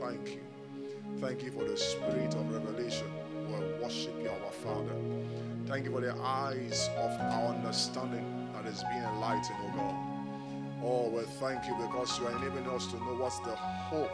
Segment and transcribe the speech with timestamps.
[0.00, 0.40] thank you
[1.20, 3.10] Thank you for the spirit of revelation.
[3.48, 4.94] We worship you, our Father.
[5.66, 9.96] Thank you for the eyes of our understanding that is being enlightened, O God.
[10.84, 14.12] Oh, we thank you because you are enabling us to know what's the hope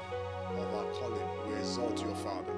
[0.56, 1.28] of our calling.
[1.46, 2.54] We exalt you, Father.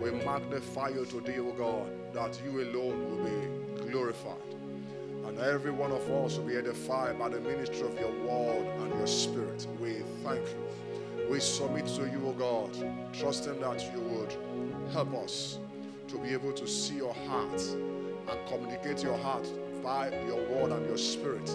[0.00, 4.36] We magnify you today, O God, that you alone will be glorified.
[5.26, 8.94] And every one of us will be edified by the ministry of your word and
[8.94, 9.66] your spirit.
[9.80, 11.28] We thank you.
[11.30, 12.70] We submit to you, O God,
[13.12, 14.34] trusting that you would
[14.92, 15.58] help us
[16.08, 19.46] to be able to see your heart and communicate your heart
[19.82, 21.46] by your word and your spirit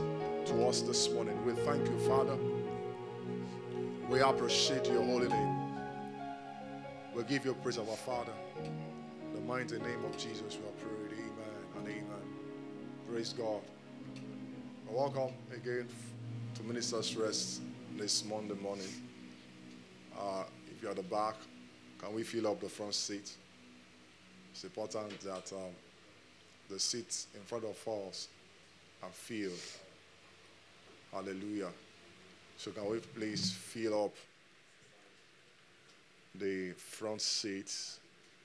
[0.45, 1.43] to us this morning.
[1.45, 2.37] We thank you, Father.
[4.09, 5.63] We appreciate your holy name.
[7.15, 8.33] We give you praise, our Father.
[8.63, 10.72] In the mighty name of Jesus, we
[13.13, 13.61] Praise God.
[14.89, 15.87] Welcome again
[16.55, 17.61] to Minister's Rest
[17.95, 18.87] this Monday morning.
[20.19, 21.35] Uh, if you're at the back,
[21.99, 23.31] can we fill up the front seat?
[24.51, 25.75] It's important that um,
[26.71, 28.29] the seats in front of us
[29.03, 29.61] are filled
[31.11, 31.69] Hallelujah.
[32.57, 34.15] So can we please fill up
[36.33, 37.99] the front seats,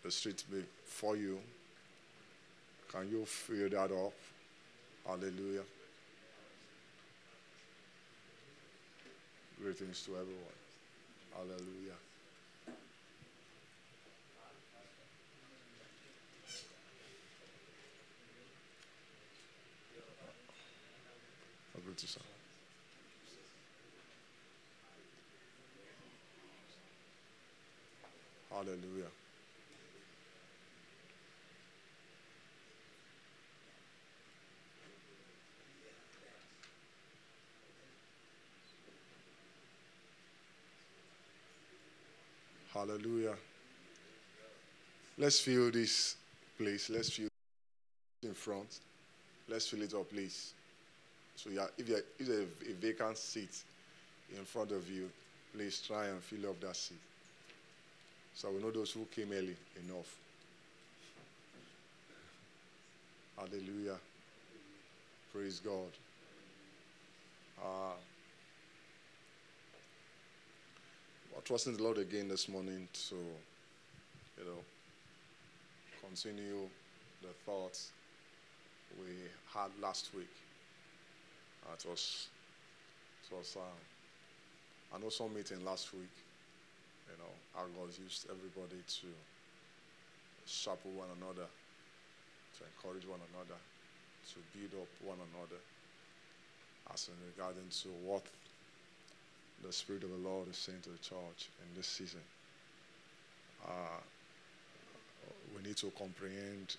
[0.05, 1.39] the seat before you?
[2.93, 4.13] Can you fill that up?
[5.09, 5.63] Hallelujah.
[9.59, 10.59] Greetings to everyone.
[11.35, 11.97] Hallelujah.
[28.51, 29.18] Hallelujah.
[42.79, 43.35] Hallelujah.
[45.17, 46.15] Let's fill this
[46.57, 46.89] place.
[46.89, 47.27] Let's fill
[48.23, 48.79] in front.
[49.49, 50.53] Let's fill it up, please.
[51.35, 53.65] So yeah, if, you if there's a vacant seat
[54.37, 55.11] in front of you,
[55.53, 57.01] please try and fill up that seat.
[58.35, 60.17] So we know those who came early enough.
[63.37, 63.97] Hallelujah.
[65.33, 65.91] Praise God.
[67.61, 67.95] Uh,
[71.21, 74.65] we're trusting the Lord again this morning to, you know,
[76.05, 76.69] continue
[77.23, 77.93] the thoughts
[78.99, 80.35] we had last week.
[81.67, 82.29] Uh, it was
[83.29, 83.63] So um,
[84.95, 86.17] I know some meeting last week,
[87.11, 89.07] you know, how God used everybody to
[90.47, 91.47] sharpen one another,
[92.57, 93.61] to encourage one another,
[94.33, 95.61] to build up one another,
[96.93, 98.25] as in regarding to what
[99.65, 102.21] the Spirit of the Lord is saying to the church in this season.
[103.65, 104.01] Uh,
[105.55, 106.77] we need to comprehend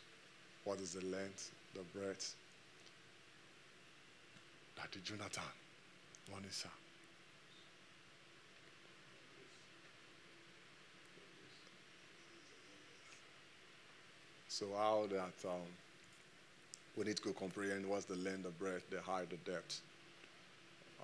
[0.64, 2.36] what is the length, the breadth.
[4.76, 5.44] Daddy Jonathan,
[6.32, 6.70] morning, sir.
[14.48, 15.60] So how that um,
[16.98, 19.82] we need to comprehend what's the length, the breadth, the height, the depth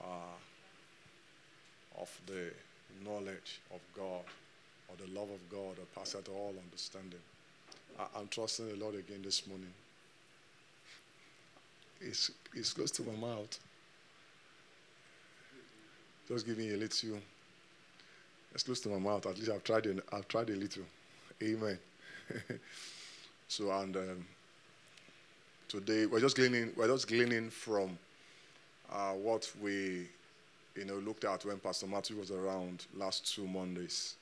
[0.02, 0.36] uh,
[2.00, 2.52] of the
[3.04, 4.24] knowledge of God
[4.88, 7.20] or the love of God that passes all understanding.
[8.00, 9.74] I, am trusting the Lord again this morning.
[12.02, 13.60] It's, it's close to my mouth.
[16.28, 17.20] Just give me a little.
[18.54, 19.26] It's close to my mouth.
[19.26, 19.86] At least I've tried.
[19.86, 20.84] A, I've tried a little.
[21.42, 21.78] Amen.
[23.48, 24.26] so and um,
[25.68, 26.72] today we're just gleaning.
[26.76, 27.98] We're just gleaning from
[28.92, 30.08] uh, what we,
[30.76, 34.16] you know, looked at when Pastor Matthew was around last two Mondays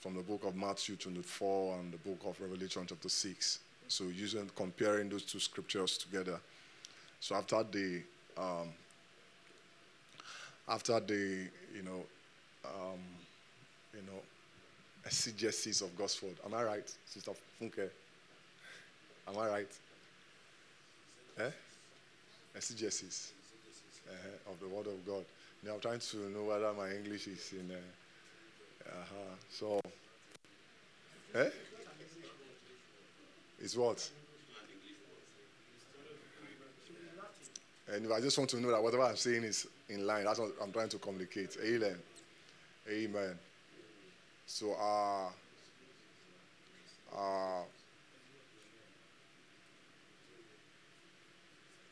[0.00, 3.58] from the book of Matthew 24 and the book of Revelation chapter 6.
[3.88, 6.40] So using comparing those two scriptures together.
[7.20, 8.02] So after the
[8.36, 8.68] um,
[10.68, 12.04] after the you know
[12.64, 12.98] um,
[13.94, 14.18] you know
[15.04, 16.36] exegesis of God's word.
[16.44, 17.88] Am I right, Sister Funke?
[19.28, 19.68] Am I right?
[21.38, 21.50] Eh?
[22.54, 23.32] Exegesis
[24.08, 25.24] uh, of the word of God.
[25.64, 27.70] Now I'm trying to know whether my English is in.
[27.70, 29.36] Uh, uh-huh.
[29.48, 29.80] So,
[31.34, 31.50] eh?
[33.60, 34.10] It's what?
[37.88, 40.24] And I just want to know that whatever I'm saying is in line.
[40.24, 41.56] That's what I'm trying to communicate.
[41.64, 41.96] Amen.
[42.90, 43.38] Amen.
[44.46, 45.28] So, uh,
[47.16, 47.62] uh,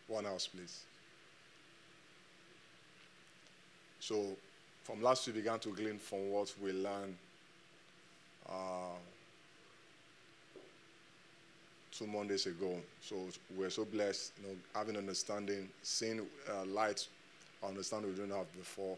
[0.08, 0.84] one house, please.
[4.00, 4.37] So,
[4.83, 7.16] from last we began to glean from what we learned
[8.49, 8.97] uh,
[11.92, 12.76] two Mondays ago.
[13.02, 13.16] So
[13.57, 17.07] we're so blessed, you know, having understanding, seeing uh, light,
[17.66, 18.97] understanding we didn't have before.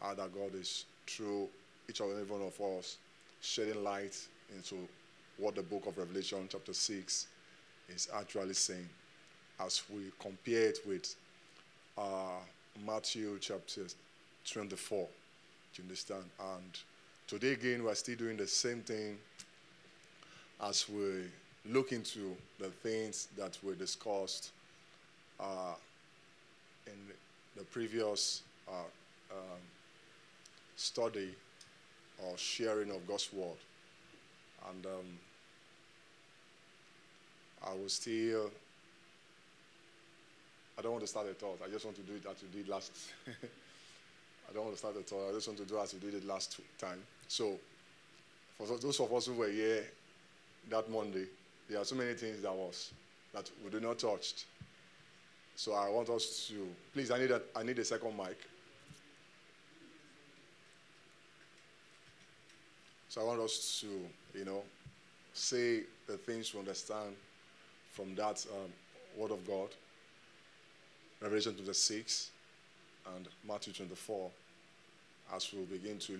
[0.00, 1.48] How that God is through
[1.88, 2.98] each and every one of us,
[3.40, 4.16] shedding light
[4.54, 4.76] into
[5.38, 7.26] what the book of Revelation, chapter 6,
[7.88, 8.88] is actually saying
[9.60, 11.14] as we compare it with
[11.96, 12.38] uh,
[12.86, 13.82] Matthew chapter
[14.50, 14.98] 24.
[14.98, 16.24] Do you understand?
[16.40, 16.78] And
[17.26, 19.18] today again, we're still doing the same thing
[20.62, 21.24] as we
[21.66, 24.50] look into the things that were discussed
[25.38, 25.74] uh,
[26.86, 26.98] in
[27.56, 28.72] the previous uh,
[29.30, 29.60] um,
[30.76, 31.34] study
[32.24, 33.58] or sharing of God's word.
[34.70, 35.18] And um,
[37.66, 38.50] I will still,
[40.78, 41.60] I don't want to start a thought.
[41.64, 42.92] I just want to do it as you did last.
[44.48, 45.28] I don't want to start at all.
[45.28, 47.02] I just want to do as we did it last time.
[47.28, 47.58] So,
[48.56, 49.84] for those of us who were here
[50.70, 51.26] that Monday,
[51.68, 52.92] there are so many things that was
[53.34, 54.46] that we did not touch.
[55.54, 57.10] So I want us to please.
[57.10, 58.38] I need a, I need a second mic.
[63.08, 64.62] So I want us to, you know,
[65.34, 67.14] say the things we understand
[67.92, 68.70] from that um,
[69.16, 69.68] word of God.
[71.20, 72.30] Revelation 26
[73.16, 74.30] and Matthew 24
[75.34, 76.18] as we'll begin to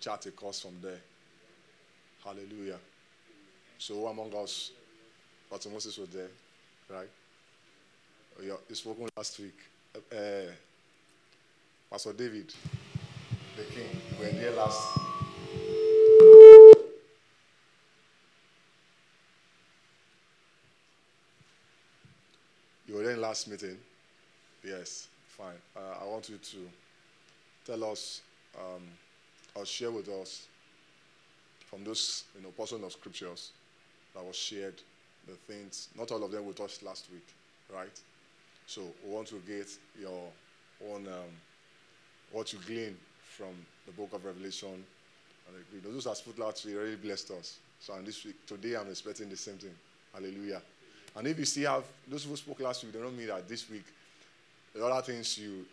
[0.00, 1.00] chart a course from there.
[2.24, 2.78] Hallelujah.
[3.78, 4.70] So among us,
[5.50, 6.28] Pastor Moses was there,
[6.88, 7.08] right?
[8.38, 9.58] Oh, yeah, he spoke last week.
[10.10, 10.50] Uh,
[11.90, 12.54] Pastor David,
[13.56, 13.88] the king,
[14.18, 14.98] you were there last.
[22.86, 23.76] You were there in last meeting?
[24.64, 25.08] Yes.
[25.42, 25.54] Fine.
[25.76, 26.56] Uh, I want you to
[27.66, 28.20] tell us
[28.56, 28.82] um,
[29.56, 30.46] or share with us
[31.68, 33.50] from those you know portion of scriptures
[34.14, 34.74] that was shared
[35.26, 35.88] the things.
[35.98, 37.26] Not all of them we touched last week,
[37.74, 37.98] right?
[38.66, 39.66] So we want to get
[40.00, 40.28] your
[40.88, 41.32] own um,
[42.30, 42.96] what you glean
[43.36, 43.50] from
[43.86, 44.84] the book of Revelation.
[45.48, 47.58] And those are footnotes really blessed us.
[47.80, 49.74] So on this week, today I'm expecting the same thing.
[50.14, 50.62] Hallelujah.
[51.16, 53.68] And if you see have those who spoke last week, they don't mean that this
[53.68, 53.84] week
[54.74, 55.64] the other things you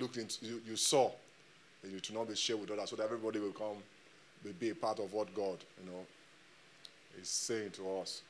[0.00, 1.10] looked into, you, you saw,
[1.82, 3.76] and you to not be shared with others, so that everybody will come,
[4.44, 6.00] will be a part of what God, you know,
[7.20, 8.22] is saying to us.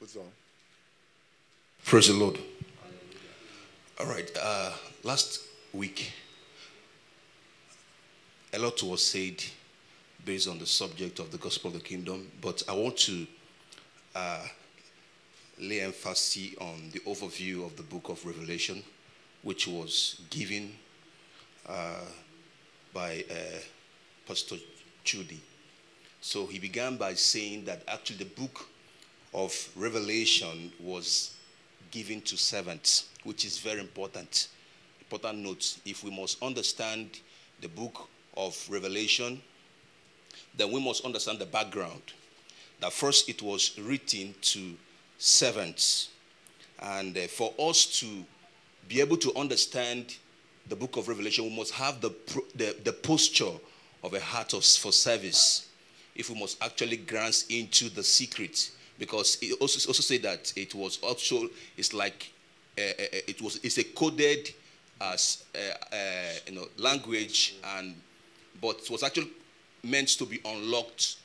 [0.00, 0.28] Put on.
[1.84, 2.38] Praise the Lord.
[3.98, 4.30] All right.
[4.40, 4.70] Uh,
[5.02, 5.40] last
[5.72, 6.12] week,
[8.52, 9.42] a lot was said
[10.24, 13.26] based on the subject of the gospel of the kingdom, but I want to
[14.14, 14.46] uh,
[15.60, 18.82] lay emphasis on the overview of the book of Revelation,
[19.42, 20.72] which was given
[21.68, 22.04] uh,
[22.92, 23.58] by uh,
[24.26, 24.56] Pastor
[25.04, 25.40] Judy.
[26.20, 28.68] So he began by saying that actually the book
[29.34, 31.34] of Revelation was
[31.90, 34.48] given to servants, which is very important.
[35.00, 37.20] Important note if we must understand
[37.60, 39.40] the book of Revelation,
[40.56, 42.02] then we must understand the background.
[42.80, 44.74] That first it was written to
[45.18, 46.10] servants.
[46.80, 48.06] And uh, for us to
[48.88, 50.16] be able to understand
[50.68, 52.10] the book of Revelation, we must have the,
[52.54, 53.52] the, the posture
[54.02, 55.68] of a heart of, for service.
[56.14, 60.74] If we must actually glance into the secret, because it also also say that it
[60.74, 62.32] was also it's like
[62.76, 64.52] uh, uh, it was it's a coded
[65.00, 65.96] as uh, uh,
[66.48, 67.94] you know language and
[68.60, 69.30] but it was actually
[69.84, 71.16] meant to be unlocked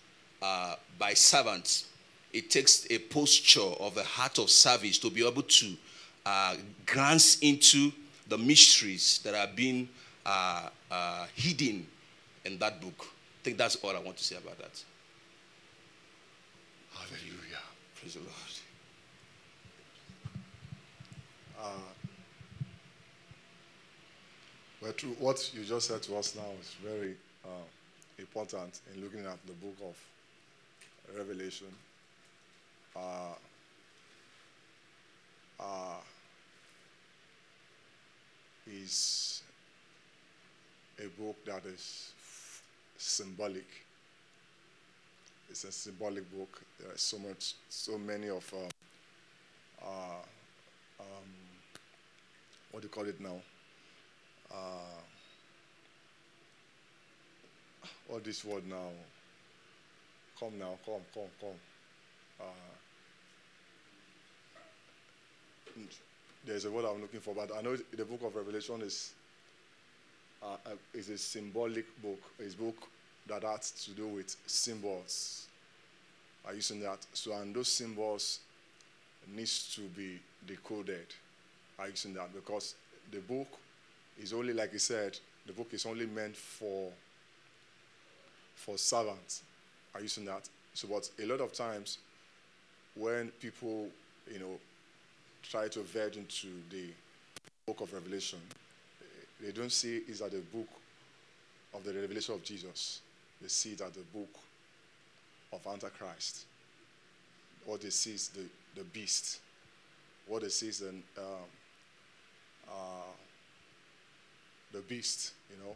[0.42, 1.88] uh, by servants.
[2.34, 5.74] It takes a posture of a heart of service to be able to
[6.26, 7.92] uh, glance into
[8.28, 9.88] the mysteries that are being
[10.26, 11.86] uh, uh, hidden
[12.46, 12.96] in that book.
[13.00, 14.84] I think that's all I want to say about that.
[16.94, 17.64] Hallelujah.
[17.96, 18.32] Praise the Lord.
[24.84, 27.48] But true, what you just said to us now is very uh,
[28.20, 29.96] important in looking at the book of
[31.18, 31.68] Revelation.
[32.96, 33.36] Uh,
[35.60, 36.00] uh,
[38.68, 39.42] is
[41.00, 42.12] a book that is
[42.98, 43.66] symbolic.
[45.50, 46.62] It's a symbolic book.
[46.80, 48.70] There are so much, so many of, um,
[49.82, 50.24] uh,
[51.00, 51.30] um,
[52.72, 53.42] what do you call it now?
[54.52, 55.02] Uh,
[58.08, 58.90] what this word now?
[60.40, 61.60] Come now, come, come, come.
[62.40, 62.83] Uh,
[66.46, 69.14] there's a word I'm looking for, but I know the book of Revelation is
[70.42, 72.20] uh, uh, is a symbolic book.
[72.40, 72.76] It's a book
[73.28, 75.48] that has to do with symbols.
[76.46, 77.00] Are using that?
[77.14, 78.40] So, and those symbols
[79.34, 81.06] needs to be decoded.
[81.80, 82.34] Are using that?
[82.34, 82.76] Because
[83.12, 83.48] the book
[84.22, 86.92] is only, like I said, the book is only meant for
[88.56, 89.44] for servants.
[89.96, 90.50] Are using that?
[90.74, 92.00] So, but a lot of times
[92.96, 93.88] when people,
[94.32, 94.60] you know,
[95.50, 96.88] try to verge into the
[97.66, 98.40] book of Revelation,
[99.42, 100.68] they don't see it as the book
[101.74, 103.02] of the revelation of Jesus.
[103.42, 104.30] They see it as the book
[105.52, 106.46] of Antichrist.
[107.66, 108.44] What they see is the,
[108.76, 109.40] the beast.
[110.28, 111.50] What they see is the, um,
[112.70, 113.12] uh,
[114.72, 115.74] the beast, you know,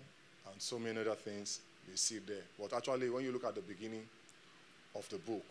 [0.52, 2.44] and so many other things they see there.
[2.60, 4.04] But actually, when you look at the beginning
[4.96, 5.46] of the book,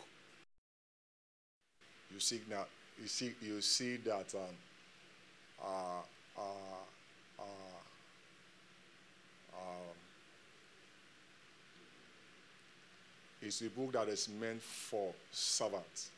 [2.12, 2.68] you see that
[3.00, 4.40] you see you see that um,
[5.62, 6.02] uh,
[6.38, 6.40] uh,
[7.38, 7.42] uh,
[9.54, 9.96] um,
[13.42, 16.10] it's a book that is meant for servants.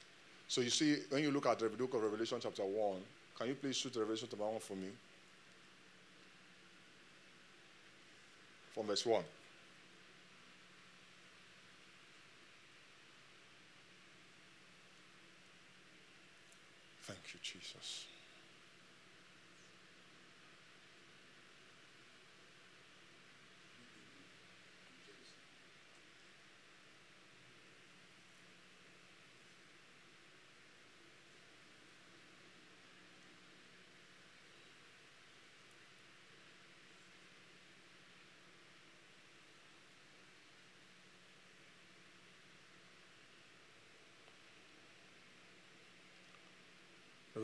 [0.47, 2.97] So you see, when you look at the book of Revelation chapter 1,
[3.37, 4.89] can you please shoot Revelation chapter 1 for me?
[8.75, 9.23] From verse 1.
[17.31, 18.08] Thank you, Jesus.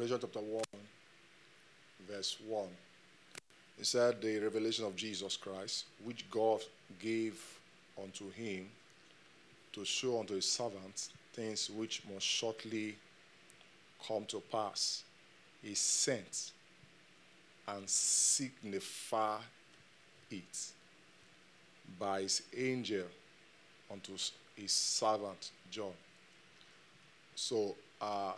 [0.05, 0.65] Revelation chapter 1,
[2.07, 2.67] verse 1.
[3.79, 6.61] It said, The revelation of Jesus Christ, which God
[7.01, 7.43] gave
[8.03, 8.67] unto him
[9.73, 12.97] to show unto his servants things which must shortly
[14.07, 15.05] come to pass.
[15.63, 16.51] He sent
[17.67, 19.41] and signified
[20.31, 20.67] it
[21.99, 23.07] by his angel
[23.91, 24.13] unto
[24.55, 25.95] his servant John.
[27.35, 28.35] So, uh,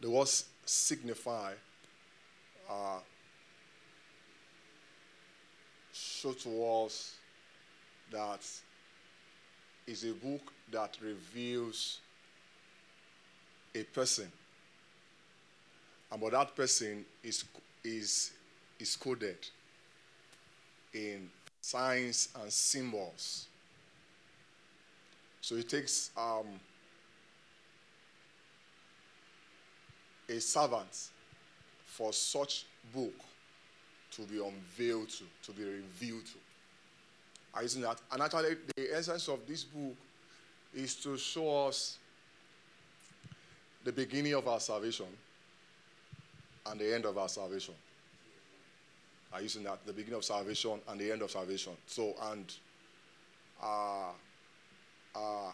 [0.00, 0.28] the word
[0.64, 1.52] signify
[2.70, 2.98] uh,
[5.92, 7.14] show to us
[8.12, 8.46] that
[9.86, 12.00] is a book that reveals
[13.74, 14.30] a person.
[16.10, 17.44] And but that person is
[17.84, 18.32] is,
[18.78, 19.38] is coded
[20.92, 23.46] in signs and symbols.
[25.40, 26.46] So it takes um,
[30.28, 31.08] a servant
[31.86, 33.14] for such book
[34.12, 36.38] to be unveiled to, to be revealed to.
[37.54, 38.00] Are you seeing that?
[38.12, 39.94] And actually, the essence of this book
[40.74, 41.98] is to show us
[43.84, 45.06] the beginning of our salvation
[46.66, 47.74] and the end of our salvation.
[49.32, 49.84] Are you seeing that?
[49.86, 51.72] The beginning of salvation and the end of salvation.
[51.86, 52.52] So, and
[53.62, 54.10] uh,
[55.14, 55.52] uh,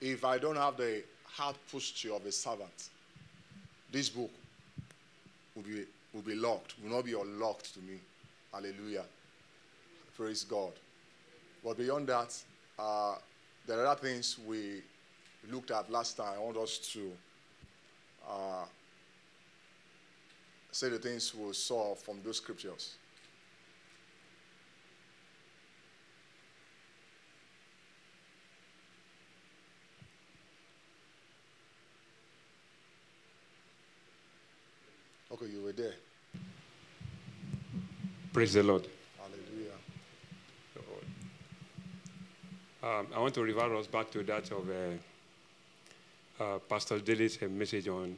[0.00, 2.90] if I don't have the heart posture of a servant,
[3.90, 4.30] this book
[5.54, 7.98] will be, will be locked, will not be unlocked to me.
[8.52, 9.04] Hallelujah.
[10.16, 10.72] Praise God.
[11.64, 12.36] But beyond that,
[12.78, 13.16] uh,
[13.66, 14.82] there are other things we
[15.50, 16.34] looked at last time.
[16.36, 17.12] I want us to
[18.28, 18.64] uh,
[20.70, 22.96] say the things we saw from those scriptures.
[35.30, 35.92] Okay, you were there.
[38.32, 38.86] Praise the Lord.
[39.18, 39.72] Hallelujah.
[42.82, 47.46] Um, I want to refer us back to that of uh, uh, Pastor Dele's uh,
[47.46, 48.16] message on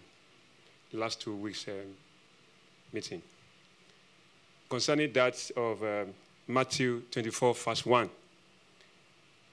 [0.92, 1.74] the last two weeks' um,
[2.92, 3.22] meeting
[4.68, 6.14] concerning that of um,
[6.46, 8.10] Matthew 24, verse 1,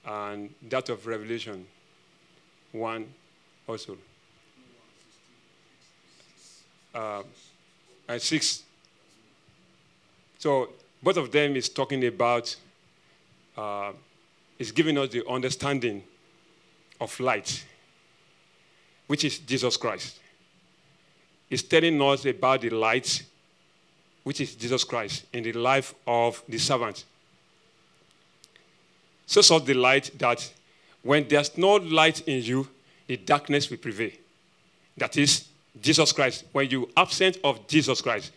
[0.06, 1.66] and that of Revelation
[2.72, 3.14] 1
[3.68, 3.98] also.
[6.98, 7.22] Uh,
[8.08, 8.64] and 6.
[10.40, 10.70] So
[11.04, 12.56] both of them is talking about,
[13.56, 13.92] uh,
[14.58, 16.02] is giving us the understanding
[17.00, 17.64] of light,
[19.06, 20.18] which is Jesus Christ.
[21.52, 23.24] It's telling us about the light,
[24.24, 27.06] which is Jesus Christ, in the life of the servant.
[29.28, 30.52] So saw the light that
[31.04, 32.68] when there's no light in you,
[33.06, 34.12] the darkness will prevail.
[34.98, 35.46] That is
[35.82, 36.46] Jesus Christ.
[36.52, 38.32] When you absent of Jesus Christ,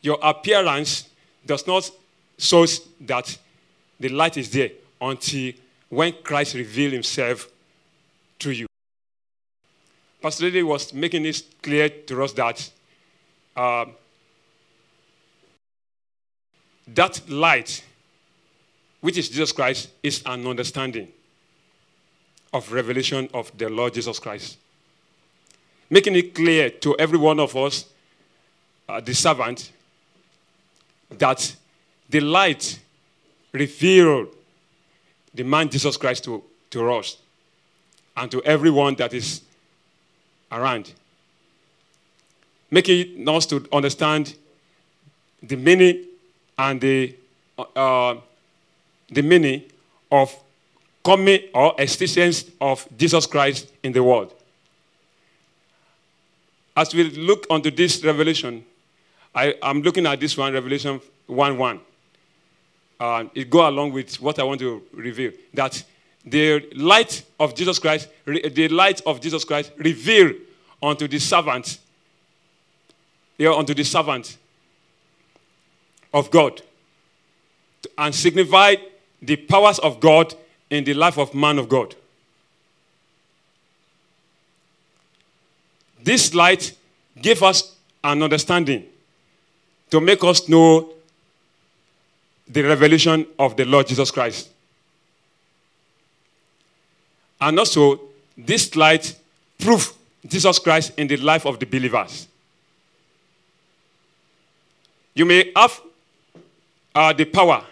[0.00, 1.08] your appearance
[1.44, 1.90] does not
[2.38, 2.66] show
[3.02, 3.36] that
[3.98, 5.52] the light is there until
[5.88, 7.48] when Christ revealed himself
[8.38, 8.66] to you.
[10.22, 12.70] Pastor Lady was making this clear to us that
[13.56, 13.86] uh,
[16.94, 17.84] that light,
[19.00, 21.08] which is Jesus Christ, is an understanding
[22.52, 24.58] of revelation of the Lord Jesus Christ.
[25.90, 27.84] Making it clear to every one of us,
[28.88, 29.72] uh, the servant,
[31.10, 31.56] that
[32.08, 32.78] the light
[33.52, 34.28] revealed
[35.34, 37.16] the man Jesus Christ to, to us
[38.16, 39.42] and to everyone that is
[40.52, 40.92] around.
[42.70, 44.36] Making us to understand
[45.42, 46.04] the meaning
[46.58, 47.16] and the,
[47.74, 48.14] uh,
[49.08, 49.62] the meaning
[50.10, 50.36] of
[51.04, 54.34] coming or existence of Jesus Christ in the world.
[56.80, 58.64] As we look onto this revelation,
[59.34, 61.80] I, am looking at this one, Revelation 1 1.
[62.98, 65.32] Uh, it go along with what I want to reveal.
[65.52, 65.84] That
[66.24, 70.36] the light of Jesus Christ, the light of Jesus Christ revealed
[70.82, 71.80] unto the servant,
[73.36, 74.38] yeah, unto the servant
[76.14, 76.62] of God,
[77.98, 78.80] and signified
[79.20, 80.34] the powers of God
[80.70, 81.94] in the life of man of God.
[86.02, 86.76] This light
[87.20, 88.86] gave us an understanding
[89.90, 90.92] to make us know
[92.48, 94.48] the revelation of the Lord Jesus Christ.
[97.40, 98.00] And also,
[98.36, 99.16] this light
[99.58, 99.94] proof
[100.26, 102.28] Jesus Christ in the life of the believers.
[105.14, 105.80] You may have
[106.94, 107.64] uh, the power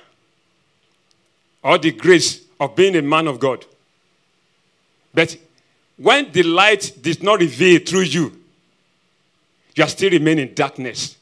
[1.62, 3.64] or the grace of being a man of God.
[5.12, 5.36] But
[5.98, 8.32] when the light did not reveal through you,
[9.74, 11.16] you are still remaining in darkness.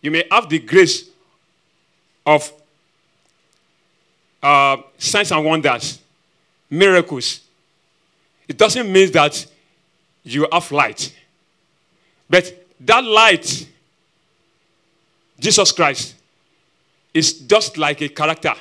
[0.00, 1.04] You may have the grace
[2.26, 2.50] of
[4.42, 6.00] uh, signs and wonders,
[6.68, 7.40] miracles.
[8.48, 9.46] It doesn't mean that
[10.24, 11.14] you have light.
[12.28, 13.68] But that light,
[15.38, 16.14] Jesus Christ,
[17.12, 18.54] is just like a character.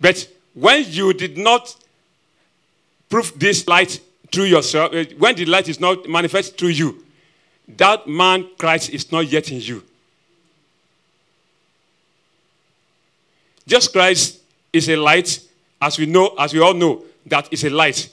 [0.00, 0.28] But
[0.58, 1.76] when you did not
[3.08, 4.00] prove this light
[4.32, 7.04] through yourself, uh, when the light is not manifest through you,
[7.68, 9.82] that man Christ is not yet in you.
[13.66, 14.40] Just Christ
[14.72, 15.40] is a light,
[15.80, 18.08] as we know, as we all know, that is a light.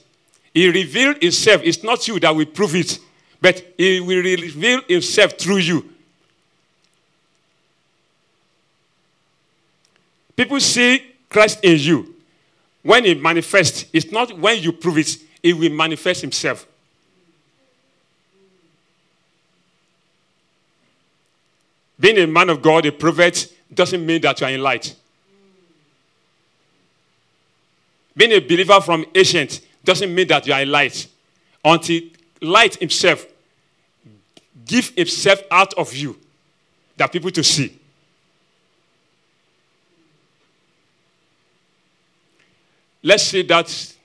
[0.54, 1.62] He revealed himself.
[1.64, 3.00] It's not you that will prove it,
[3.42, 5.90] but He will reveal Himself through you.
[10.36, 12.15] People see Christ in you.
[12.86, 16.68] When it manifests, it's not when you prove it, it will manifest Himself.
[22.00, 24.96] Being a man of God, a prophet, doesn't mean that you are in light.
[28.16, 31.08] Being a believer from ancient doesn't mean that you are in light.
[31.64, 32.02] Until
[32.40, 33.26] light himself
[34.64, 36.20] give himself out of you
[36.98, 37.80] that people to see.
[43.08, 43.96] Let's see that,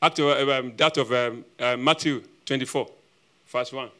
[0.00, 2.88] act of, um, that of um, uh, Matthew 24,
[3.46, 3.90] verse 1.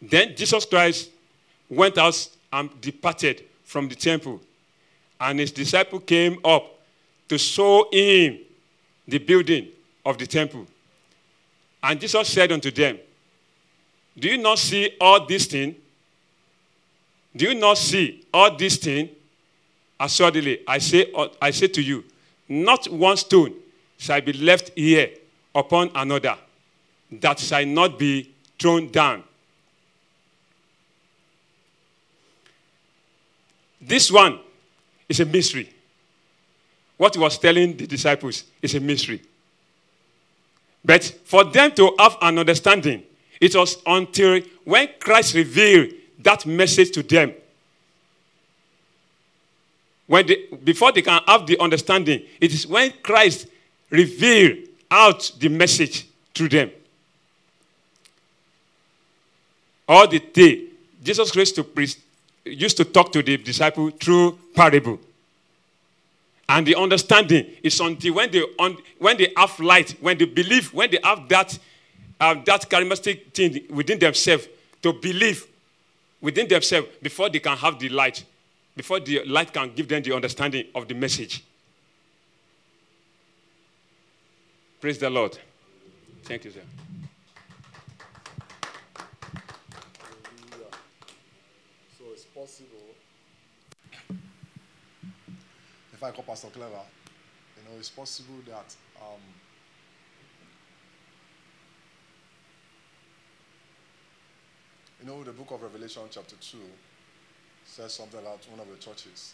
[0.00, 1.10] Then Jesus Christ
[1.68, 4.40] went out and departed from the temple,
[5.20, 6.73] and his disciple came up
[7.28, 8.38] to show him
[9.06, 9.68] the building
[10.04, 10.66] of the temple.
[11.82, 12.98] And Jesus said unto them,
[14.18, 15.76] Do you not see all these things?
[17.36, 19.10] Do you not see all these things?
[19.98, 22.04] Assuredly, I say, I say to you,
[22.48, 23.54] not one stone
[23.96, 25.10] shall be left here
[25.54, 26.36] upon another
[27.10, 29.22] that shall not be thrown down.
[33.80, 34.40] This one
[35.08, 35.73] is a mystery.
[36.96, 39.20] What he was telling the disciples is a mystery.
[40.84, 43.02] But for them to have an understanding,
[43.40, 47.32] it was until when Christ revealed that message to them.
[50.06, 53.46] When they, before they can have the understanding, it is when Christ
[53.90, 54.58] revealed
[54.90, 56.70] out the message to them.
[59.88, 60.66] All the day,
[61.02, 61.96] Jesus Christ to preach
[62.44, 65.00] used to talk to the disciple through parable.
[66.48, 70.72] And the understanding is until when they, on, when they have light, when they believe,
[70.74, 71.58] when they have that,
[72.20, 74.48] uh, that charismatic thing within themselves
[74.82, 75.46] to believe
[76.24, 78.24] within themselves before they can have the light,
[78.74, 81.44] before the light can give them the understanding of the message.
[84.80, 85.38] Praise the Lord.
[86.24, 86.60] Thank you, sir.
[96.04, 96.70] I call Pastor Clever,
[97.56, 99.20] you know, it's possible that um,
[105.00, 106.58] you know the book of Revelation chapter 2
[107.64, 109.32] says something about one of the churches.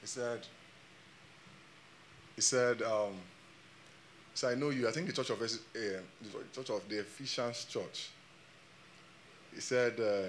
[0.00, 0.46] He said,
[2.36, 3.14] he said, um,
[4.34, 6.02] so I know you, I think the church of uh, the
[6.52, 8.10] church of the Ephesians church.
[9.52, 10.28] He said, uh,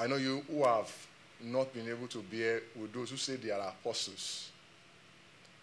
[0.00, 0.90] I know you who have
[1.44, 4.50] not been able to bear with those who say they are apostles,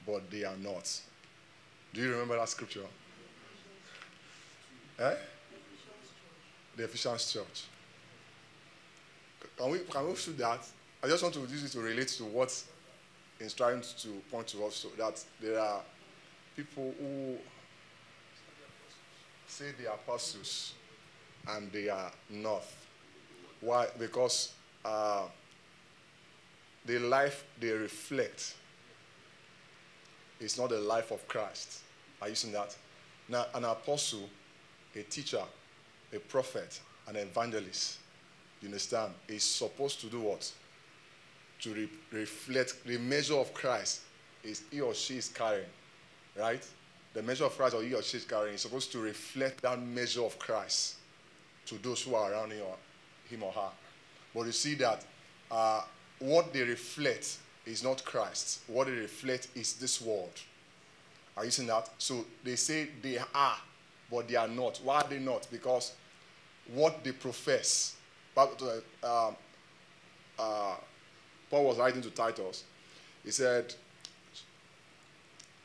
[0.05, 1.01] but they are not.
[1.93, 2.85] Do you remember that scripture?
[4.99, 5.15] Eh?
[6.75, 7.65] The Ephesians church.
[9.57, 10.65] Can we can we do that?
[11.03, 12.63] I just want to use it to relate to what
[13.39, 15.81] is trying to point to us so that there are
[16.55, 17.37] people who
[19.47, 20.73] say they are apostles
[21.47, 22.63] and they are not.
[23.61, 23.87] Why?
[23.97, 24.53] Because
[24.85, 25.23] uh,
[26.85, 28.55] the life they reflect
[30.39, 31.81] is not the life of Christ.
[32.21, 32.75] Are you seeing that?
[33.27, 34.29] Now, an apostle,
[34.95, 35.43] a teacher,
[36.13, 37.99] a prophet, an evangelist,
[38.61, 40.51] you understand, is supposed to do what?
[41.61, 44.01] To re- reflect the measure of Christ
[44.43, 45.65] is he or she is carrying,
[46.37, 46.65] right?
[47.13, 49.81] The measure of Christ or he or she is carrying is supposed to reflect that
[49.81, 50.95] measure of Christ
[51.65, 52.75] to those who are around him or,
[53.29, 53.69] him or her.
[54.33, 55.05] But you see that
[55.51, 55.81] uh,
[56.19, 58.61] what they reflect is not Christ.
[58.67, 60.31] What they reflect is this world.
[61.37, 61.89] Are you seeing that?
[61.97, 63.57] So they say they are,
[64.11, 64.79] but they are not.
[64.83, 65.47] Why are they not?
[65.51, 65.93] Because
[66.73, 67.95] what they profess.
[68.37, 69.35] Um,
[70.37, 70.75] uh,
[71.49, 72.63] Paul was writing to Titus.
[73.23, 73.73] He said,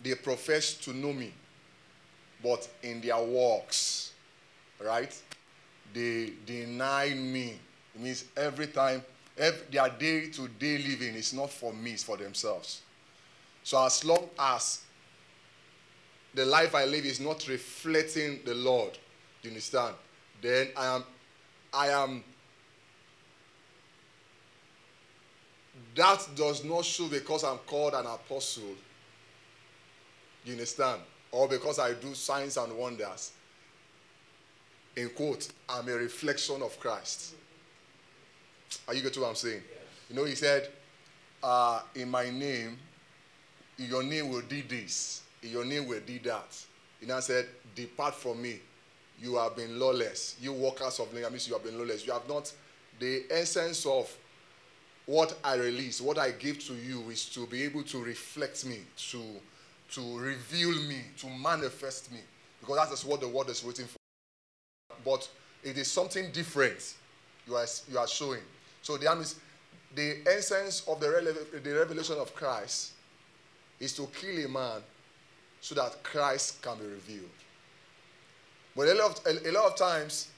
[0.02, 1.32] They profess to know me,
[2.42, 4.12] but in their works,
[4.84, 5.16] right?
[5.92, 7.58] They deny me.
[7.94, 9.02] It means every time
[9.36, 12.82] Their day to day living is not for me, it's for themselves.
[13.62, 14.82] So as long as
[16.34, 18.96] the life I live is not reflecting the Lord,
[19.42, 19.94] you understand?
[20.40, 21.04] Then I am
[21.72, 22.24] I am
[25.94, 28.74] that does not show because I'm called an apostle.
[30.44, 31.00] You understand?
[31.32, 33.32] Or because I do signs and wonders.
[34.96, 37.34] in quote, I'm a reflection of Christ.
[38.86, 39.62] Are you getting what I'm saying?
[40.08, 40.68] You know, he said,
[41.42, 42.78] uh, in my name,
[43.78, 46.56] in your name will do this, in your name will do that.
[47.00, 48.60] He now said, Depart from me.
[49.20, 50.36] You have been lawless.
[50.40, 52.06] You workers of means you have been lawless.
[52.06, 52.52] You have not
[52.98, 54.10] the essence of
[55.06, 58.78] what I release, what I give to you is to be able to reflect me,
[59.10, 59.22] to,
[59.92, 62.20] to reveal me, to manifest me.
[62.60, 63.96] Because that is what the word is waiting for.
[65.04, 65.28] But
[65.62, 66.94] it is something different
[67.46, 68.40] you are, you are showing.
[68.84, 69.36] So the means
[69.94, 72.92] the essence of the, the revelation of Christ
[73.80, 74.82] is to kill a man
[75.58, 77.30] so that Christ can be revealed.
[78.76, 80.28] But a lot of, a, a lot of times,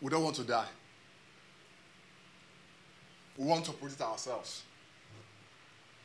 [0.00, 0.68] we don't want to die.
[3.36, 4.62] We want to protect ourselves.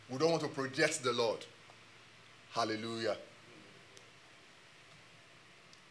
[0.10, 1.46] We don't want to project the Lord.
[2.52, 3.16] Hallelujah.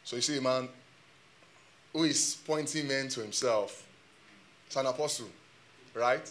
[0.02, 0.68] So you see, man,
[1.94, 3.83] who is pointing men to himself?
[4.74, 5.28] It's an apostle,
[5.94, 6.28] right?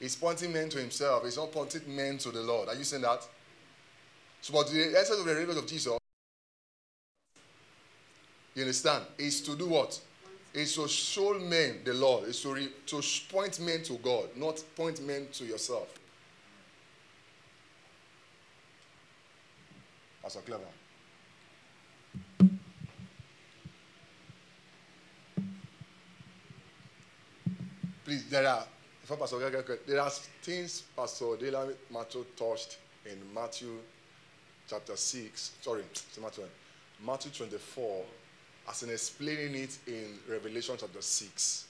[0.00, 1.24] He's pointing men to himself.
[1.24, 2.70] He's not pointing men to the Lord.
[2.70, 3.22] Are you saying that?
[4.40, 5.98] So, but the essence of the revelation of Jesus,
[8.54, 10.00] you understand, is to do what?
[10.54, 12.26] Is to show men the Lord.
[12.28, 15.92] Is to, re, to point men to God, not point men to yourself.
[20.22, 20.75] That's Pastor Clever.
[28.06, 28.62] Please, there are,
[29.00, 29.50] before Pastor
[29.84, 33.78] there are things Pastor Dele Matthew touched in Matthew
[34.70, 35.82] chapter 6, sorry,
[36.22, 36.44] Matthew,
[37.04, 38.04] Matthew 24,
[38.70, 41.66] as in explaining it in Revelation chapter 6.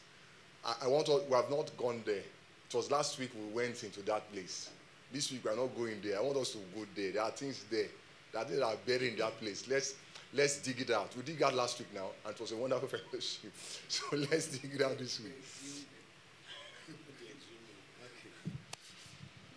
[0.67, 2.17] I, I want to, we have not gone there.
[2.17, 4.69] It was last week we went into that place.
[5.11, 6.19] This week we are not going there.
[6.19, 7.13] I want us to go there.
[7.13, 7.89] There are things there
[8.35, 9.67] that they are buried in that place.
[9.71, 9.95] Let's
[10.35, 11.17] let's dig it out.
[11.17, 13.55] We dig out last week now, and it was a wonderful fellowship.
[13.89, 15.96] So let's dig it out this week.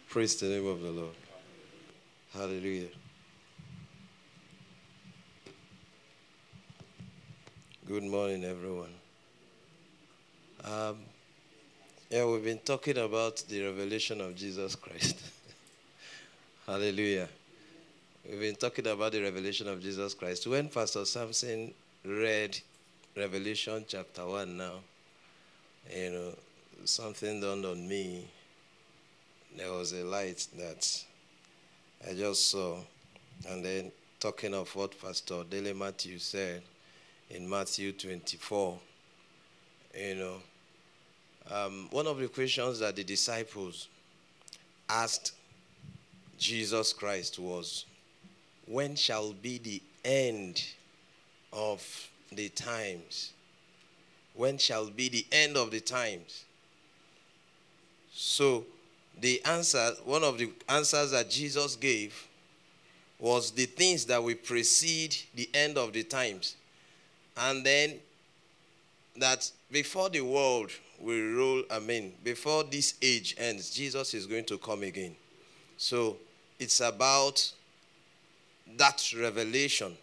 [0.10, 1.14] Praise the name of the Lord.
[2.34, 2.88] Hallelujah.
[7.86, 8.90] Good morning, everyone.
[10.66, 10.98] Um,
[12.10, 15.16] yeah, we've been talking about the revelation of Jesus Christ.
[16.66, 17.30] Hallelujah.
[18.28, 20.48] We've been talking about the revelation of Jesus Christ.
[20.48, 21.72] When Pastor Samson
[22.04, 22.58] read
[23.16, 24.74] Revelation chapter 1 now,
[25.96, 26.32] you know,
[26.84, 28.26] something dawned on me
[29.56, 31.04] there was a light that
[32.08, 32.78] I just saw.
[33.48, 36.62] And then, talking of what Pastor Dele Matthew said
[37.30, 38.80] in Matthew 24,
[39.98, 40.36] you know,
[41.52, 43.88] um, one of the questions that the disciples
[44.88, 45.34] asked
[46.38, 47.86] Jesus Christ was,
[48.66, 50.64] When shall be the end
[51.52, 53.34] of the times?
[54.34, 56.46] When shall be the end of the times?
[58.14, 58.66] So,
[59.22, 62.28] the answer, one of the answers that Jesus gave
[63.20, 66.56] was the things that will precede the end of the times.
[67.36, 67.96] And then
[69.18, 74.46] that before the world will rule, I mean, before this age ends, Jesus is going
[74.46, 75.16] to come again.
[75.78, 76.18] So
[76.60, 77.52] it's about
[78.78, 79.98] that revelation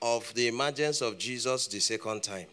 [0.00, 2.46] of the emergence of Jesus the second time.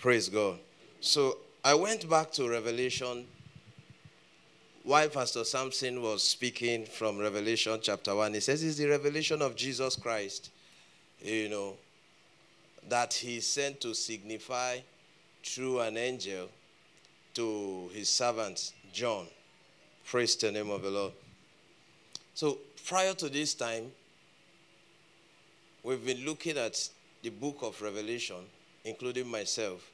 [0.00, 0.58] Praise God.
[1.00, 3.26] So I went back to Revelation
[4.88, 9.54] while Pastor Samson was speaking from Revelation chapter 1, he says it's the revelation of
[9.54, 10.48] Jesus Christ,
[11.20, 11.74] you know,
[12.88, 14.78] that he sent to signify
[15.44, 16.48] through an angel
[17.34, 19.26] to his servant John.
[20.06, 21.12] Praise the name of the Lord.
[22.32, 23.92] So prior to this time,
[25.82, 26.88] we've been looking at
[27.22, 28.40] the book of Revelation,
[28.86, 29.86] including myself,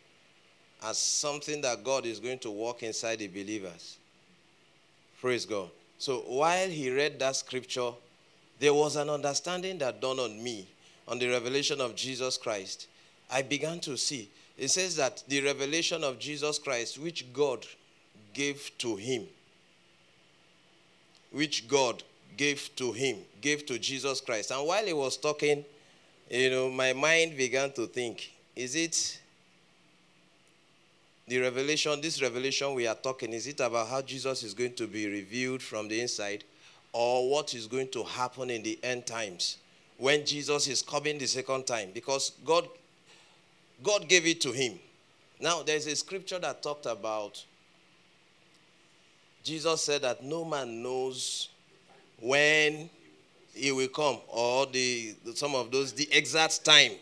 [0.84, 3.98] as something that God is going to work inside the believers.
[5.24, 5.70] Praise God.
[5.96, 7.92] So while he read that scripture,
[8.60, 10.68] there was an understanding that dawned on me
[11.08, 12.88] on the revelation of Jesus Christ.
[13.30, 14.28] I began to see.
[14.58, 17.64] It says that the revelation of Jesus Christ, which God
[18.34, 19.22] gave to him,
[21.32, 22.02] which God
[22.36, 24.50] gave to him, gave to Jesus Christ.
[24.50, 25.64] And while he was talking,
[26.30, 29.22] you know, my mind began to think, is it
[31.26, 34.86] the revelation, this revelation we are talking, is it about how Jesus is going to
[34.86, 36.44] be revealed from the inside
[36.92, 39.58] or what is going to happen in the end times
[39.96, 41.90] when Jesus is coming the second time?
[41.94, 42.68] Because God,
[43.82, 44.78] God gave it to him.
[45.40, 47.44] Now, there's a scripture that talked about
[49.44, 51.50] Jesus said that no man knows
[52.18, 52.88] when
[53.52, 56.92] he will come or the some of those the exact time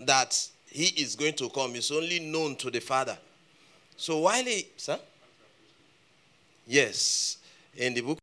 [0.00, 3.18] that he is going to come is only known to the Father.
[3.98, 4.98] So while he, sir?
[6.66, 7.36] Yes,
[7.76, 8.18] in the book,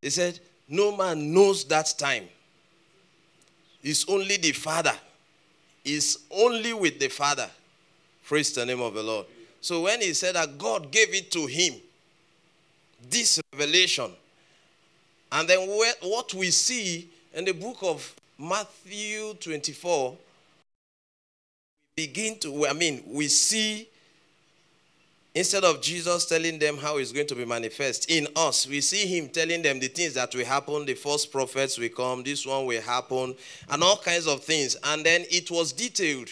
[0.00, 2.28] he said, No man knows that time.
[3.82, 4.94] It's only the Father.
[5.84, 7.50] It's only with the Father.
[8.24, 9.26] Praise the name of the Lord.
[9.60, 11.74] So when he said that God gave it to him,
[13.10, 14.10] this revelation,
[15.32, 20.16] and then what we see in the book of Matthew 24,
[21.96, 23.88] begin to, I mean, we see
[25.36, 29.06] instead of Jesus telling them how it's going to be manifest in us, we see
[29.06, 30.86] him telling them the things that will happen.
[30.86, 33.36] The false prophets will come, this one will happen,
[33.68, 34.76] and all kinds of things.
[34.82, 36.30] And then it was detailed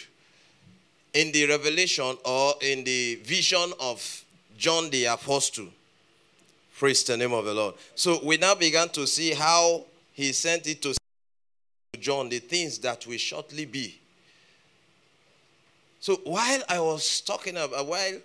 [1.13, 4.23] in the revelation or in the vision of
[4.57, 5.67] John the Apostle.
[6.75, 7.75] Praise the name of the Lord.
[7.93, 10.95] So we now began to see how he sent it to
[11.99, 13.99] John, the things that will shortly be.
[15.99, 18.19] So while I was talking about, while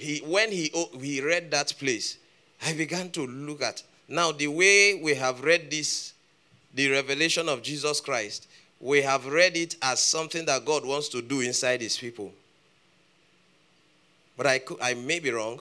[0.00, 2.16] he, when he, he read that place,
[2.64, 6.14] I began to look at, now the way we have read this,
[6.74, 8.48] the revelation of Jesus Christ,
[8.80, 12.32] we have read it as something that God wants to do inside his people.
[14.38, 15.60] But I, could, I may be wrong.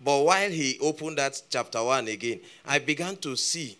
[0.00, 3.76] But while he opened that chapter 1 again, I began to see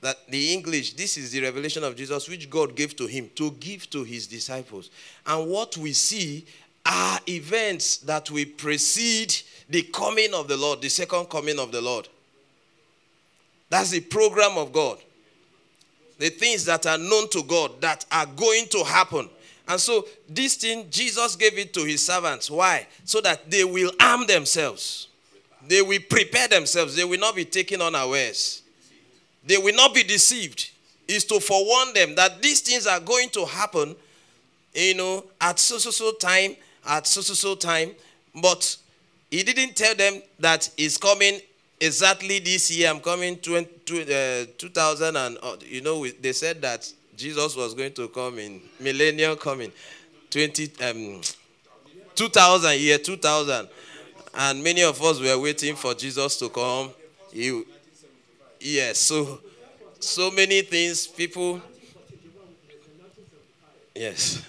[0.00, 3.50] that the English, this is the revelation of Jesus which God gave to him to
[3.52, 4.90] give to his disciples.
[5.26, 6.46] And what we see
[6.86, 9.34] are events that will precede
[9.68, 12.08] the coming of the Lord, the second coming of the Lord.
[13.70, 14.98] That's the program of God.
[16.18, 19.28] The things that are known to God that are going to happen.
[19.66, 22.50] And so, this thing, Jesus gave it to his servants.
[22.50, 22.86] Why?
[23.04, 25.08] So that they will arm themselves,
[25.66, 28.62] they will prepare themselves, they will not be taken unawares.
[29.46, 30.70] They will not be deceived.
[31.06, 33.94] Is to forewarn them that these things are going to happen,
[34.72, 37.90] you know, at so so so time, at so so so time.
[38.40, 38.76] But
[39.30, 41.40] he didn't tell them that he's coming
[41.80, 42.90] exactly this year.
[42.90, 47.92] I'm coming 20, uh, 2000 and uh, you know they said that Jesus was going
[47.94, 49.70] to come in millennium coming
[50.30, 51.20] 20 um,
[52.14, 53.68] 2000 year 2000
[54.36, 56.90] and many of us were waiting for Jesus to come.
[57.32, 57.62] He,
[58.60, 59.40] Yes, so
[60.00, 61.60] so many things people
[63.94, 64.42] Yes.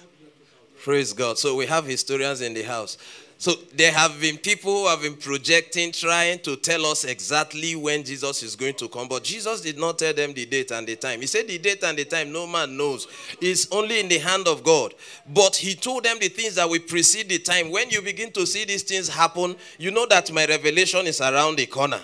[0.86, 1.36] Praise God.
[1.36, 2.96] So we have historians in the house.
[3.38, 8.04] So there have been people who have been projecting, trying to tell us exactly when
[8.04, 9.08] Jesus is going to come.
[9.08, 11.22] But Jesus did not tell them the date and the time.
[11.22, 13.08] He said the date and the time no man knows.
[13.40, 14.94] It's only in the hand of God.
[15.28, 17.72] But he told them the things that will precede the time.
[17.72, 21.56] When you begin to see these things happen, you know that my revelation is around
[21.56, 22.00] the corner.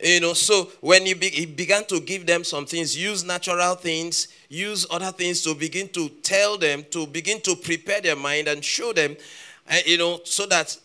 [0.00, 3.74] You know, so when he, be, he began to give them some things, use natural
[3.74, 8.46] things, use other things to begin to tell them, to begin to prepare their mind
[8.46, 9.16] and show them,
[9.68, 10.76] uh, you know, so that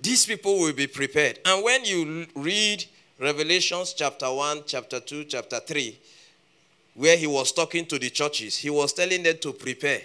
[0.00, 1.40] these people will be prepared.
[1.44, 2.84] And when you read
[3.18, 5.98] Revelations chapter 1, chapter 2, chapter 3,
[6.94, 10.00] where he was talking to the churches, he was telling them to prepare.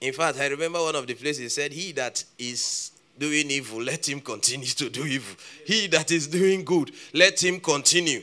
[0.00, 3.82] In fact, I remember one of the places he said, He that is doing evil,
[3.82, 5.36] let him continue to do evil.
[5.64, 8.22] He that is doing good, let him continue.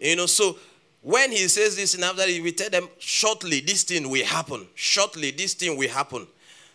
[0.00, 0.56] You know, so
[1.02, 4.66] when he says this and after he we tell them shortly this thing will happen.
[4.74, 6.26] Shortly this thing will happen.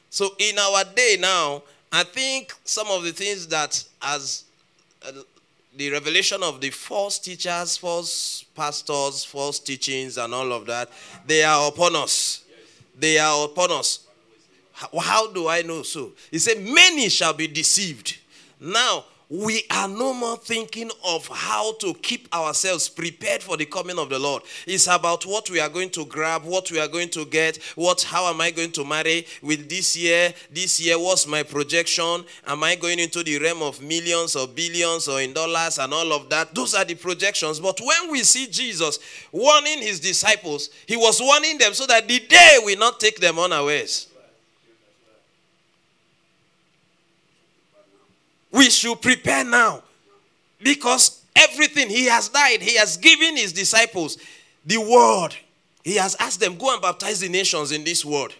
[0.09, 4.45] So in our day now, I think some of the things that as
[5.05, 5.11] uh,
[5.75, 10.89] the revelation of the false teachers, false pastors, false teachings, and all of that,
[11.27, 12.43] they are upon us.
[12.97, 14.04] They are upon us.
[14.75, 16.11] How do I know so?
[16.31, 18.17] He said, Many shall be deceived.
[18.59, 23.97] Now, we are no more thinking of how to keep ourselves prepared for the coming
[23.97, 24.43] of the Lord.
[24.67, 28.03] It's about what we are going to grab, what we are going to get, what
[28.03, 30.31] how am I going to marry with this year?
[30.51, 32.23] This year, what's my projection?
[32.45, 36.13] Am I going into the realm of millions or billions or in dollars and all
[36.13, 36.53] of that?
[36.53, 37.59] Those are the projections.
[37.59, 38.99] But when we see Jesus
[39.31, 43.39] warning his disciples, he was warning them so that the day will not take them
[43.39, 44.07] unawares.
[48.55, 49.83] We should prepare now
[50.63, 54.17] because everything he has died, he has given his disciples
[54.65, 55.35] the word.
[55.83, 58.33] He has asked them, Go and baptize the nations in this word.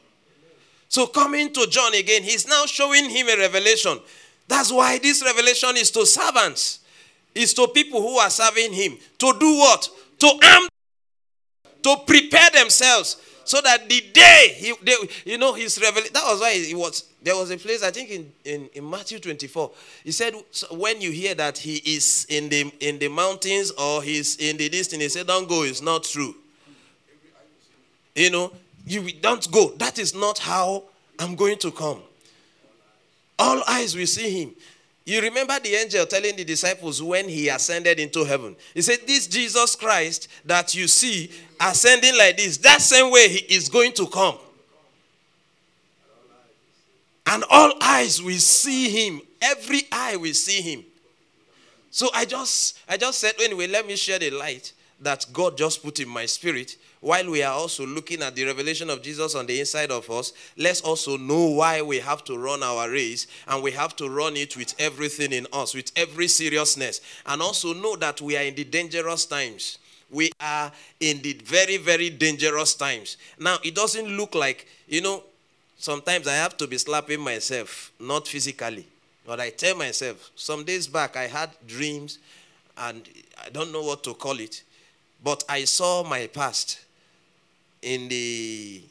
[0.87, 3.99] So, coming to John again, he's now showing him a revelation.
[4.47, 6.79] That's why this revelation is to servants,
[7.33, 8.97] is to people who are serving him.
[9.17, 9.89] To do what?
[10.19, 10.69] To arm,
[11.83, 14.95] to prepare themselves so that the day he, they,
[15.25, 16.13] you know, his revelation.
[16.13, 19.19] That was why he was there was a place, I think in, in, in Matthew
[19.19, 19.71] 24,
[20.03, 20.35] he said,
[20.69, 24.69] when you hear that he is in the, in the mountains or he's in the
[24.69, 26.35] distance, he said, don't go, it's not true.
[28.13, 28.53] You know,
[28.85, 29.71] You don't go.
[29.77, 30.83] That is not how
[31.17, 31.99] I'm going to come.
[33.39, 34.51] All eyes will see him.
[35.03, 38.55] You remember the angel telling the disciples when he ascended into heaven?
[38.73, 43.55] He said, This Jesus Christ that you see ascending like this, that same way he
[43.55, 44.37] is going to come.
[47.27, 49.21] And all eyes will see him.
[49.41, 50.83] Every eye will see him.
[51.91, 55.83] So I just I just said, anyway, let me share the light that God just
[55.83, 59.45] put in my spirit while we are also looking at the revelation of Jesus on
[59.45, 63.61] the inside of us, let's also know why we have to run our race and
[63.61, 67.95] we have to run it with everything in us, with every seriousness, and also know
[67.97, 69.77] that we are in the dangerous times.
[70.09, 73.17] We are in the very, very dangerous times.
[73.39, 75.25] Now, it doesn't look like, you know,
[75.77, 78.85] sometimes I have to be slapping myself, not physically,
[79.25, 82.19] but I tell myself, some days back I had dreams
[82.77, 83.07] and
[83.43, 84.63] I don't know what to call it,
[85.23, 86.79] but I saw my past
[87.81, 88.81] in the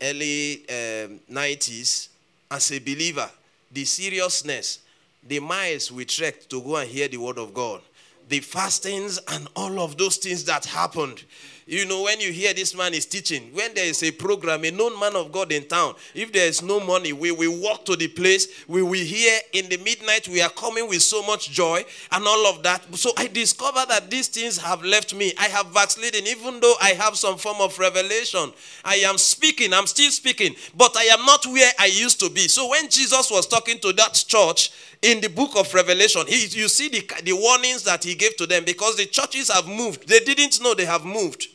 [0.00, 2.08] early um, 90s
[2.50, 3.28] as a believer,
[3.72, 4.80] the seriousness,
[5.26, 7.80] the miles we trekked to go and hear the word of God,
[8.28, 11.24] the fastings and all of those things that happened
[11.68, 14.70] you know, when you hear this man is teaching, when there is a program, a
[14.70, 17.96] known man of God in town, if there is no money, we will walk to
[17.96, 18.46] the place.
[18.68, 22.46] We will hear in the midnight, we are coming with so much joy and all
[22.46, 22.94] of that.
[22.94, 25.32] So I discover that these things have left me.
[25.36, 28.52] I have backslidden, even though I have some form of revelation.
[28.84, 32.46] I am speaking, I'm still speaking, but I am not where I used to be.
[32.46, 34.70] So when Jesus was talking to that church,
[35.02, 38.46] in the book of Revelation, he, you see the, the warnings that he gave to
[38.46, 40.08] them because the churches have moved.
[40.08, 41.48] They didn't know they have moved.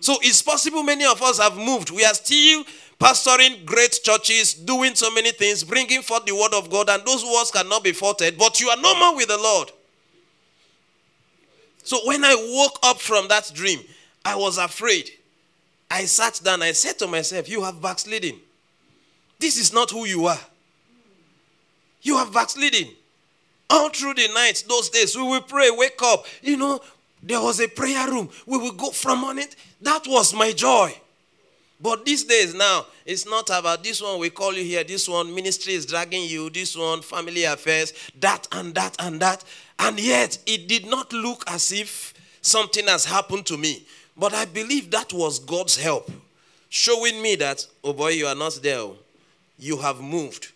[0.00, 1.90] So it's possible many of us have moved.
[1.90, 2.64] We are still
[2.98, 7.24] pastoring great churches, doing so many things, bringing forth the word of God, and those
[7.24, 9.70] words cannot be faulted, but you are no more with the Lord.
[11.82, 13.80] So when I woke up from that dream,
[14.24, 15.10] I was afraid.
[15.90, 18.38] I sat down, I said to myself, You have backslidden.
[19.38, 20.38] This is not who you are.
[22.02, 22.88] You have backslidden.
[23.70, 26.26] All through the night, those days, we will pray, wake up.
[26.42, 26.80] You know,
[27.22, 28.28] there was a prayer room.
[28.46, 29.56] We will go from on it.
[29.82, 30.94] That was my joy.
[31.82, 35.34] But these days now, it's not about this one, we call you here, this one,
[35.34, 39.44] ministry is dragging you, this one, family affairs, that and that and that.
[39.78, 42.12] And yet, it did not look as if
[42.42, 43.86] something has happened to me.
[44.14, 46.10] But I believe that was God's help,
[46.68, 48.86] showing me that, oh boy, you are not there.
[49.58, 50.52] You have moved.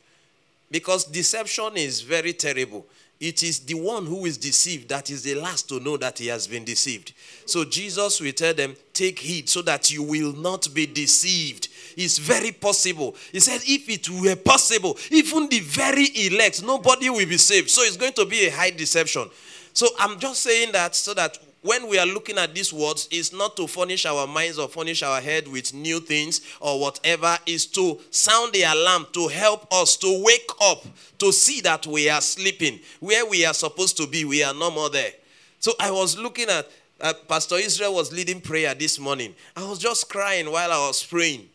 [0.70, 2.84] Because deception is very terrible
[3.24, 6.26] it is the one who is deceived that is the last to know that he
[6.26, 7.14] has been deceived.
[7.46, 11.68] So Jesus will tell them, Take heed so that you will not be deceived.
[11.96, 13.16] It's very possible.
[13.32, 17.70] He said, If it were possible, even the very elect, nobody will be saved.
[17.70, 19.30] So it's going to be a high deception.
[19.72, 23.32] So I'm just saying that so that when we are looking at these words, is
[23.32, 27.64] not to furnish our minds or furnish our head with new things or whatever, is
[27.64, 30.84] to sound the alarm, to help us to wake up,
[31.18, 32.80] to see that we are sleeping.
[33.00, 35.12] Where we are supposed to be, we are no more there.
[35.58, 39.34] So I was looking at uh, Pastor Israel was leading prayer this morning.
[39.56, 41.48] I was just crying while I was praying.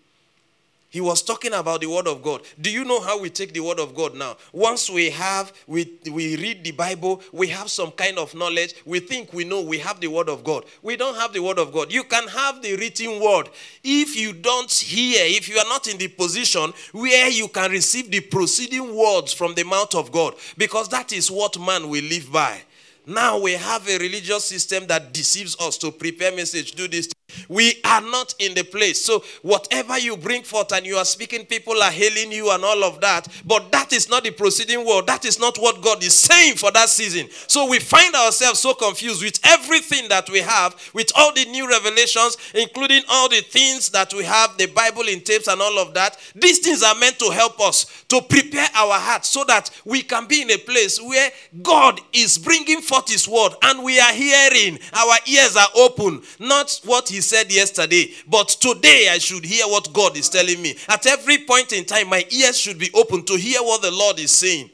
[0.90, 2.42] He was talking about the word of God.
[2.60, 4.38] Do you know how we take the word of God now?
[4.52, 9.00] Once we have, we, we read the Bible, we have some kind of knowledge, we
[9.00, 10.66] think we know we have the word of God.
[10.82, 11.92] We don't have the word of God.
[11.92, 13.50] You can have the written word.
[13.84, 18.10] If you don't hear, if you are not in the position where you can receive
[18.10, 22.32] the proceeding words from the mouth of God, because that is what man will live
[22.32, 22.62] by.
[23.06, 27.10] Now we have a religious system that deceives us to prepare message, do this.
[27.48, 29.04] We are not in the place.
[29.04, 32.84] So, whatever you bring forth and you are speaking, people are hailing you and all
[32.84, 33.28] of that.
[33.46, 35.08] But that is not the proceeding word.
[35.08, 37.28] That is not what God is saying for that season.
[37.48, 41.70] So, we find ourselves so confused with everything that we have, with all the new
[41.70, 45.94] revelations, including all the things that we have, the Bible in tapes and all of
[45.94, 46.18] that.
[46.36, 50.28] These things are meant to help us to prepare our hearts so that we can
[50.28, 51.30] be in a place where
[51.62, 54.80] God is bringing forth His word and we are hearing.
[54.94, 59.66] Our ears are open, not what He he said yesterday, but today I should hear
[59.66, 60.78] what God is telling me.
[60.88, 64.20] At every point in time, my ears should be open to hear what the Lord
[64.20, 64.70] is saying.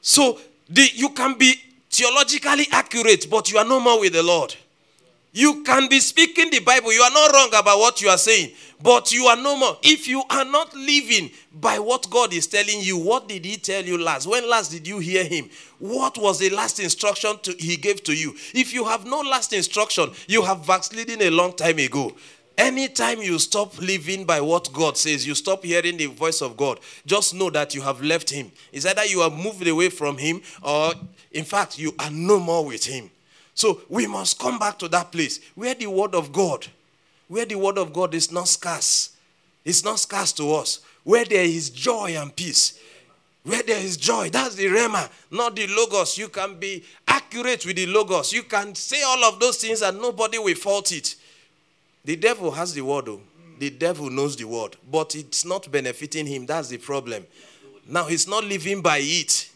[0.00, 0.38] So
[0.70, 1.56] the, you can be
[1.90, 4.54] theologically accurate, but you are no more with the Lord.
[5.36, 6.94] You can be speaking the Bible.
[6.94, 9.76] You are not wrong about what you are saying, but you are no more.
[9.82, 13.84] If you are not living by what God is telling you, what did He tell
[13.84, 14.26] you last?
[14.26, 15.50] When last did you hear Him?
[15.78, 18.34] What was the last instruction to, He gave to you?
[18.54, 22.16] If you have no last instruction, you have backslidden a long time ago.
[22.56, 26.80] Anytime you stop living by what God says, you stop hearing the voice of God,
[27.04, 28.50] just know that you have left Him.
[28.72, 30.94] It's either you have moved away from Him or,
[31.30, 33.10] in fact, you are no more with Him.
[33.56, 36.68] So we must come back to that place where the Word of God
[37.28, 39.10] where the word of God is not scarce.
[39.64, 40.80] It's not scarce to us.
[41.02, 42.78] Where there is joy and peace.
[43.42, 46.18] Where there is joy, that's the Rhema, not the Logos.
[46.18, 48.32] You can be accurate with the Logos.
[48.32, 51.14] You can say all of those things and nobody will fault it.
[52.04, 53.20] The devil has the word, though.
[53.58, 56.44] The devil knows the word, but it's not benefiting him.
[56.44, 57.24] That's the problem.
[57.88, 59.48] Now he's not living by it.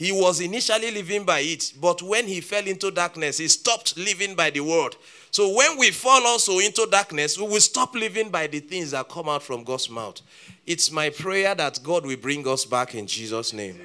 [0.00, 4.34] He was initially living by it, but when he fell into darkness, he stopped living
[4.34, 4.96] by the word.
[5.30, 9.10] So when we fall also into darkness, we will stop living by the things that
[9.10, 10.22] come out from God's mouth.
[10.66, 13.78] It's my prayer that God will bring us back in Jesus' name.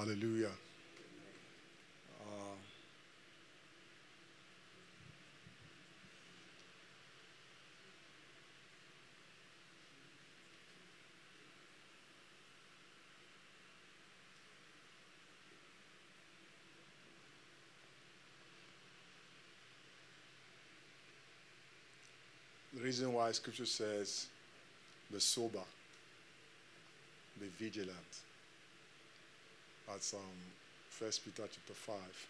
[0.00, 0.46] Hallelujah.
[2.18, 2.54] Uh,
[22.72, 24.28] the reason why scripture says
[25.12, 25.58] be sober,
[27.38, 28.29] be vigilant.
[29.90, 30.20] That's um,
[30.88, 32.26] First Peter chapter five.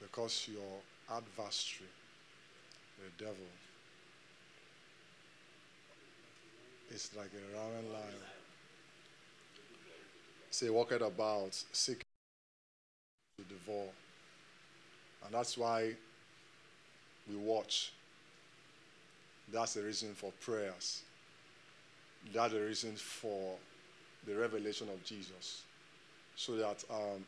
[0.00, 1.88] Because your adversary,
[2.98, 3.46] the devil,
[6.90, 8.22] is like a roaring lion.
[10.50, 12.02] Say, walketh about, seeking
[13.38, 13.88] to devour.
[15.24, 15.92] And that's why
[17.28, 17.92] we watch.
[19.52, 21.02] That's the reason for prayers.
[22.32, 23.56] That's the reason for
[24.26, 25.62] the revelation of Jesus
[26.36, 27.24] so that um,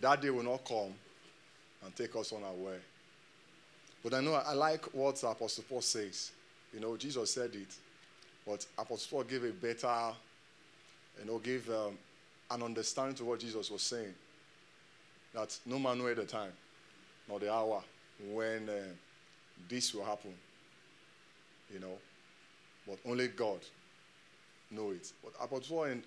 [0.00, 0.92] that day will not come
[1.84, 2.76] and take us on our way.
[4.02, 6.32] But I know I like what Apostle Paul says.
[6.74, 7.74] You know, Jesus said it,
[8.46, 10.12] but Apostle Paul gave a better,
[11.20, 11.96] you know, gave um,
[12.50, 14.14] an understanding to what Jesus was saying.
[15.34, 16.52] That no man knew the time,
[17.28, 17.82] nor the hour
[18.32, 18.72] when uh,
[19.68, 20.34] this will happen.
[21.72, 21.98] You know,
[22.86, 23.60] but only God
[24.70, 25.12] know it.
[25.22, 26.02] But Apostle Paul in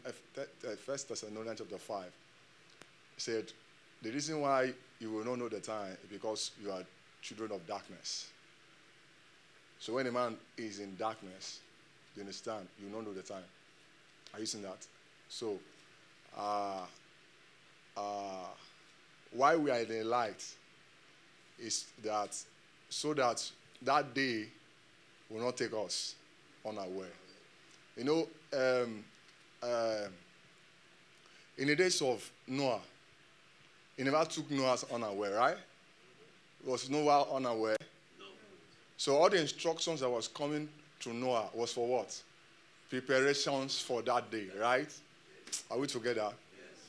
[0.86, 2.12] First Thessalonians chapter five
[3.18, 3.52] said,
[4.02, 6.84] the reason why you will not know the time is because you are
[7.22, 8.30] children of darkness.
[9.80, 11.60] So when a man is in darkness,
[12.16, 13.44] you understand, you not know the time.
[14.34, 14.86] Are you seeing that?
[15.30, 15.60] So,
[16.38, 16.82] uh,
[17.96, 18.48] uh,
[19.32, 20.44] why we are in the light
[21.60, 22.36] is that
[22.90, 23.50] so that
[23.82, 24.48] that day
[25.30, 26.16] will not take us
[26.66, 27.08] unaware.
[27.96, 29.04] You know, um,
[29.62, 30.08] uh,
[31.58, 32.80] in the days of Noah,
[33.96, 35.58] he never took Noah unaware, right?
[36.66, 37.78] Was Noah unaware?
[38.18, 38.26] No.
[38.98, 40.68] So all the instructions that was coming
[41.02, 42.20] to Noah was for what?
[42.90, 44.92] Preparations for that day, right?
[45.70, 46.32] Are we together?
[46.32, 46.80] Yes.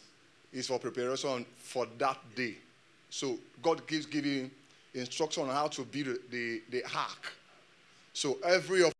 [0.53, 2.55] It's for preparation for that day.
[3.11, 4.51] So God gives giving
[4.95, 7.33] instruction on how to build the, the ark.
[8.15, 8.94] So every of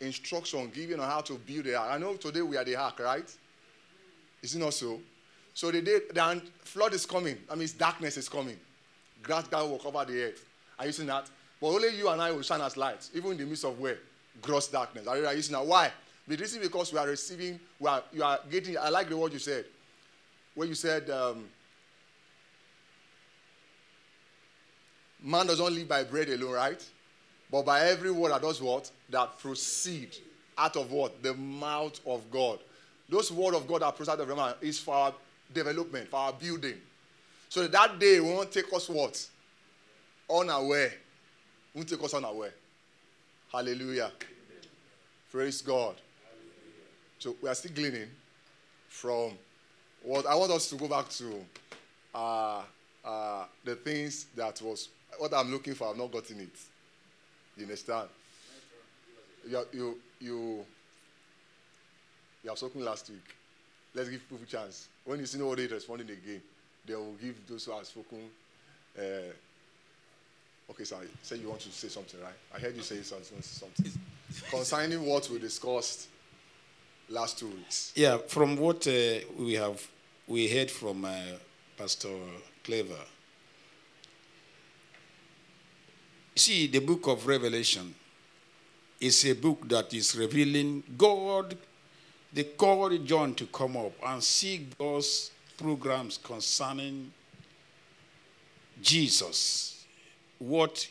[0.00, 1.90] instruction given on how to build the ark.
[1.90, 3.30] I know today we are the ark, right?
[4.42, 5.00] Is it not so?
[5.54, 8.58] So the day the flood is coming, I mean darkness is coming.
[9.22, 10.44] Grass God will cover the earth.
[10.78, 11.30] Are you seeing that?
[11.60, 13.98] But only you and I will shine as lights, even in the midst of where?
[14.42, 15.06] Gross darkness.
[15.06, 15.66] Are you seeing that?
[15.66, 15.90] Why?
[16.28, 19.64] Because we are receiving, we are, you are getting, I like the word you said.
[20.54, 21.46] Where you said, um,
[25.22, 26.84] man doesn't live by bread alone, right?
[27.50, 28.90] But by every word that does what?
[29.10, 30.16] That proceed
[30.58, 31.22] out of what?
[31.22, 32.58] The mouth of God.
[33.08, 35.14] Those word of God that proceed out of the mouth is for our
[35.52, 36.74] development, for our building.
[37.48, 39.26] So that day won't take us what?
[40.28, 40.92] Unaware.
[41.74, 42.52] Won't take us unaware.
[43.52, 44.10] Hallelujah.
[45.30, 45.94] Praise God.
[47.18, 48.08] So we are still gleaning
[48.88, 49.32] from
[50.02, 51.44] what I want us to go back to
[52.14, 52.62] uh,
[53.04, 54.88] uh, the things that was
[55.18, 55.88] what I'm looking for.
[55.88, 56.56] I've not gotten it.
[57.56, 58.08] You understand?
[59.48, 60.64] You, you, you,
[62.42, 63.34] you have spoken last week.
[63.94, 64.88] Let's give people a chance.
[65.04, 66.42] When you see nobody responding again,
[66.86, 68.18] they will give those who have spoken.
[68.98, 69.32] Uh,
[70.70, 71.08] okay, sorry.
[71.22, 72.34] Say you want to say something, right?
[72.54, 73.38] I heard you say something.
[74.50, 76.08] Concerning what we discussed
[77.08, 77.92] last two weeks.
[77.94, 79.86] Yeah, from what uh, we have
[80.26, 81.14] we heard from uh,
[81.78, 82.16] Pastor
[82.64, 82.98] Clever
[86.36, 87.94] See, the book of Revelation
[89.00, 91.56] is a book that is revealing God.
[92.30, 97.10] They called John to come up and see God's programs concerning
[98.82, 99.86] Jesus
[100.38, 100.86] what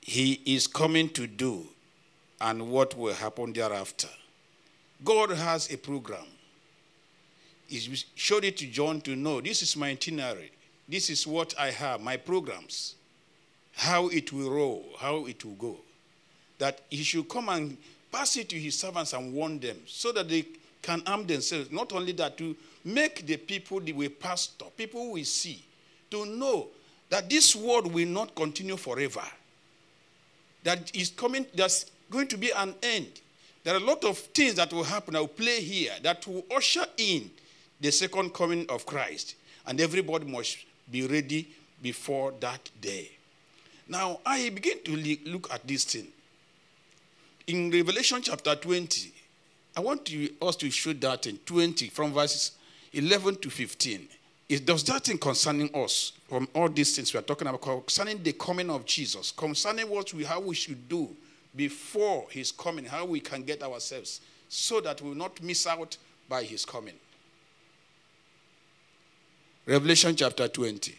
[0.00, 1.66] he is coming to do
[2.40, 4.08] and what will happen thereafter.
[5.04, 6.24] God has a program.
[7.66, 7.78] He
[8.14, 10.50] showed it to John to know this is my itinerary.
[10.88, 12.94] This is what I have, my programs,
[13.78, 15.76] how it will roll, how it will go.
[16.58, 17.76] That he should come and
[18.10, 20.46] pass it to his servants and warn them so that they
[20.82, 21.70] can arm themselves.
[21.70, 25.62] Not only that, to make the people the way pastor, people we see,
[26.10, 26.66] to know
[27.08, 29.22] that this world will not continue forever.
[30.64, 33.20] That is coming, there's going to be an end.
[33.62, 36.44] There are a lot of things that will happen, that will play here, that will
[36.52, 37.30] usher in
[37.80, 39.36] the second coming of Christ.
[39.68, 40.58] And everybody must
[40.90, 41.46] be ready
[41.80, 43.12] before that day.
[43.88, 46.08] Now, I begin to look at this thing.
[47.46, 49.12] In Revelation chapter 20,
[49.76, 50.10] I want
[50.42, 52.52] us to show that in 20 from verses
[52.92, 54.08] 11 to 15.
[54.48, 58.22] It does that thing concerning us from all these things we are talking about, concerning
[58.22, 61.08] the coming of Jesus, concerning what we how we should do
[61.54, 65.96] before his coming, how we can get ourselves so that we will not miss out
[66.28, 66.94] by his coming.
[69.66, 70.94] Revelation chapter 20.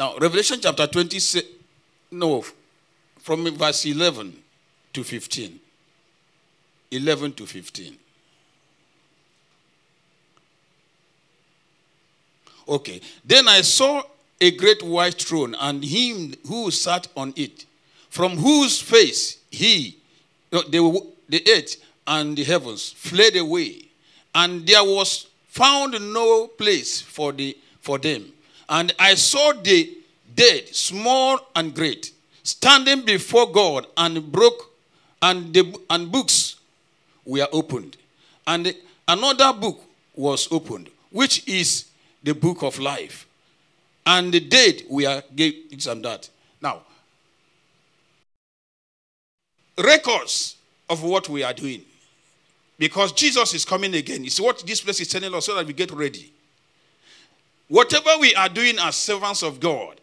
[0.00, 1.42] Now, Revelation chapter 20,
[2.12, 2.42] no,
[3.18, 4.34] from verse 11
[4.94, 5.60] to 15.
[6.90, 7.98] 11 to 15.
[12.66, 13.02] Okay.
[13.22, 14.02] Then I saw
[14.40, 17.66] a great white throne and him who sat on it,
[18.08, 19.98] from whose face he,
[20.48, 20.62] the,
[21.28, 21.76] the earth
[22.06, 23.82] and the heavens fled away,
[24.34, 28.32] and there was found no place for, the, for them.
[28.70, 29.98] And I saw the
[30.34, 32.12] dead, small and great,
[32.44, 34.70] standing before God, and broke,
[35.20, 36.56] and the and books
[37.26, 37.96] were opened,
[38.46, 38.74] and
[39.06, 39.82] another book
[40.14, 41.86] was opened, which is
[42.22, 43.26] the book of life,
[44.06, 46.30] and the dead were gave this and that.
[46.62, 46.82] Now,
[49.76, 50.56] records
[50.88, 51.82] of what we are doing,
[52.78, 54.24] because Jesus is coming again.
[54.24, 56.32] It's what this place is telling us, so that we get ready.
[57.70, 60.00] Whatever we are doing as servants of God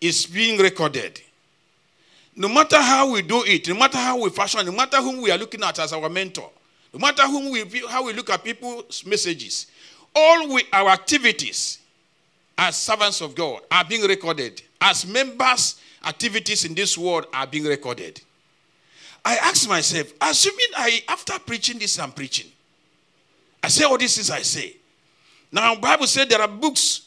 [0.00, 1.20] is being recorded.
[2.34, 5.30] No matter how we do it, no matter how we fashion, no matter whom we
[5.30, 6.50] are looking at as our mentor,
[6.92, 9.68] no matter whom we how we look at people's messages,
[10.12, 11.78] all we, our activities
[12.58, 14.60] as servants of God are being recorded.
[14.80, 18.20] As members, activities in this world are being recorded.
[19.24, 22.50] I ask myself, assuming I after preaching this, I'm preaching.
[23.62, 24.74] I say all these things I say.
[25.50, 27.02] Now, Bible said there are books.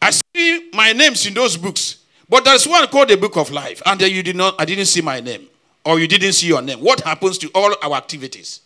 [0.00, 1.98] I see my names in those books.
[2.28, 3.82] But there's one called the book of life.
[3.84, 5.48] And you did not, I didn't see my name.
[5.84, 6.80] Or you didn't see your name.
[6.80, 8.60] What happens to all our activities?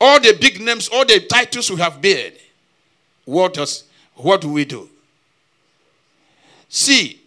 [0.00, 2.34] All the big names, all the titles we have beared.
[3.24, 3.84] What does
[4.14, 4.88] what do we do?
[6.68, 7.20] See,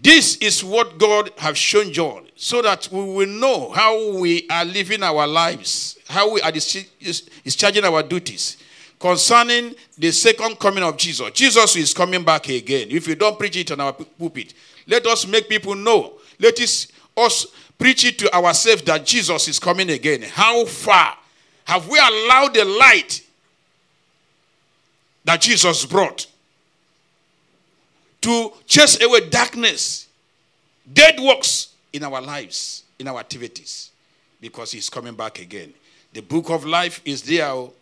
[0.00, 4.64] this is what God has shown John, so that we will know how we are
[4.64, 8.58] living our lives, how we are discharging our duties
[8.98, 11.30] concerning the second coming of Jesus.
[11.32, 12.88] Jesus is coming back again.
[12.90, 14.54] If you don't preach it on our pulpit,
[14.86, 16.14] let us make people know.
[16.38, 17.46] Let us, us
[17.78, 20.22] preach it to ourselves that Jesus is coming again.
[20.22, 21.16] How far
[21.64, 23.22] have we allowed the light
[25.24, 26.26] that Jesus brought
[28.22, 30.08] to chase away darkness,
[30.92, 33.90] dead works in our lives, in our activities,
[34.40, 35.72] because He's coming back again?
[36.14, 37.74] The book of life is there oh.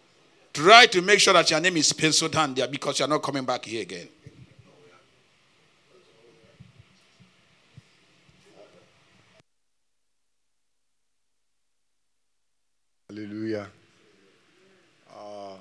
[0.56, 3.44] Try to make sure that your name is penciled down there because you're not coming
[3.44, 4.08] back here again.
[13.06, 13.66] Hallelujah.
[15.14, 15.56] Uh,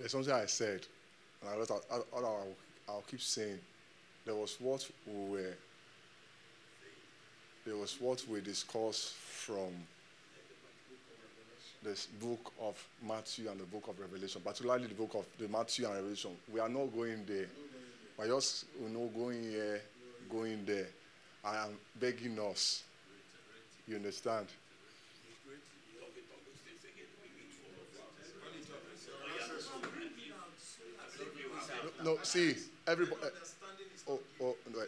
[0.00, 0.84] there's something I said,
[1.42, 2.46] and I, I'll, I'll,
[2.88, 3.60] I'll keep saying
[4.24, 5.56] there was what we were,
[7.66, 9.72] there was what we discussed from
[11.82, 15.86] this book of Matthew and the book of Revelation, particularly the book of the Matthew
[15.86, 16.30] and Revelation.
[16.52, 17.46] We are not going there.
[18.16, 19.80] We're just you know going here,
[20.30, 20.86] going there.
[21.44, 22.84] I am begging us.
[23.88, 24.46] You understand?
[32.04, 32.54] No see,
[32.86, 33.20] everybody.
[34.08, 34.84] Oh, oh, no, uh,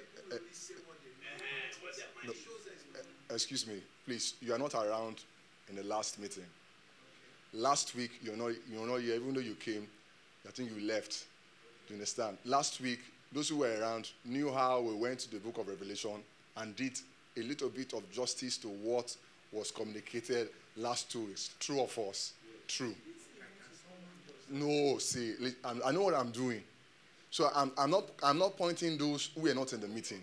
[2.27, 4.35] no, uh, excuse me, please.
[4.41, 5.23] You are not around
[5.69, 6.45] in the last meeting.
[7.53, 9.87] Last week, you're not, you're not here, even though you came.
[10.47, 11.27] I think you left.
[11.87, 12.39] Do you understand?
[12.45, 13.01] Last week,
[13.33, 16.23] those who were around knew how we went to the book of Revelation
[16.57, 16.99] and did
[17.37, 19.17] a little bit of justice to what
[19.53, 21.51] was communicated last two weeks.
[21.61, 22.33] True or false?
[22.67, 22.95] True.
[24.51, 25.35] No, see,
[25.65, 26.63] I know what I'm doing.
[27.35, 30.21] So I'm, I'm, not, I'm not pointing those who are not in the meeting.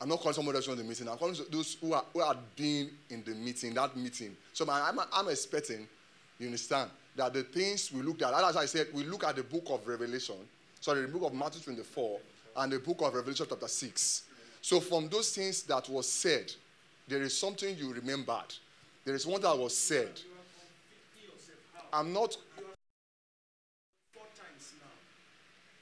[0.00, 1.06] I'm not calling somebody else in the meeting.
[1.08, 4.34] I'm calling those who, are, who had been in the meeting, that meeting.
[4.54, 5.86] So I'm, I'm, I'm expecting,
[6.38, 9.42] you understand, that the things we looked at, as I said, we look at the
[9.42, 10.36] book of Revelation,
[10.80, 12.18] sorry, the book of Matthew 24
[12.56, 14.22] and the book of Revelation chapter 6.
[14.62, 16.50] So from those things that was said,
[17.08, 18.54] there is something you remembered.
[19.04, 20.18] There is one that was said.
[21.92, 22.36] I'm not
[24.14, 24.94] four times now.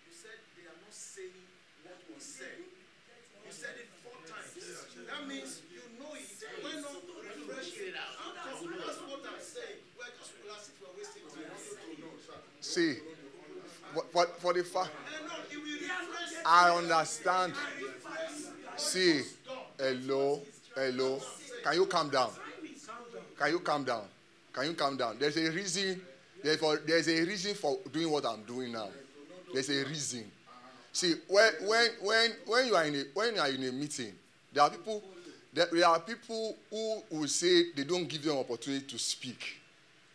[0.08, 1.36] You said they are not saying
[1.84, 2.56] what was said.
[2.56, 4.56] You said it four times.
[4.56, 6.24] That means you know it.
[6.64, 7.92] Why not refresh it?
[7.92, 8.72] How come?
[8.72, 9.84] That's what I'm saying.
[9.98, 10.80] We're just relaxing.
[10.80, 12.57] We're wasting time.
[12.68, 12.96] See
[14.12, 14.90] for, for, the fact.
[16.44, 17.54] I understand.
[18.76, 19.22] See,
[19.78, 20.40] hello,
[20.74, 21.20] hello.
[21.64, 22.30] Can you calm down?
[23.38, 24.04] Can you calm down?
[24.52, 25.16] Can you calm down?
[25.18, 26.00] There's a reason.
[26.42, 28.88] There's a reason for doing what I'm doing now.
[29.52, 30.30] There's a reason.
[30.92, 34.12] See, when when when when you are in a when you are in a meeting,
[34.52, 35.02] there are people.
[35.50, 39.57] There, there are people who will say they don't give them opportunity to speak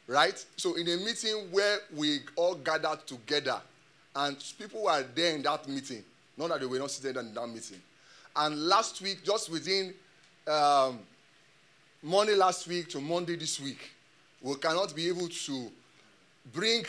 [0.07, 0.43] right?
[0.57, 3.59] So in a meeting where we all gathered together,
[4.15, 6.03] and people were there in that meeting,
[6.37, 7.81] not that they were not seated in that meeting.
[8.35, 9.93] And last week, just within
[10.47, 10.99] um,
[12.01, 13.91] Monday last week to Monday this week,
[14.41, 15.71] we cannot be able to
[16.51, 16.85] bring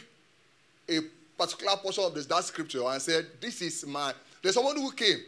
[0.89, 1.01] a
[1.39, 4.13] particular portion of this, that scripture and said, "This is my."
[4.43, 5.19] There's someone who came,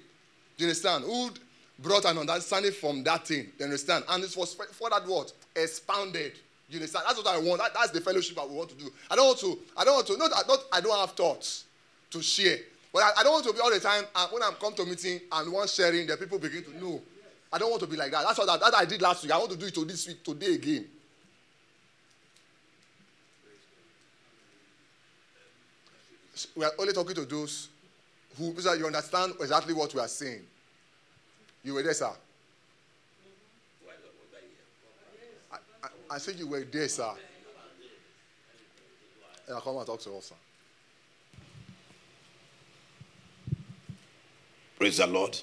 [0.57, 1.05] do you understand?
[1.05, 1.31] Who
[1.79, 4.05] brought an understanding from that thing, do you understand?
[4.09, 6.33] And this was for that what expounded.
[6.69, 7.05] You understand?
[7.07, 7.61] That's what I want.
[7.61, 8.91] That, that's the fellowship that we want to do.
[9.11, 9.59] I don't want to.
[9.77, 10.17] I don't want to.
[10.17, 10.59] Not, not.
[10.73, 11.65] I don't have thoughts
[12.11, 12.59] to share.
[12.93, 14.05] But I, I don't want to be all the time.
[14.15, 17.01] And when I come to meeting and one sharing, the people begin to know.
[17.53, 18.25] I don't want to be like that.
[18.25, 19.33] That's what I, that I did last week.
[19.33, 20.87] I want to do it to this week, today again.
[26.55, 27.69] We are only talking to those
[28.37, 30.43] who you understand exactly what we are saying.
[31.63, 32.11] You were there, sir.
[36.11, 37.11] I, said you were there, sir.
[39.49, 40.35] Yeah, come and talk to us, sir.
[44.79, 45.39] Praise the Lord.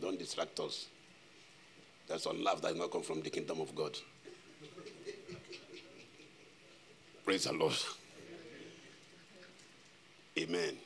[0.00, 0.86] Don't distract us.
[2.06, 3.96] There's some love that does not come from the kingdom of God.
[7.24, 7.74] Praise the Lord.
[10.38, 10.76] Amen.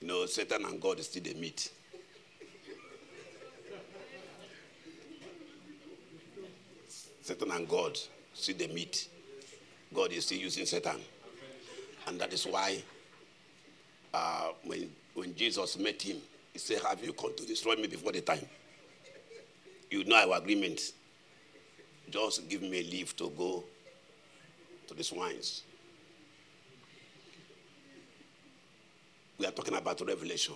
[0.00, 1.70] You know, Satan and God still they meet.
[7.20, 7.98] Satan and God
[8.32, 9.08] still they meet.
[9.94, 10.96] God is still using Satan.
[12.06, 12.82] And that is why
[14.14, 16.18] uh, when, when Jesus met him,
[16.52, 18.46] he said, Have you come to destroy me before the time?
[19.90, 20.92] You know our agreement.
[22.10, 23.64] Just give me leave to go
[24.86, 25.62] to the swines.
[29.38, 30.54] We are talking about revelation.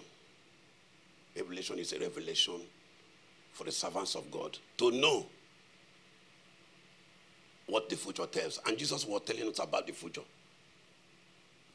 [1.36, 2.60] Revelation is a revelation
[3.52, 5.26] for the servants of God to know
[7.66, 8.60] what the future tells.
[8.66, 10.22] And Jesus was telling us about the future.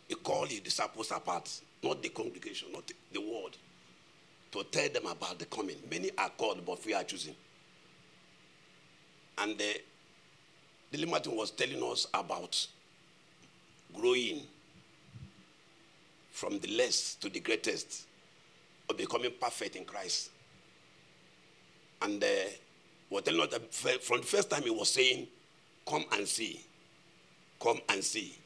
[0.07, 1.49] He called his disciples apart,
[1.83, 3.57] not the congregation, not the, world,
[4.51, 5.75] to tell them about the coming.
[5.89, 7.35] Many are called, but few are choosing.
[9.37, 9.81] And the,
[10.91, 12.67] the Martin was telling us about
[13.93, 14.41] growing
[16.37, 18.05] from the less to the greatest,
[18.87, 20.29] of becoming perfect in Christ.
[21.99, 22.27] And uh,
[23.09, 23.73] was telling us that
[24.03, 25.27] from the first time he was saying,
[25.89, 26.61] Come and see,
[27.59, 28.37] come and see,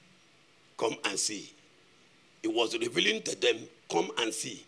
[0.77, 1.51] come and see.
[2.41, 3.57] He was revealing to them,
[3.91, 4.63] Come and see,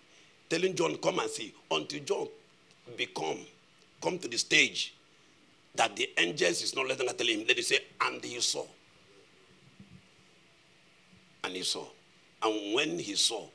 [0.49, 2.27] telling John, Come and see, until John
[2.97, 3.37] become,
[4.01, 4.95] come to the stage
[5.75, 7.45] that the angels is not letting us tell him.
[7.47, 8.65] Then he say, and he saw.
[11.45, 11.85] And he saw.
[12.43, 13.45] And when he saw,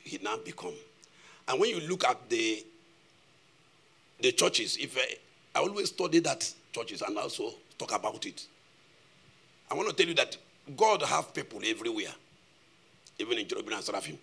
[0.00, 0.74] he now become.
[1.48, 2.64] And when you look at the
[4.20, 8.46] the churches, if I, I always study that churches and also talk about it.
[9.70, 10.36] I want to tell you that
[10.76, 12.12] God have people everywhere,
[13.18, 14.18] even in Cherubim and Seraphim.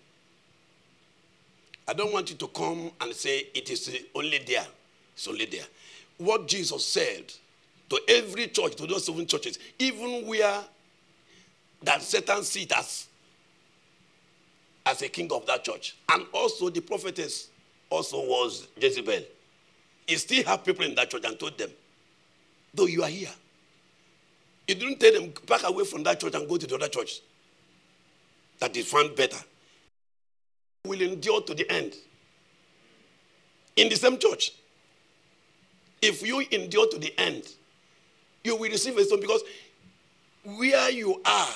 [1.86, 4.66] I don't want you to come and say it is only there.
[5.14, 5.64] It's only there.
[6.18, 7.32] What Jesus said
[7.90, 10.60] to every church, to those seven churches, even where
[11.82, 13.06] that Satan sit as,
[14.86, 17.48] as a king of that church, and also the prophetess
[17.90, 19.22] also was Jezebel.
[20.06, 21.70] He still have people in that church and told them,
[22.74, 23.30] though you are here.
[24.66, 27.20] You didn't tell them, back away from that church and go to the other church
[28.60, 29.38] that is found better.
[30.86, 31.94] Will endure to the end.
[33.76, 34.52] In the same church.
[36.00, 37.44] If you endure to the end,
[38.42, 39.42] you will receive a stone because
[40.44, 41.54] where you are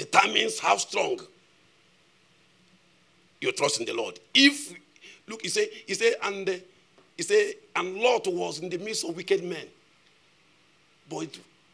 [0.00, 1.20] determines how strong
[3.40, 4.18] you trust in the Lord.
[4.34, 4.74] If
[5.28, 6.62] look, he said, he said, and
[7.16, 9.66] he said, and Lot was in the midst of wicked men,
[11.08, 11.28] but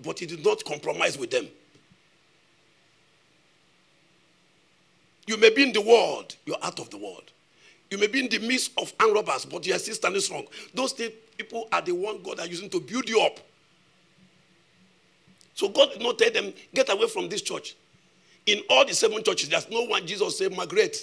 [0.04, 1.46] but he did not compromise with them.
[5.26, 7.32] You may be in the world, you're out of the world.
[7.90, 10.46] You may be in the midst of armed robbers, but you are still standing strong.
[10.74, 13.38] Those people are the one God are using to build you up.
[15.54, 17.76] So God did not tell them, get away from this church.
[18.47, 20.97] In all the seven churches, there's no one Jesus said, Margaret.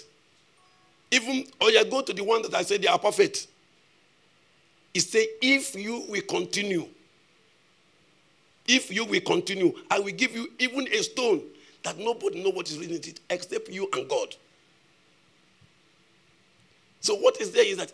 [1.11, 3.47] Even, or you go to the one that I said they are perfect.
[4.93, 6.87] He said, if you will continue,
[8.67, 11.43] if you will continue, I will give you even a stone
[11.83, 14.35] that nobody what is in it except you and God.
[17.01, 17.91] So what is there is that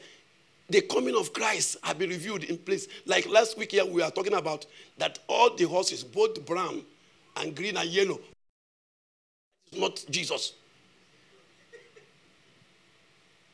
[0.70, 2.88] the coming of Christ have been revealed in place.
[3.06, 4.68] Like last week here, we are talking about
[5.00, 6.84] that all the horses, both brown
[7.38, 8.20] and green and yellow,
[9.76, 10.54] not Jesus.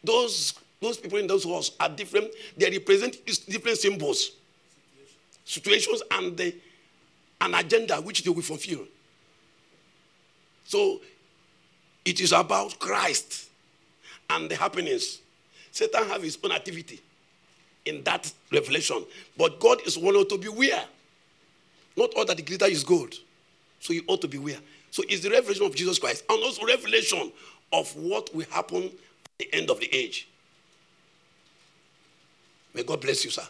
[0.04, 2.32] Those, those people in those horses are different.
[2.56, 4.32] They represent different symbols,
[5.44, 6.56] situations, and the,
[7.42, 8.86] an agenda which they will fulfill.
[10.66, 11.02] So
[12.04, 13.50] it is about Christ
[14.30, 15.20] and the happenings.
[15.72, 17.02] Satan have his own activity
[17.86, 19.04] in that revelation.
[19.38, 20.84] But God is one to be aware.
[21.98, 23.14] Not all that the glitter is gold.
[23.80, 24.58] So you ought to be aware.
[24.96, 27.30] So it's the revelation of Jesus Christ and also revelation
[27.74, 28.92] of what will happen at
[29.40, 30.30] the end of the age.
[32.74, 33.44] May God bless you, sir.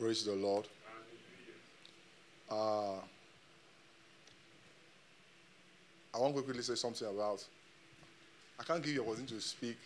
[0.00, 0.66] Praise the Lord.
[2.50, 2.96] Uh,
[6.14, 7.44] I want to quickly say something about.
[8.58, 9.78] I can't give you a opportunity to speak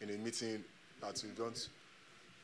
[0.00, 0.62] in a meeting
[1.00, 1.68] that you don't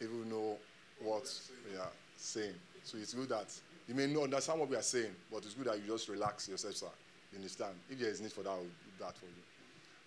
[0.01, 0.57] even know
[1.01, 1.33] what
[1.71, 2.55] we are saying.
[2.85, 3.53] So it's good that
[3.87, 6.49] you may not understand what we are saying, but it's good that you just relax
[6.49, 6.87] yourself, sir.
[7.33, 7.75] You understand?
[7.91, 9.33] If there is need for that, I will do that for you.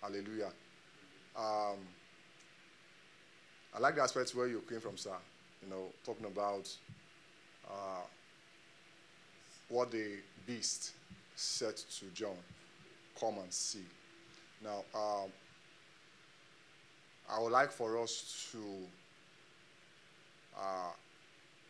[0.02, 0.52] Hallelujah.
[1.36, 1.78] Um,
[3.74, 5.12] I like the aspect where you came from, sir
[5.62, 6.68] you know, talking about
[7.68, 8.04] uh,
[9.68, 10.16] what the
[10.46, 10.92] beast
[11.36, 12.36] said to John,
[13.18, 13.84] come and see.
[14.62, 15.30] Now, um,
[17.30, 18.58] I would like for us to,
[20.58, 20.92] uh,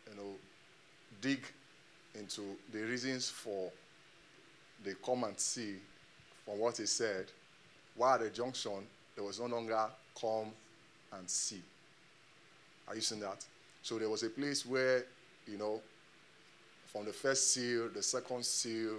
[0.09, 0.31] you know,
[1.21, 1.39] dig
[2.15, 2.41] into
[2.71, 3.71] the reasons for
[4.83, 5.75] the come and see
[6.45, 7.25] from what he said.
[7.95, 9.87] While at the junction, there was no longer
[10.19, 10.51] come
[11.17, 11.61] and see.
[12.87, 13.45] Are you seeing that?
[13.81, 15.05] So there was a place where,
[15.47, 15.81] you know,
[16.87, 18.97] from the first seal, the second seal,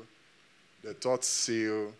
[0.82, 1.92] the third seal,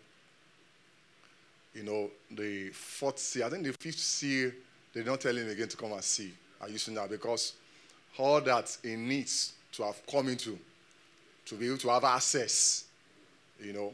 [1.75, 4.51] you know, the fourth seal, I think the fifth seal,
[4.93, 6.33] they don't tell him again to come and see.
[6.61, 7.09] Are you seeing that?
[7.09, 7.53] Because
[8.17, 10.57] all that he needs to have come into,
[11.45, 12.85] to be able to have access,
[13.61, 13.93] you know,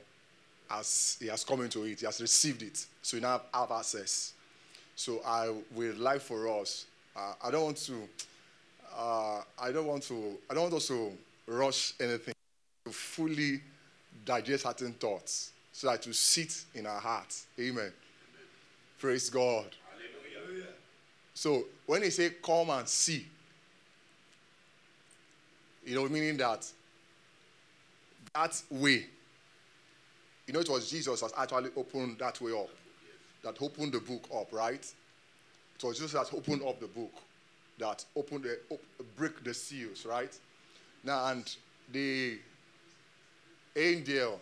[0.69, 2.85] as he has come into it, he has received it.
[3.01, 4.33] So he now have access.
[4.95, 8.07] So I would like for us, uh, I don't want to
[8.97, 11.11] uh, I don't want to, I don't want us to
[11.47, 12.33] rush anything,
[12.85, 13.61] to fully
[14.25, 17.47] digest certain thoughts so that to sit in our hearts.
[17.59, 17.75] Amen.
[17.75, 17.91] Amen.
[18.99, 19.65] Praise God.
[20.43, 20.67] Hallelujah.
[21.33, 23.25] So when he say come and see,
[25.85, 26.65] you know, meaning that
[28.33, 29.05] that way,
[30.47, 32.69] you know, it was Jesus that actually opened that way up,
[33.43, 34.85] that opened the book up, right?
[35.75, 37.11] It was Jesus that opened up the book
[37.81, 38.79] that open the op,
[39.17, 40.37] break the seals, right?
[41.03, 41.55] Now and
[41.91, 42.37] the
[43.75, 44.39] angel,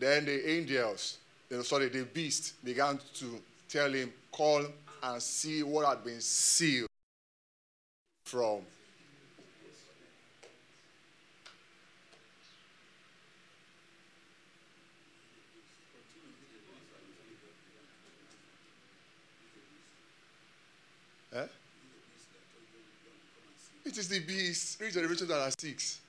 [0.00, 1.18] then the angels,
[1.62, 3.38] sorry, the beast began to
[3.68, 4.64] tell him, call
[5.02, 6.88] and see what had been sealed
[8.24, 8.62] from
[21.32, 21.46] Eh?
[23.84, 24.80] It is the beast.
[24.80, 26.00] Read Revelation chapter 6.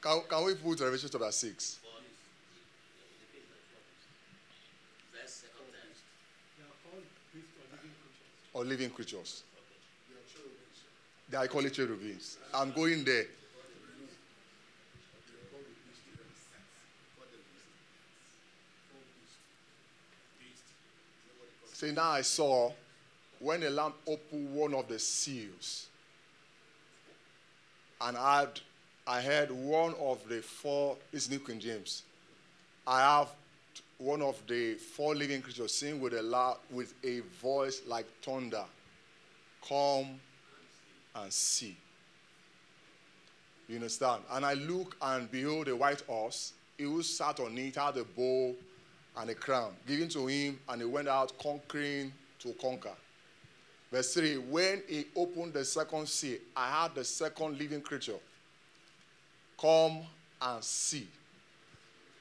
[0.00, 1.78] Can, can we put Revelation chapter 6?
[8.52, 9.44] or living creatures?
[11.28, 12.38] They are called cherubims.
[12.52, 13.26] I'm going there.
[21.72, 22.72] See, now I saw
[23.38, 25.86] when the lamb opened one of the seals,
[28.02, 28.60] and had,
[29.10, 32.04] I had one of the four, is New King James.
[32.86, 33.28] I have
[33.98, 38.62] one of the four living creatures sing with a loud, with a voice like thunder,
[39.66, 40.06] come
[41.16, 41.76] and see.
[43.68, 44.22] You understand?
[44.30, 46.52] And I look and behold a white horse.
[46.78, 48.54] He who sat on it had a bow
[49.16, 52.94] and a crown given to him, and he went out conquering to conquer.
[53.90, 58.20] Verse 3 When he opened the second seal, I had the second living creature
[59.60, 60.00] come
[60.40, 61.06] and see.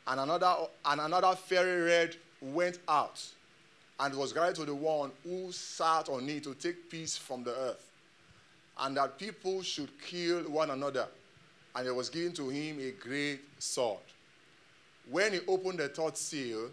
[0.07, 0.53] And another,
[0.85, 3.23] and another fairy red went out
[3.99, 7.51] and was guided to the one who sat on it to take peace from the
[7.51, 7.85] earth,
[8.79, 11.07] and that people should kill one another.
[11.75, 13.99] And it was given to him a great sword.
[15.09, 16.69] When he opened the third seal,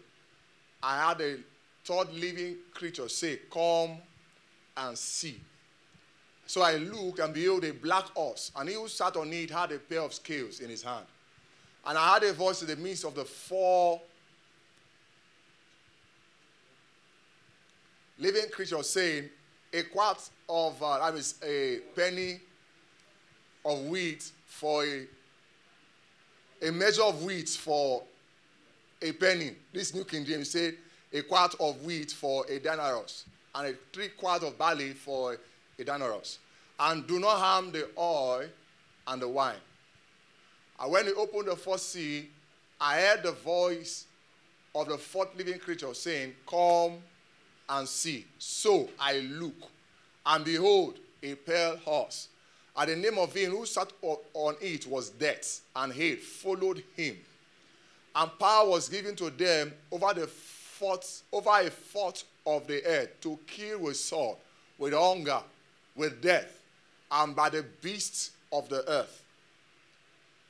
[0.83, 1.37] I had a
[1.85, 3.99] third living creature say, Come
[4.77, 5.41] and see.
[6.47, 9.73] So I looked, and behold, a black horse, and he who sat on it had
[9.73, 11.05] a pair of scales in his hand.
[11.85, 14.01] And I heard a voice in the midst of the four
[18.19, 19.29] living creatures saying,
[19.73, 22.41] A quart of, uh, that is a penny
[23.65, 25.07] of wheat for a,
[26.63, 28.03] a measure of wheat for
[29.03, 29.53] a penny.
[29.73, 30.75] This New King James said,
[31.13, 33.25] A quart of wheat for a denarius,
[33.55, 35.37] and a three quart of barley for a
[35.85, 36.39] denarius.
[36.79, 38.45] And do not harm the oil
[39.07, 39.57] and the wine.
[40.79, 42.25] And when he opened the fourth seal,
[42.81, 44.05] I heard the voice
[44.75, 46.99] of the fourth living creature saying, Come
[47.69, 48.27] and see.
[48.39, 49.55] So I look,
[50.25, 52.29] and behold, a pale horse.
[52.77, 57.17] And the name of him who sat on it was Death, and hate followed him.
[58.15, 63.21] And power was given to them over the fourth, over a fourth of the earth
[63.23, 64.37] to kill with sword,
[64.79, 65.41] with hunger,
[65.97, 66.61] with death,
[67.11, 69.23] and by the beasts of the earth.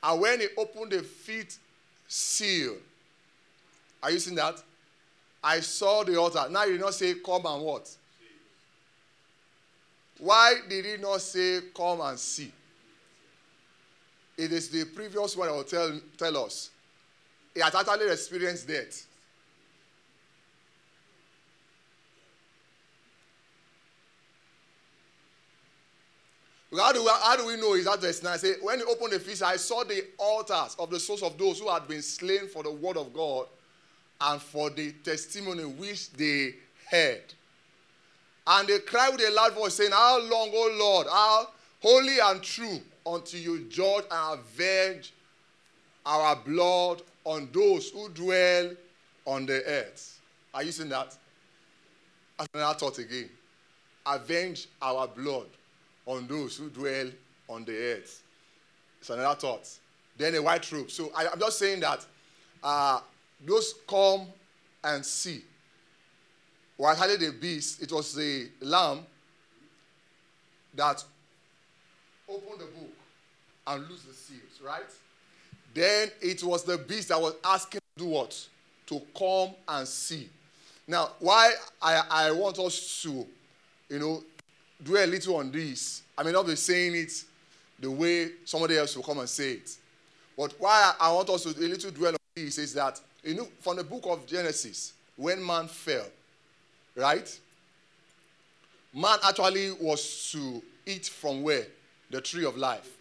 [0.02, 1.58] And when he opened the fifth
[2.08, 2.76] seal,
[4.02, 4.62] are you seeing that?
[5.42, 6.46] I saw the altar.
[6.50, 7.88] Now you did not say, Come and what?
[10.18, 12.52] Why did he not say, Come and see?
[14.36, 16.70] It is the previous one I will tell, tell us.
[17.54, 19.05] He had actually experienced death.
[26.78, 27.74] How do, we, how do we know?
[27.74, 28.38] Is that verse 9?
[28.38, 31.60] Say, when he opened the feast, I saw the altars of the souls of those
[31.60, 33.46] who had been slain for the word of God
[34.20, 36.54] and for the testimony which they
[36.90, 37.22] heard.
[38.46, 41.48] And they cried with a loud voice, saying, How long, O Lord, how
[41.82, 45.12] holy and true until you judge and avenge
[46.04, 48.70] our blood on those who dwell
[49.26, 50.20] on the earth.
[50.54, 51.16] Are you seeing that?
[52.38, 53.28] That's another thought again.
[54.06, 55.46] Avenge our blood
[56.06, 57.10] on those who dwell
[57.48, 58.22] on the earth.
[59.00, 59.68] It's another thought.
[60.16, 60.90] Then a white robe.
[60.90, 62.04] So I, am just saying that
[62.62, 63.00] uh,
[63.44, 64.26] those come
[64.82, 65.42] and see.
[66.76, 69.00] While I had the beast, it was the lamb
[70.74, 71.04] that
[72.28, 72.92] opened the book
[73.66, 74.82] and loosed the seals, right?
[75.74, 78.48] Then it was the beast that was asking to do what?
[78.86, 80.28] To come and see.
[80.86, 81.52] Now, why
[81.82, 83.26] I, I want us to,
[83.88, 84.22] you know,
[84.82, 86.02] dwell a little on this.
[86.16, 87.24] I may not be saying it
[87.78, 89.76] the way somebody else will come and say it.
[90.36, 93.48] But why I want us to a little dwell on this is that, you know,
[93.60, 96.06] from the book of Genesis, when man fell,
[96.94, 97.38] right?
[98.92, 101.66] Man actually was to eat from where?
[102.10, 102.96] The tree of life.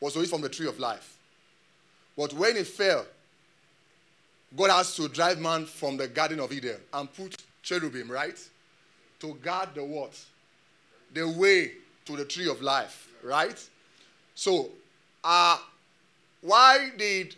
[0.00, 1.18] Was to eat from the tree of life.
[2.16, 3.04] But when he fell,
[4.56, 8.38] God has to drive man from the Garden of Eden and put cherubim, right?
[9.24, 10.22] To guard the what?
[11.14, 11.70] The way
[12.04, 13.58] to the tree of life, right?
[14.34, 14.68] So,
[15.24, 15.56] uh,
[16.42, 17.34] why did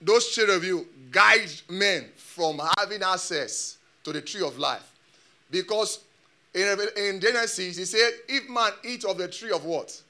[0.00, 4.92] those children of you guide men from having access to the tree of life?
[5.48, 6.00] Because
[6.52, 10.02] in, in Genesis, he said, if man eat of the tree of what?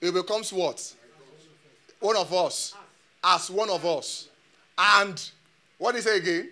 [0.00, 0.94] It becomes what?
[2.00, 2.74] One of us.
[3.22, 4.28] As one of us.
[4.78, 5.22] And
[5.76, 6.48] what did he say again?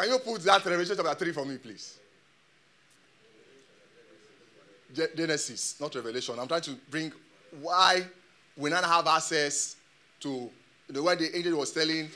[0.00, 1.98] Can you put that Revelation chapter 3 for me, please?
[4.94, 6.38] Genesis, not Revelation.
[6.38, 7.12] I'm trying to bring
[7.60, 8.06] why
[8.56, 9.76] we not have access
[10.20, 10.48] to
[10.88, 12.08] the way the angel was telling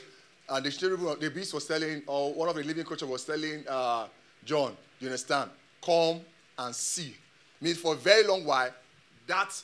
[0.49, 4.07] And the the beast was telling, or one of the living creatures was telling uh,
[4.43, 5.51] John, you understand?
[5.85, 6.21] Come
[6.57, 7.15] and see.
[7.61, 8.71] Means for a very long while,
[9.27, 9.63] that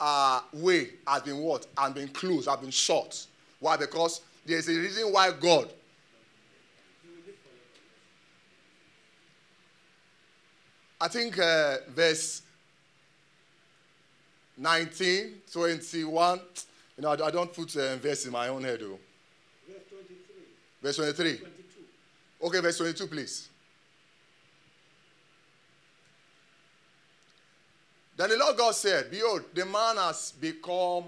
[0.00, 1.66] uh, way has been what?
[1.76, 3.26] Has been closed, has been shut.
[3.58, 3.76] Why?
[3.76, 5.70] Because there's a reason why God
[11.00, 12.42] I think uh, verse
[14.56, 16.40] 19, 21.
[16.96, 18.98] You know, I, I don't put uh, verse in my own head, though.
[20.82, 21.26] Verse 23.
[21.26, 21.46] verse 22.
[22.42, 23.48] Okay, verse 22, please.
[28.16, 31.04] Then the Lord God said, Behold, the man has become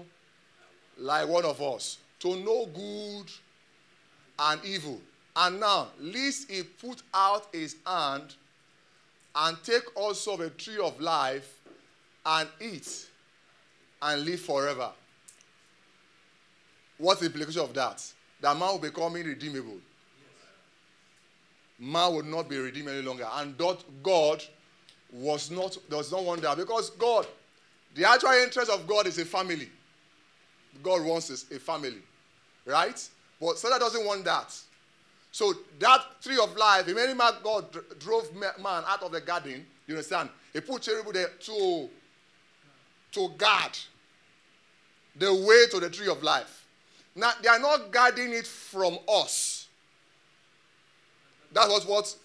[0.97, 3.31] like one of us, to know good
[4.39, 4.99] and evil.
[5.35, 8.35] And now, lest he put out his hand
[9.35, 11.59] and take also the tree of life
[12.25, 13.07] and eat
[14.01, 14.91] and live forever.
[16.97, 18.03] What's the implication of that?
[18.41, 19.77] That man will become irredeemable.
[21.79, 23.27] Man will not be redeemed any longer.
[23.33, 24.43] And that God
[25.11, 26.57] was not, does not want that.
[26.57, 27.25] Because God,
[27.95, 29.69] the actual interest of God is a family.
[30.81, 32.01] God wants a family.
[32.65, 33.09] Right?
[33.41, 34.57] But Satan doesn't want that.
[35.33, 37.65] So that tree of life, man God
[37.97, 38.53] drove man
[38.87, 40.29] out of the garden, you understand?
[40.53, 41.89] He put cherubim there to,
[43.13, 43.75] to guard
[45.15, 46.67] the way to the tree of life.
[47.15, 49.67] Now they are not guarding it from us.
[51.51, 52.15] That's what, what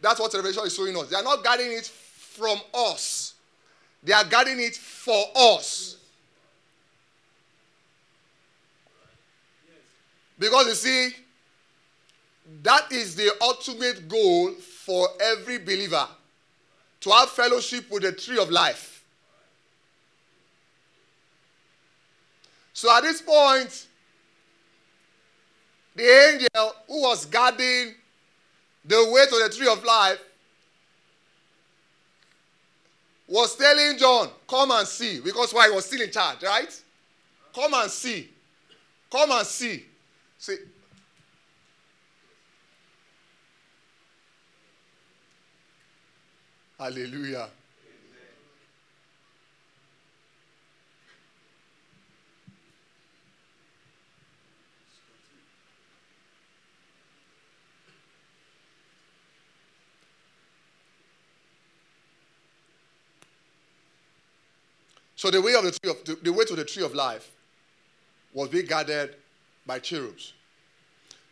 [0.00, 1.08] that's what Revelation is showing us.
[1.08, 3.34] They are not guarding it from us.
[4.04, 5.96] They are guarding it for us.
[10.38, 11.16] Because you see,
[12.62, 16.06] that is the ultimate goal for every believer
[17.00, 19.04] to have fellowship with the tree of life.
[22.72, 23.86] So at this point,
[25.94, 27.94] the angel who was guarding
[28.84, 30.18] the way to the tree of life
[33.28, 36.82] was telling John, Come and see, because why he was still in charge, right?
[37.54, 38.30] Come and see.
[39.10, 39.84] Come and see.
[40.38, 40.56] See,
[46.82, 47.48] Hallelujah.
[65.14, 67.30] So the way of the tree of the, the way to the tree of life
[68.34, 69.14] was being guarded
[69.64, 70.32] by cherubs.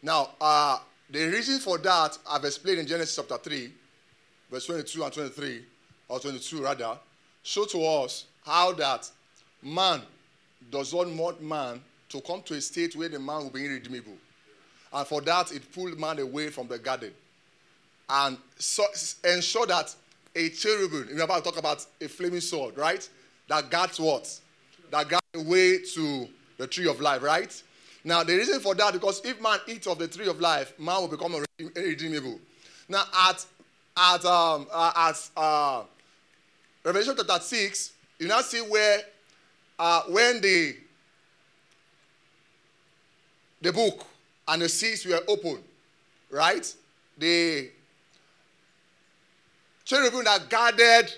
[0.00, 0.78] Now, uh,
[1.10, 3.79] the reason for that I've explained in Genesis chapter 3
[4.50, 5.64] verse 22 and 23,
[6.08, 6.98] or 22 rather,
[7.42, 9.08] show to us how that
[9.62, 10.00] man
[10.70, 14.16] does not want man to come to a state where the man will be irredeemable.
[14.92, 17.12] And for that, it pulled man away from the garden.
[18.08, 18.84] And so,
[19.24, 19.94] ensure that
[20.34, 23.08] a cherubim, about to talk about a flaming sword, right?
[23.48, 24.40] That guards what?
[24.90, 27.62] That guards the way to the tree of life, right?
[28.02, 31.00] Now, the reason for that, because if man eats of the tree of life, man
[31.00, 31.36] will become
[31.76, 32.40] irredeemable.
[32.88, 33.44] Now, at
[33.96, 35.82] at, um, uh, uh,
[36.84, 39.00] Revelation chapter 6, you now see where
[39.78, 40.76] uh, when the,
[43.62, 44.04] the book
[44.48, 45.58] and the seals were open,
[46.30, 46.74] right?
[47.18, 47.70] The
[49.84, 51.12] cherubim that guarded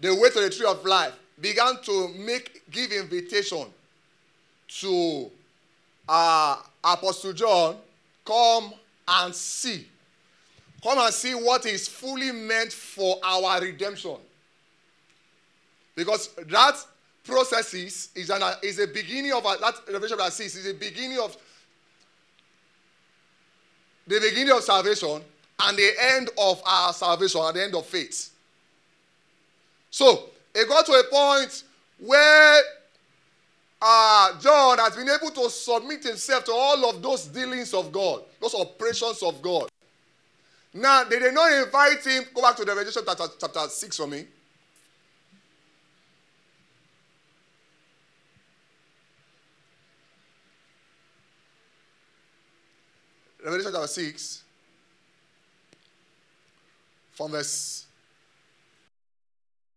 [0.00, 3.66] the way to the tree of life began to make give invitation
[4.68, 5.30] to
[6.08, 7.76] uh, Apostle John,
[8.24, 8.72] come
[9.06, 9.86] and see.
[10.82, 14.16] Come and see what is fully meant for our redemption.
[15.94, 16.76] Because that
[17.24, 21.18] process is, is, an, is a beginning of that revelation that sees is a beginning
[21.18, 21.36] of
[24.06, 25.20] the beginning of salvation
[25.62, 28.30] and the end of our salvation and the end of faith.
[29.90, 31.64] So it got to a point
[31.98, 32.60] where
[33.82, 38.22] uh, John has been able to submit himself to all of those dealings of God,
[38.40, 39.68] those operations of God.
[40.72, 42.24] Now, they did not invite him.
[42.32, 44.24] Go back to the Revelation chapter, chapter 6 for me.
[53.42, 54.42] Revelation chapter 6,
[57.12, 57.86] from verse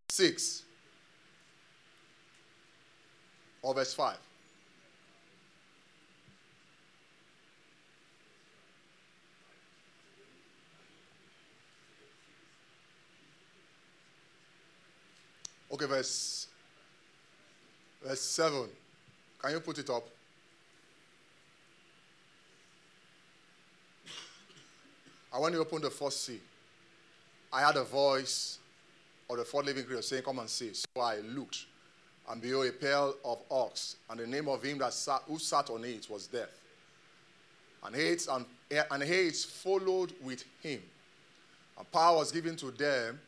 [0.10, 0.64] 6
[3.62, 4.18] or verse 5.
[15.74, 16.46] Okay, verse,
[18.06, 18.70] verse 7.
[19.42, 20.08] Can you put it up?
[25.34, 26.40] And when he open the first sea.
[27.52, 28.60] I had a voice
[29.28, 30.74] of the fourth living creature saying, Come and see.
[30.74, 31.66] So I looked,
[32.30, 35.72] and behold, a pair of ox, and the name of him that sat, who sat
[35.72, 36.62] on it was Death.
[37.84, 38.46] And hate, and,
[38.92, 40.84] and followed with him.
[41.80, 43.20] And power was given to them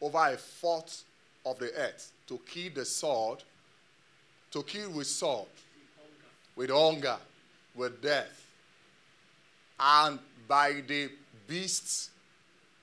[0.00, 1.04] over a fourth
[1.44, 3.42] of the earth to kill the sword,
[4.50, 5.46] to kill with sword,
[6.56, 7.16] with hunger,
[7.74, 8.46] with death,
[9.78, 10.18] and
[10.48, 11.10] by the
[11.46, 12.10] beasts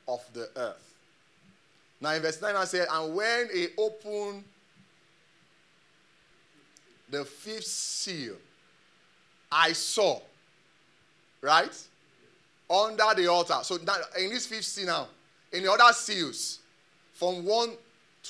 [0.08, 0.96] of the earth.
[2.00, 4.44] Now in verse 9 I said, and when he opened
[7.10, 8.36] the fifth seal,
[9.52, 10.22] I saw,
[11.42, 11.88] right?
[12.70, 13.60] Under the altar.
[13.64, 15.08] So now, in this fifth seal now,
[15.52, 16.60] in the other seals,
[17.14, 17.72] from one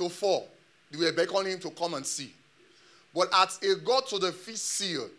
[0.01, 0.45] to four,
[0.89, 2.33] they were beckoning him to come and see.
[3.13, 5.09] But as he got to the fifth seal,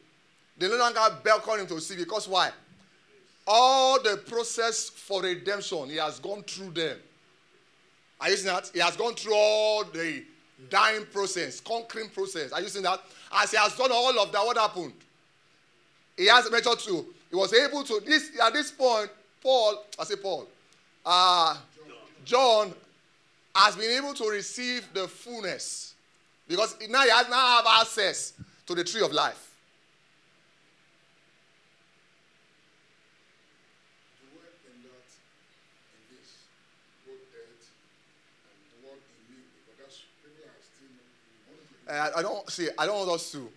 [0.59, 2.50] they no longer beckoned him to see because why?
[3.46, 6.96] All the process for redemption, he has gone through them.
[8.20, 8.70] Are you seeing that?
[8.72, 10.22] He has gone through all the
[10.70, 12.52] dying process, conquering process.
[12.52, 13.00] Are you seeing that?
[13.32, 14.92] As he has done all of that, what happened?
[16.16, 17.06] He has mentioned to.
[17.30, 19.10] He was able to this at this point.
[19.42, 20.46] Paul, I say Paul,
[21.04, 21.56] uh,
[22.24, 22.72] John
[23.55, 25.95] has been able to receive the fullness
[26.49, 28.33] because now he has now have access
[28.66, 29.51] to the tree of life.
[34.20, 35.09] dwell in that,
[35.97, 36.45] in this,
[37.07, 37.70] both earth
[38.49, 40.93] and dwell in me, because that's, people are still
[41.49, 42.69] wanting to Uh, I don't see.
[42.79, 43.49] I don't want us to.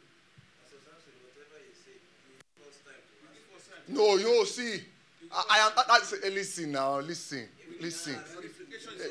[3.88, 4.82] No, you see.
[5.32, 5.72] I, I am.
[5.78, 7.00] I, I say, eh, listen now.
[7.00, 7.48] Listen.
[7.80, 8.16] Listen.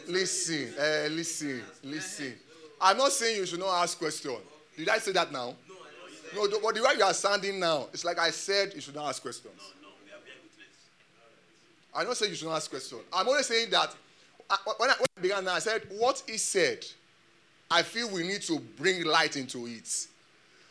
[0.08, 0.74] Listen.
[0.78, 1.62] Uh, listen.
[1.82, 2.34] Listen.
[2.80, 4.38] I'm not saying you should not ask questions.
[4.76, 5.54] Did I say that now?
[6.34, 9.08] No, but the way you are standing now, it's like I said you should not
[9.08, 9.54] ask questions.
[11.94, 13.02] I'm not saying you should not ask questions.
[13.12, 13.94] I'm only saying that
[14.50, 16.84] uh, when I, when I began I said what he said.
[17.70, 20.06] I feel we need to bring light into it.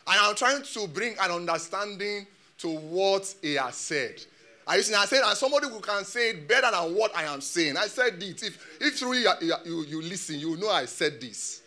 [0.06, 2.26] And I'm trying to bring an understanding
[2.58, 4.22] to what he has said.
[4.66, 4.98] Are you seeing?
[4.98, 7.76] I said, and somebody who can say it better than what I am saying.
[7.76, 8.42] I said it.
[8.42, 11.62] If, if truly you, you, you, you listen, you know I said this.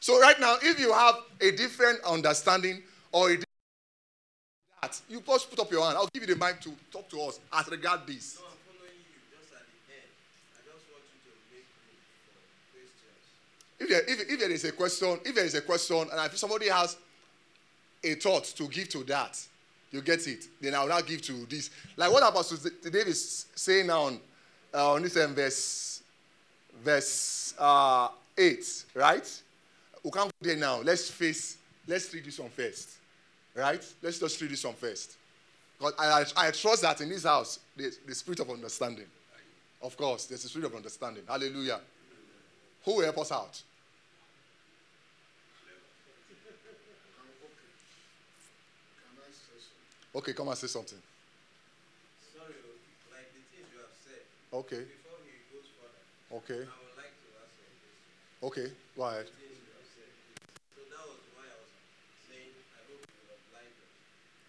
[0.00, 2.82] So right now, if you have a different understanding
[3.12, 3.46] or a different
[4.82, 5.96] that, you just put up your hand.
[5.96, 8.38] I'll give you the mic to talk to us as regard this.
[8.40, 10.08] No, I'm following you just at the end.
[10.54, 13.28] I just want you to make room for questions.
[13.78, 16.38] If there, if, if there is a question, if there is a question, and if
[16.38, 16.96] somebody has
[18.02, 19.38] a thought to give to that,
[19.90, 20.46] you get it.
[20.60, 21.70] Then I will now give to this.
[21.96, 24.20] Like what Apostle David is saying now on,
[24.72, 26.02] uh, on this um, verse,
[26.82, 28.08] verse uh,
[28.38, 29.42] eight, right?
[30.04, 30.80] We can't go there now.
[30.80, 31.58] Let's face.
[31.86, 32.90] Let's read this one first,
[33.54, 33.84] right?
[34.02, 35.16] Let's just read this one first.
[35.78, 39.06] Because I, I, I trust that in this house, the, the spirit of understanding.
[39.82, 41.22] Of course, there's a spirit of understanding.
[41.26, 41.80] Hallelujah.
[42.84, 43.62] Who will help us out?
[49.00, 49.90] Can I say something?
[50.14, 50.98] Okay, come and say something.
[52.34, 52.54] Sorry,
[53.10, 54.26] like the things you have said.
[54.52, 56.02] Okay, Before he goes further,
[56.42, 58.66] okay, I would like to ask a question.
[58.66, 58.68] okay.
[58.96, 59.26] Go ahead.
[59.30, 59.86] You have.
[60.74, 61.70] So that was why I was
[62.26, 63.94] saying I hope you oblige us.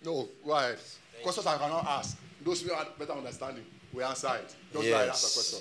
[0.01, 0.79] No, go ahead.
[1.21, 2.17] Questions I cannot ask.
[2.43, 4.55] Those who have better understanding will answer it.
[4.73, 5.33] Just ahead, ask a Yes.
[5.35, 5.59] question.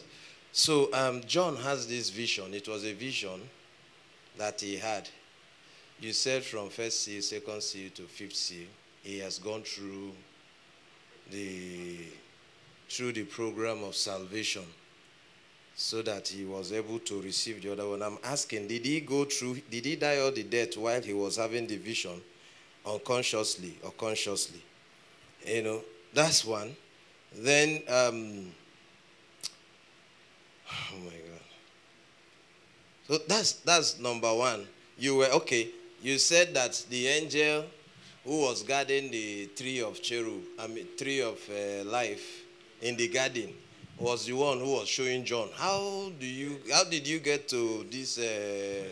[0.53, 2.55] So um, John has this vision.
[2.55, 3.41] It was a vision
[4.39, 5.09] that he had.
[6.01, 8.67] You said from first seal, second seal to fifth seal,
[9.03, 10.13] he has gone through
[11.31, 11.99] the
[12.89, 14.65] through the program of salvation,
[15.77, 18.03] so that he was able to receive the other one.
[18.03, 19.61] I'm asking, did he go through?
[19.71, 22.21] Did he die all the death while he was having the vision,
[22.87, 24.63] unconsciously or consciously?
[25.47, 25.81] You know,
[26.13, 26.77] that's one.
[27.35, 27.83] Then.
[27.89, 28.53] Um,
[30.93, 31.41] Oh my God.
[33.09, 34.67] So that's that's number one.
[34.99, 35.69] You were okay.
[36.03, 37.65] You said that the angel
[38.31, 42.45] who was guarding the tree of cherub, I mean tree of uh, life
[42.81, 43.53] in the garden,
[43.99, 45.49] was the one who was showing John.
[45.53, 46.61] How do you?
[46.73, 48.19] How did you get to this?
[48.19, 48.85] Uh,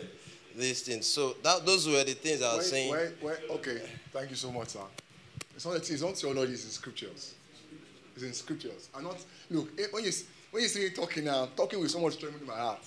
[0.57, 1.05] these things.
[1.05, 2.91] So that, those were the things I was Wait, saying.
[2.91, 3.37] wait, wait.
[3.49, 4.79] Okay, thank you so much, sir.
[5.55, 7.35] It's not, it's not theology, it's in scriptures.
[8.15, 8.89] It's in scriptures.
[8.93, 10.11] And not, look, eh, when you,
[10.51, 12.83] when you see me talking now, I'm talking with so much trembling in my heart.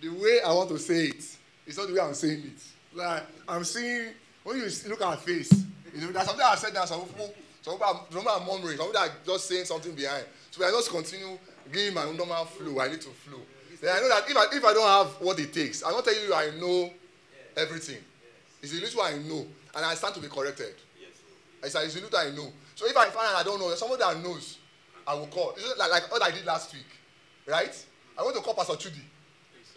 [0.00, 1.24] The way I want to say it,
[1.64, 2.96] it's not the way I'm saying it.
[2.96, 4.08] Like, I'm seeing,
[4.50, 5.64] when you look at her face,
[5.94, 7.32] you know, there's something I said now, some people,
[7.62, 10.24] some people are, some people murmuring, some people are just saying something behind.
[10.50, 11.38] So I just continue
[11.72, 12.80] giving my normal flow.
[12.80, 13.38] I need to flow.
[13.80, 16.04] Then I know that if I, if I don't have what it takes, I'm not
[16.04, 16.90] telling you I know
[17.56, 17.98] everything.
[18.62, 20.74] It's the little I know, and I stand to be corrected.
[21.62, 22.52] It's, it's the little I know.
[22.74, 24.58] So if I find out I don't know, there's somebody that knows,
[25.06, 25.52] I will call.
[25.56, 26.86] It's like, like what I did last week,
[27.46, 27.86] right?
[28.18, 29.00] I want to call Pastor Chudi.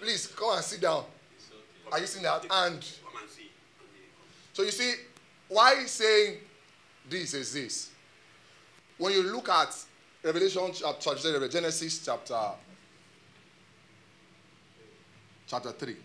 [0.02, 1.06] Please come and sit down.
[1.92, 2.46] Are you seeing that?
[2.50, 2.84] And.
[4.54, 4.94] So you see,
[5.48, 6.38] why saying
[7.10, 7.90] this is this?
[8.98, 9.76] When you look at
[10.24, 12.40] Revelation chapter Genesis chapter
[15.48, 15.96] chapter 3.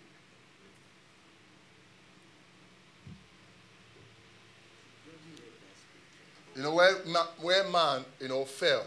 [6.56, 6.94] You know, where,
[7.40, 8.84] where man, you know, fell.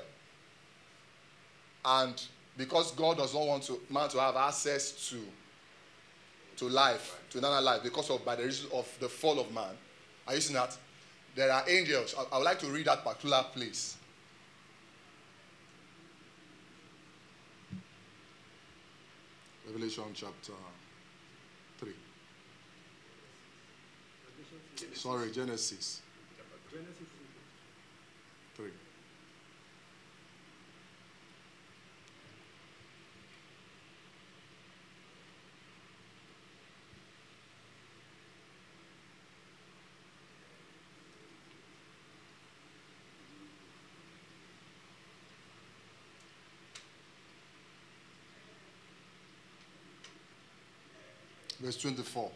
[1.86, 2.22] And
[2.58, 5.20] because God does not want to, man to have access to,
[6.62, 9.76] to life, to another life, because of by the reason of the fall of man.
[10.28, 10.78] Are you seeing that?
[11.34, 12.14] There are angels.
[12.16, 13.98] I, I would like to read that particular place.
[19.66, 20.54] Revelation chapter
[21.80, 21.90] 3.
[24.94, 26.02] Sorry, Genesis.
[28.56, 28.70] 3.
[51.62, 52.32] Verse 24.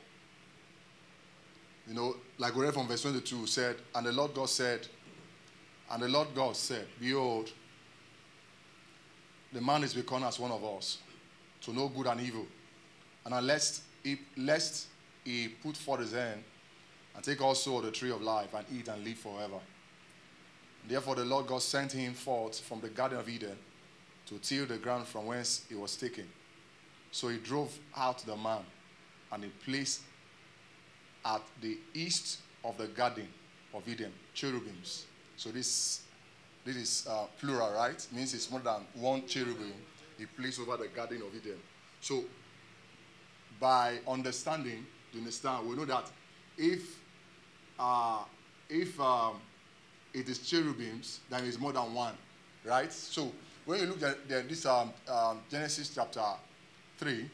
[1.88, 4.88] You know, like we read from verse 22 said, And the Lord God said,
[5.92, 7.52] And the Lord God said, Behold,
[9.52, 11.00] the man is become as one of us,
[11.62, 12.46] to know good and evil.
[13.24, 14.88] And unless he, lest
[15.24, 16.44] he put forth his hand
[17.16, 19.60] and take also the tree of life and eat and live forever.
[20.88, 23.58] Therefore, the Lord God sent him forth from the Garden of Eden
[24.28, 26.28] to till the ground from whence he was taken.
[27.12, 28.64] So he drove out the man
[29.36, 30.02] and a place
[31.26, 33.28] at the east of the garden
[33.74, 35.06] of Eden cherubims.
[35.36, 36.02] So this
[36.64, 38.08] this is uh, plural, right?
[38.12, 39.74] Means it's more than one cherubim
[40.18, 41.60] he placed over the garden of Eden.
[42.02, 42.24] So
[43.60, 46.10] by understanding, you understand, we know that
[46.58, 47.00] if
[47.78, 48.24] uh,
[48.70, 49.36] if um,
[50.14, 52.16] it is cherubims, then it's more than one,
[52.64, 52.92] right?
[52.92, 53.32] So
[53.66, 56.24] when you look at this um, um, Genesis chapter
[56.98, 57.30] three,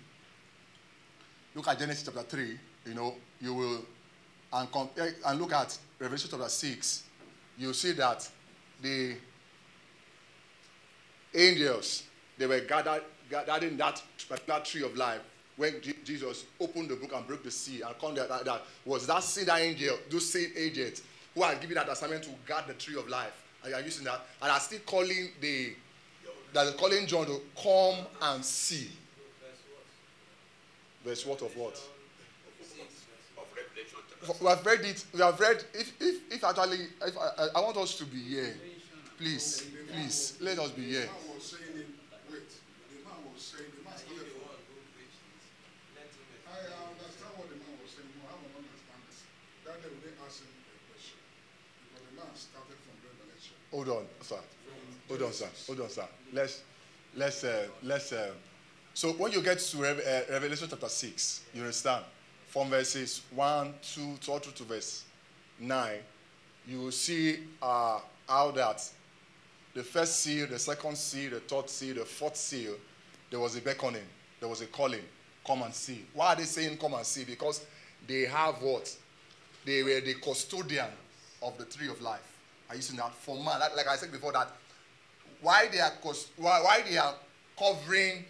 [1.56, 2.58] look at Genesis chapter 3,
[2.88, 3.86] you know, you will,
[4.54, 7.04] and compare, eh, and look at Revelation chapter 6,
[7.58, 8.30] you'll see that
[8.82, 9.16] the
[11.34, 12.04] angels,
[12.38, 13.04] they were gathered,
[13.64, 15.22] in that particular tree of life
[15.58, 19.06] when Jesus opened the book and broke the sea and come there, that, that was
[19.08, 21.04] that same angel, those same agents
[21.36, 23.44] who had given that assignment to guard the tree of life.
[23.64, 24.22] Are you are using that?
[24.42, 25.74] And are still calling the,
[26.54, 28.90] that calling John to come and see.
[31.04, 31.74] Verse what of what?
[31.74, 35.06] Of Revelation chapter We have read it.
[35.14, 35.64] We have read.
[35.74, 38.56] If if if actually, if I, I, I want us to be here,
[39.18, 41.10] please, please let us be here.
[41.10, 41.90] The man was saying it,
[42.30, 44.46] wait, the man was saying, the man started from,
[46.46, 49.26] I understand what the man was saying, I don't understand this.
[49.66, 50.54] That day we didn't ask a
[50.86, 51.18] question.
[51.98, 53.58] The man started from Revelation.
[53.74, 54.38] Hold on, sir.
[55.10, 55.50] Hold on, sir.
[55.66, 56.06] Hold on, sir.
[56.32, 56.62] Let's
[57.18, 58.14] let's uh, let's.
[58.14, 58.38] Uh,
[58.94, 62.04] so when you get to Rev- uh, Revelation chapter six, you understand
[62.48, 65.04] from verses one, two, to all through to verse
[65.60, 66.00] nine,
[66.68, 68.88] you will see uh, how that
[69.74, 72.76] the first seal, the second seal, the third seal, the fourth seal,
[73.30, 74.04] there was a beckoning,
[74.40, 75.04] there was a calling,
[75.48, 76.06] come and see.
[76.14, 77.24] Why are they saying come and see?
[77.24, 77.66] Because
[78.06, 78.94] they have what?
[79.66, 80.90] They were the custodian
[81.42, 82.38] of the tree of life.
[82.70, 83.14] Are you seeing that?
[83.14, 84.50] For man, like, like I said before, that
[85.42, 85.92] why they are
[86.38, 87.16] why, why they are
[87.58, 88.26] covering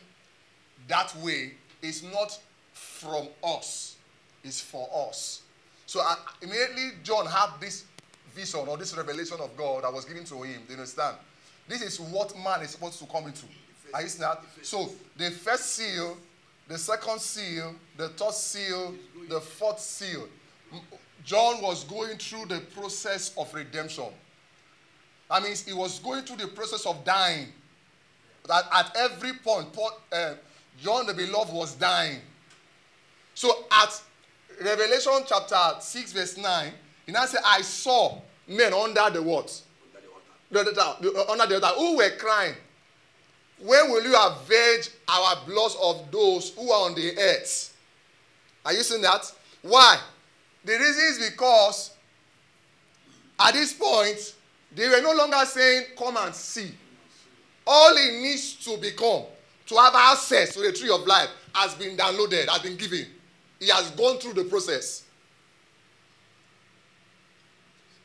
[0.87, 2.39] that way is not
[2.73, 3.97] from us,
[4.43, 5.41] it's for us.
[5.85, 7.85] So uh, immediately John had this
[8.33, 10.61] vision or this revelation of God that was given to him.
[10.65, 11.17] Do you understand?
[11.67, 13.45] This is what man is supposed to come into.
[13.93, 14.41] Are you that?
[14.61, 16.17] So the first seal,
[16.67, 18.95] the second seal, the third seal,
[19.27, 20.27] the fourth seal.
[21.23, 24.05] John was going through the process of redemption.
[25.29, 27.47] That means he was going through the process of dying.
[28.47, 30.33] That at every point, Paul, uh,
[30.79, 32.19] John the beloved was dying.
[33.33, 34.01] So at
[34.63, 36.73] Revelation chapter 6, verse 9,
[37.05, 39.61] he now said, I saw men under the what?
[40.51, 42.55] The, the, the- under the altar who were crying.
[43.59, 47.75] When will you avenge our blood of those who are on the earth?
[48.65, 49.31] Are you seeing that?
[49.61, 49.99] Why?
[50.65, 51.91] The reason is because
[53.39, 54.35] at this point,
[54.75, 56.71] they were no longer saying, Come and see.
[57.65, 59.23] All he needs to become,
[59.71, 63.05] to have access to the tree of life, has been downloaded, has been given.
[63.59, 65.05] He has gone through the process.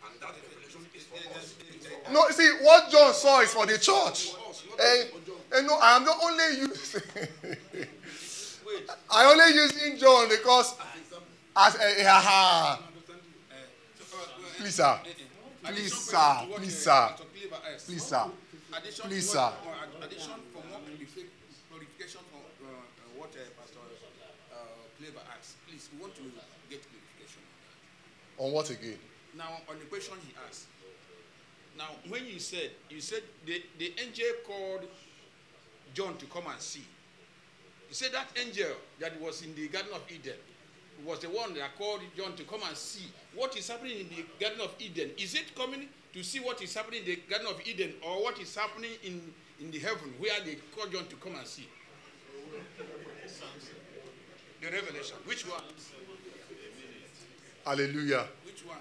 [0.04, 1.54] And that revelation is for us.
[1.74, 4.32] It's for No, see, what John saw is for the church.
[4.78, 5.10] And, and
[5.52, 7.00] eh, eh, no, I'm not only using.
[9.10, 10.74] I only using John because
[11.56, 12.76] as eh, a, uh,
[14.58, 14.98] please sir,
[15.64, 17.08] please sir, please sir,
[17.86, 18.24] please sir,
[19.02, 19.52] please sir.
[20.02, 20.80] Addition for more
[22.06, 23.80] clarification from uh, uh, what uh, Pastor
[24.52, 25.20] uh, Clever.
[25.68, 26.22] Please, we want to
[26.70, 28.44] get clarification on that.
[28.44, 28.98] On what again?
[29.36, 30.66] Now, on the question he asked.
[31.76, 34.88] Now, when you said, you said the, the angel called
[35.92, 36.84] John to come and see.
[37.88, 40.36] You said that angel that was in the Garden of Eden
[41.04, 44.24] was the one that called John to come and see what is happening in the
[44.40, 45.10] Garden of Eden.
[45.18, 48.40] Is it coming to see what is happening in the Garden of Eden or what
[48.40, 49.20] is happening in,
[49.60, 51.68] in the heaven where they call John to come and see?
[54.66, 55.16] The revelation.
[55.26, 55.62] Which one?
[57.64, 58.26] Hallelujah.
[58.44, 58.78] Which one?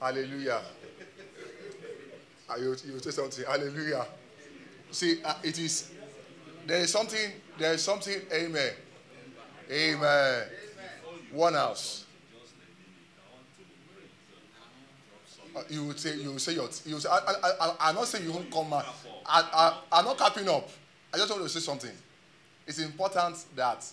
[0.00, 0.60] Hallelujah.
[2.50, 3.44] Ah, You, you say something.
[3.44, 4.06] Hallelujah.
[4.90, 5.90] See, uh, it is.
[6.66, 7.30] There is something.
[7.56, 8.22] There is something.
[8.32, 8.72] Amen.
[9.70, 10.48] Amen.
[11.30, 12.06] One house.
[15.54, 16.16] Uh, you would say.
[16.16, 16.68] You would say your.
[16.86, 17.08] You would say.
[17.08, 18.72] I, I, I, I'm not saying you won't come.
[18.74, 18.82] I,
[19.26, 20.68] I, I'm not capping up.
[21.12, 21.92] I just want to say something.
[22.66, 23.84] It's important that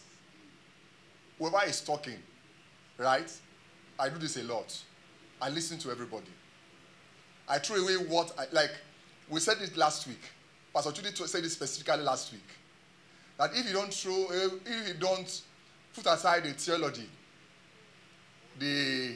[1.41, 2.19] whoever is talking,
[2.97, 3.29] right?
[3.97, 4.77] I do this a lot.
[5.41, 6.29] I listen to everybody.
[7.49, 8.71] I throw away what I like.
[9.27, 10.21] We said it last week.
[10.73, 12.47] Pastor Chudi said it specifically last week.
[13.39, 15.41] That if you don't throw, eh, if you don't
[15.95, 17.09] put aside the theology,
[18.59, 19.15] the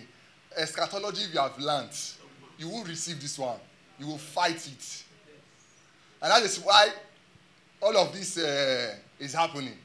[0.57, 1.95] eschatology you have learned,
[2.57, 3.59] you will receive this one.
[3.99, 5.03] You will fight it.
[6.23, 6.89] And that is why
[7.81, 9.77] all of this uh, is happening.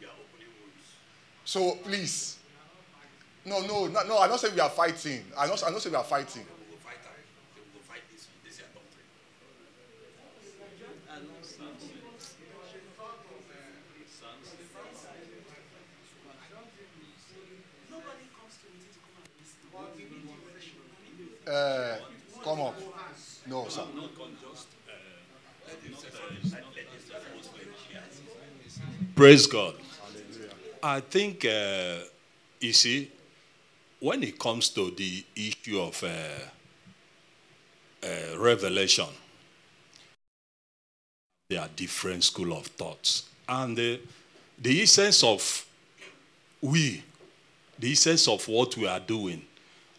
[1.50, 2.38] So please,
[3.44, 4.18] no, no, no, no.
[4.18, 5.24] I don't say we are fighting.
[5.36, 6.44] I don't, I'm not saying we are fighting.
[21.48, 21.96] Uh,
[22.44, 22.76] come up.
[23.48, 23.82] No, sir.
[29.16, 29.79] Praise God.
[30.82, 31.96] I think, uh,
[32.60, 33.10] you see,
[33.98, 36.08] when it comes to the issue of uh,
[38.02, 39.06] uh, revelation,
[41.50, 43.28] there are different school of thoughts.
[43.48, 44.00] And the,
[44.58, 45.66] the essence of
[46.62, 47.02] we,
[47.78, 49.42] the essence of what we are doing,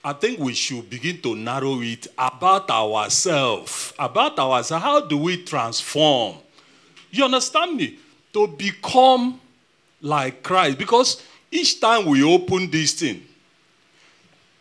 [0.03, 3.93] I think we should begin to narrow it about ourselves.
[3.99, 4.83] About ourselves.
[4.83, 6.37] How do we transform?
[7.11, 7.99] You understand me?
[8.33, 9.40] To become
[10.01, 10.77] like Christ.
[10.77, 11.21] Because
[11.51, 13.23] each time we open this thing,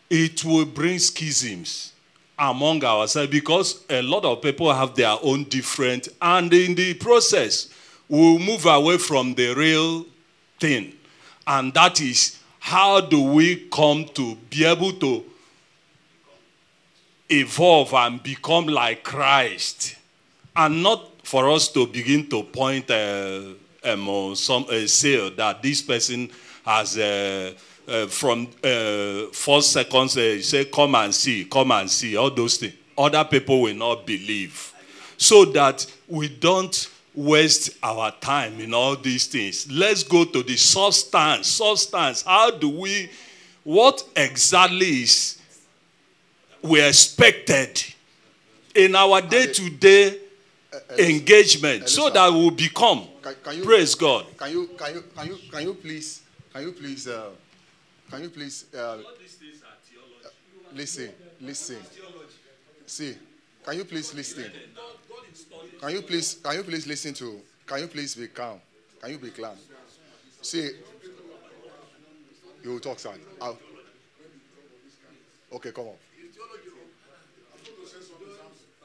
[0.09, 1.93] it will bring schisms
[2.37, 7.69] among ourselves because a lot of people have their own different, and in the process,
[8.09, 10.05] we'll move away from the real
[10.59, 10.93] thing.
[11.45, 15.23] And that is how do we come to be able to
[17.29, 19.95] evolve and become like Christ,
[20.55, 25.61] and not for us to begin to point uh, um, uh, some uh, say that
[25.61, 26.29] this person
[26.65, 27.53] has uh,
[27.87, 32.57] uh, from uh, four seconds uh, say come and see, come and see all those
[32.57, 32.73] things.
[32.97, 34.73] Other people will not believe,
[35.17, 39.69] so that we don't waste our time in all these things.
[39.71, 41.47] Let's go to the substance.
[41.47, 42.21] Substance.
[42.21, 43.09] How do we?
[43.63, 45.39] What exactly is
[46.61, 47.83] we expected
[48.75, 50.17] in our day-to-day
[50.97, 54.25] engagement so that we will become Can, can you praise god.
[54.37, 56.21] Can you can you can you can you please
[56.53, 57.29] can you please uh,
[58.09, 58.97] can you please uh,
[60.73, 61.11] listen
[61.41, 61.77] listen.
[62.85, 63.15] See
[63.65, 64.51] can you please listen?
[65.79, 68.59] Can you please can you please listen to can you please be calm?
[69.01, 69.55] Can you be calm?
[70.41, 70.69] See
[72.63, 73.57] you will talk son I'll,
[75.53, 75.95] okay come on.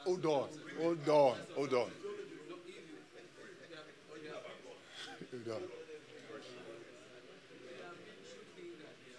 [0.04, 1.90] Hold on hold on hold on
[5.30, 5.62] hold on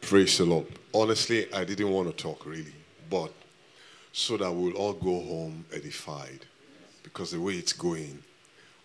[0.01, 0.67] Praise the Lord.
[0.93, 2.73] Honestly, I didn't want to talk really,
[3.09, 3.33] but
[4.13, 6.45] so that we'll all go home edified.
[7.03, 8.23] Because the way it's going,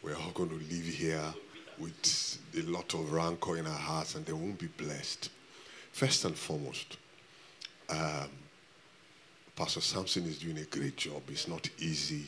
[0.03, 1.33] we're all going to live here
[1.79, 5.31] with a lot of rancor in our hearts and they won't be blessed.
[5.93, 6.97] First and foremost,
[7.89, 8.29] um,
[9.55, 11.23] Pastor Samson is doing a great job.
[11.29, 12.27] It's not easy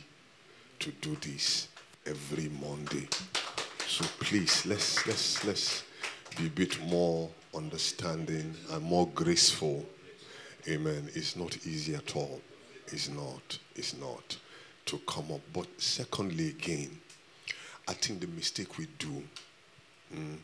[0.84, 1.68] to do this
[2.04, 3.08] every Monday.
[3.86, 5.82] So please, let's let's let's
[6.36, 9.86] be a bit more understanding and more graceful.
[10.68, 11.08] Amen.
[11.14, 12.38] It's not easy at all.
[12.88, 13.58] It's not.
[13.74, 14.36] It's not.
[14.84, 15.40] to come up.
[15.54, 17.00] But secondly, again,
[17.88, 19.22] I think the mistake we do
[20.14, 20.36] mm,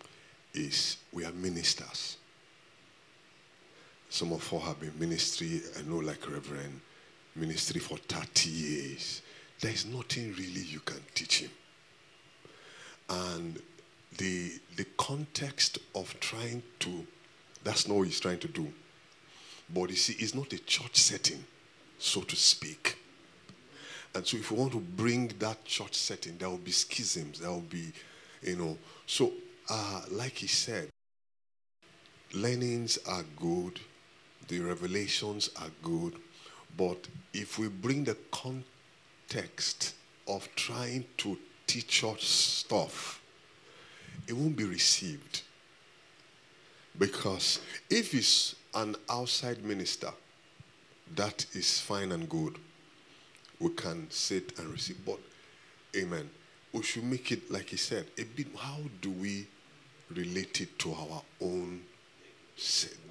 [0.55, 2.17] is we are ministers.
[4.09, 6.81] Some of us have been ministry, I know, like Reverend,
[7.37, 9.21] ministry for 30 years.
[9.61, 11.51] There is nothing really you can teach him.
[13.09, 13.61] And
[14.17, 17.07] the, the context of trying to,
[17.63, 18.73] that's not what he's trying to do.
[19.73, 21.45] But you see, it's not a church setting,
[21.99, 22.97] so to speak.
[24.15, 27.51] And so, if we want to bring that church setting, there will be schisms, there
[27.51, 27.93] will be,
[28.43, 28.77] you know.
[29.07, 29.33] So,
[29.69, 30.89] uh, like he said,
[32.35, 33.79] learnings are good,
[34.49, 36.15] the revelations are good,
[36.77, 38.70] but if we bring the context
[40.27, 43.23] of trying to teach us stuff,
[44.27, 45.43] it won't be received.
[46.99, 50.11] Because if it's an outside minister,
[51.17, 52.57] that is fine and good.
[53.59, 54.99] We can sit and receive.
[55.05, 55.19] But,
[55.97, 56.29] amen.
[56.73, 58.47] We should make it, like he said, a bit.
[58.57, 59.47] How do we
[60.15, 61.83] relate it to our own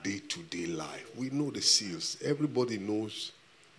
[0.03, 1.09] day to day life?
[1.17, 2.17] We know the seals.
[2.23, 3.31] Everybody knows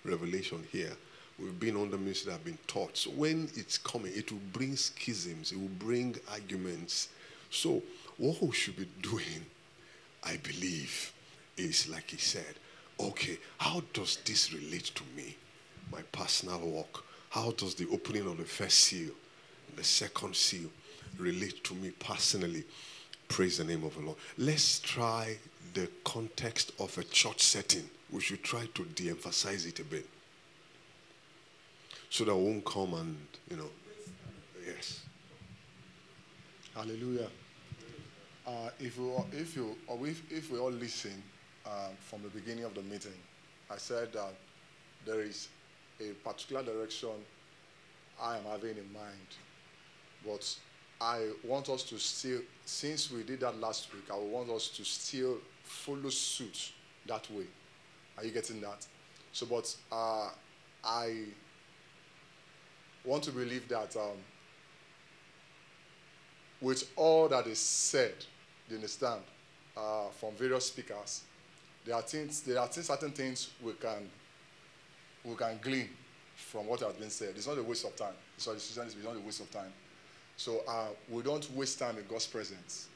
[0.04, 0.96] revelation here.
[1.40, 2.96] We've been on the ministry that have been taught.
[2.96, 7.08] So when it's coming, it will bring schisms, it will bring arguments.
[7.50, 7.82] So,
[8.18, 9.46] what we should be doing,
[10.22, 11.12] I believe,
[11.56, 12.54] is like he said,
[12.98, 15.36] okay, how does this relate to me?
[15.90, 17.04] My personal walk.
[17.30, 19.12] How does the opening of the first seal,
[19.76, 20.68] the second seal,
[21.18, 22.64] relate to me personally?
[23.28, 24.18] Praise the name of the Lord.
[24.36, 25.38] Let's try
[25.72, 27.88] the context of a church setting.
[28.10, 30.06] We should try to de emphasize it a bit
[32.10, 33.16] so that we won't come and,
[33.48, 33.70] you know,
[34.66, 35.00] yes.
[36.74, 37.28] Hallelujah.
[38.46, 41.22] Uh, if, we, if, you, if, if we all listen
[41.64, 43.12] um, from the beginning of the meeting,
[43.70, 44.34] I said that
[45.06, 45.48] there is
[46.00, 47.10] a particular direction
[48.20, 49.28] I am having in mind.
[50.26, 50.52] But
[51.00, 54.84] I want us to still, since we did that last week, I want us to
[54.84, 56.72] still follow suit
[57.06, 57.46] that way.
[58.18, 58.84] Are you getting that?
[59.32, 60.30] So, but uh,
[60.84, 61.14] I
[63.04, 64.16] want to believe that um,
[66.60, 68.14] with all that is said,
[68.68, 69.20] you understand,
[69.76, 71.22] uh, from various speakers,
[71.84, 74.08] there are things, there are certain things we can,
[75.24, 75.88] we can glean
[76.34, 77.30] from what has been said.
[77.36, 78.14] It's not a waste of time.
[78.36, 79.72] Sorry, Susan, it's not a waste of time.
[80.36, 82.88] So uh, we don't waste time in God's presence.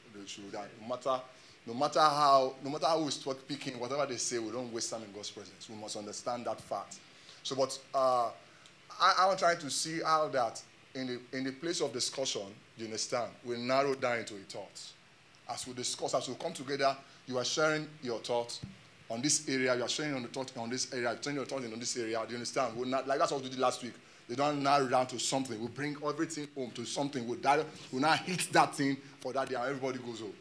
[0.51, 1.21] That no matter,
[1.67, 3.37] no matter how, no matter how we start
[3.77, 5.69] whatever they say, we don't waste time in God's presence.
[5.69, 6.97] We must understand that fact.
[7.43, 8.29] So, but uh,
[8.99, 10.61] I, I'm trying to see how that
[10.93, 12.43] in the in the place of discussion,
[12.77, 14.81] you understand, we narrow down into a thought.
[15.49, 16.95] As we discuss, as we come together,
[17.27, 18.61] you are sharing your thoughts
[19.09, 21.45] on this area, you are sharing on the thought on this area, you're sharing your
[21.45, 22.19] thoughts on this area.
[22.25, 22.75] Do you understand?
[22.75, 23.93] We're not like that's what we did last week.
[24.27, 25.61] They don't narrow down to something.
[25.61, 27.27] We bring everything home to something.
[27.27, 30.33] We direct, we now hit that thing for that day, and everybody goes home.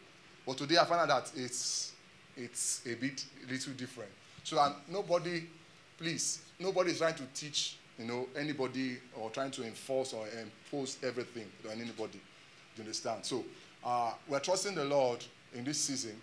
[0.47, 1.93] But today I find out that it's
[2.37, 4.11] it's a bit little different.
[4.43, 5.45] So and nobody,
[5.99, 10.99] please, nobody is trying to teach, you know, anybody or trying to enforce or impose
[11.03, 12.19] everything on anybody.
[12.19, 12.21] Do
[12.77, 13.25] you understand?
[13.25, 13.45] So
[13.85, 16.21] uh, we're trusting the Lord in this season.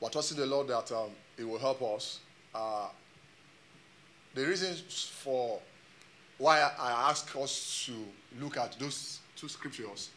[0.00, 2.20] We're trusting the Lord that um, it will help us.
[2.54, 2.88] Uh,
[4.34, 4.80] the reasons
[5.22, 5.60] for
[6.38, 7.92] why I ask us to
[8.42, 10.10] look at those two scriptures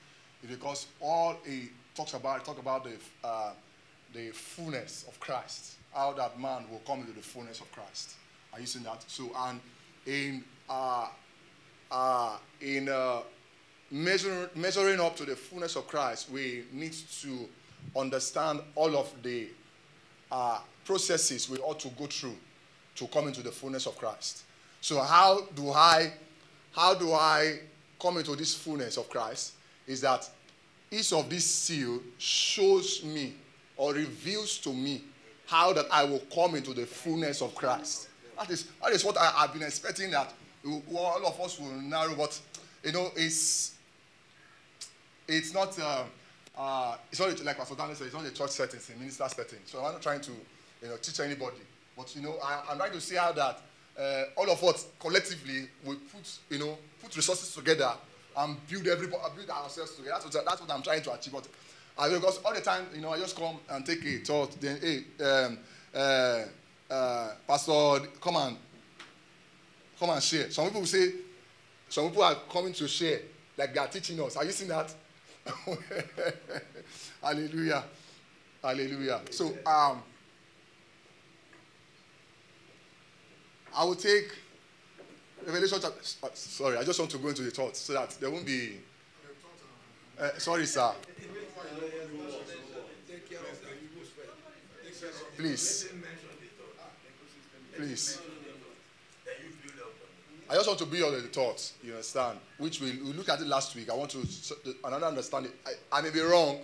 [0.44, 3.52] is because all he talks about, talk about the, uh,
[4.14, 8.16] the fullness of Christ, how that man will come into the fullness of Christ.
[8.54, 9.04] Are you seeing that?
[9.08, 9.60] So, and
[10.08, 11.08] in uh,
[11.92, 13.22] uh, in uh,
[13.92, 17.48] measure, measuring up to the fullness of Christ, we need to
[17.96, 19.48] understand all of the
[20.32, 22.36] uh, processes we ought to go through
[22.96, 24.44] to come into the fullness of Christ.
[24.82, 26.12] So how do I
[26.72, 27.60] how do I
[28.02, 29.54] come into this fullness of Christ?
[29.86, 30.30] Is that
[30.92, 33.34] each of these seal shows me
[33.76, 35.04] or reveals to me
[35.46, 38.07] how that I will come into the fullness of Christ.
[38.38, 40.32] That is that is what I have been expecting that
[40.94, 42.40] all of us will narrow, but
[42.84, 43.76] you know it's
[45.28, 46.04] it's not uh,
[46.58, 49.28] uh, it's not like Pastor Daniel said, it's not a church setting, it's a minister
[49.28, 49.60] setting.
[49.66, 50.32] So I'm not trying to
[50.82, 51.58] you know teach anybody,
[51.98, 53.62] but you know I, I'm trying to see how that
[54.00, 57.92] uh, all of us collectively we put you know put resources together
[58.38, 60.12] and build everybody build ourselves together.
[60.22, 61.34] That's what, that's what I'm trying to achieve.
[61.34, 61.48] But
[62.12, 65.04] because all the time you know I just come and take a thought, then hey
[65.24, 65.58] um,
[66.90, 68.58] uh, Pastor, come and
[70.00, 70.50] come and share.
[70.52, 71.12] Some people say,
[71.90, 73.20] some people are coming to share,
[73.58, 74.36] like they are teaching us.
[74.38, 74.94] Are you seeing that?
[77.22, 77.84] Hallelujah.
[78.62, 79.22] Hallelujah.
[79.32, 80.02] So um
[83.76, 84.30] I will take
[85.46, 86.00] Revelation chapter.
[86.24, 88.80] uh, Sorry, I just want to go into the thoughts so that there won't be.
[90.20, 90.92] Uh, sorry, sir.
[95.38, 95.90] Please.
[97.78, 98.20] Please.
[100.50, 102.40] I just want to build on the thoughts, you understand?
[102.58, 103.92] Which we, we looked at it last week.
[103.92, 104.26] I want to
[104.84, 105.52] another understanding.
[105.66, 106.60] I, I may be wrong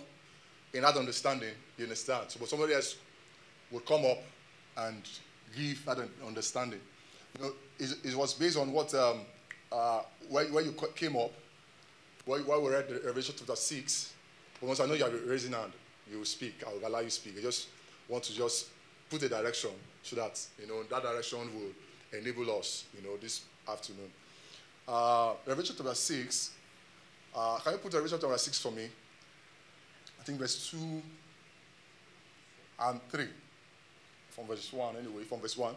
[0.72, 2.30] in that understanding, you understand?
[2.30, 2.96] So, but somebody else
[3.70, 4.18] would come up
[4.78, 5.02] and
[5.56, 6.80] give that understanding.
[7.38, 9.20] You know, it, it was based on what um,
[9.70, 11.30] uh, where, where you came up,
[12.24, 14.14] where, where we read the Revelation chapter six.
[14.60, 15.72] But once I know you are raising hand,
[16.10, 16.64] you will speak.
[16.66, 17.34] I will allow you to speak.
[17.38, 17.68] I just
[18.08, 18.68] want to just
[19.14, 19.70] put a direction
[20.02, 24.10] so that you know that direction will enable us, you know, this afternoon.
[24.88, 26.50] Uh, Revelation chapter six.
[27.34, 28.88] Uh, can you put Revelation chapter six for me?
[30.20, 31.02] I think verse two
[32.80, 33.28] and three.
[34.30, 35.22] From verse one, anyway.
[35.22, 35.74] From verse one.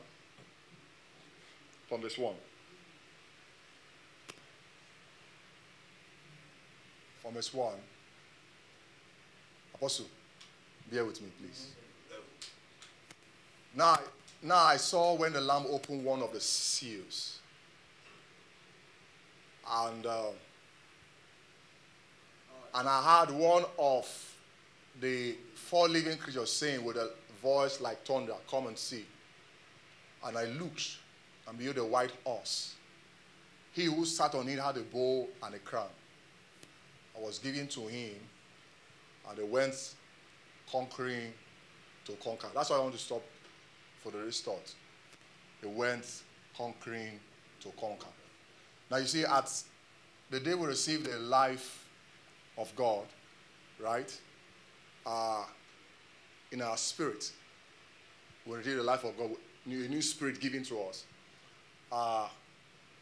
[1.87, 2.35] From verse one.
[7.21, 7.75] From verse one.
[9.75, 10.07] Apostle,
[10.91, 11.67] bear with me, please.
[13.77, 13.99] Now,
[14.41, 17.37] now I saw when the Lamb opened one of the seals.
[19.69, 20.29] And, uh,
[22.73, 24.35] and I heard one of
[24.99, 29.05] the four living creatures saying with a voice like thunder, Come and see.
[30.25, 30.97] And I looked,
[31.47, 32.73] and behold, a white horse.
[33.73, 35.89] He who sat on it had a bow and a crown.
[37.15, 38.15] I was given to him,
[39.29, 39.93] and they went
[40.71, 41.31] conquering
[42.05, 42.47] to conquer.
[42.55, 43.21] That's why I want to stop
[44.07, 44.59] for the restored.
[45.61, 46.23] They went
[46.57, 47.19] conquering
[47.61, 48.07] to conquer.
[48.89, 49.51] Now you see, at
[50.29, 51.85] the day we receive the life
[52.57, 53.05] of God,
[53.79, 54.17] right?
[55.05, 55.43] Uh,
[56.51, 57.31] in our spirit,
[58.45, 59.31] we receive the life of God,
[59.65, 61.03] a new spirit given to us.
[61.91, 62.27] Uh,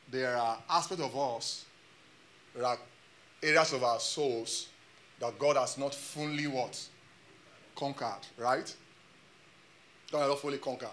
[0.10, 1.66] there are aspects of us,
[2.56, 2.80] there are
[3.44, 4.70] areas of our souls
[5.20, 6.82] that God has not fully what?
[7.76, 8.74] Conquered, right?
[10.12, 10.90] Has not fully conquered.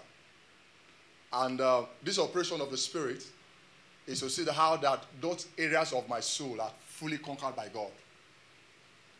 [1.31, 3.25] And uh, this operation of the Spirit
[4.05, 7.91] is to see how that those areas of my soul are fully conquered by God.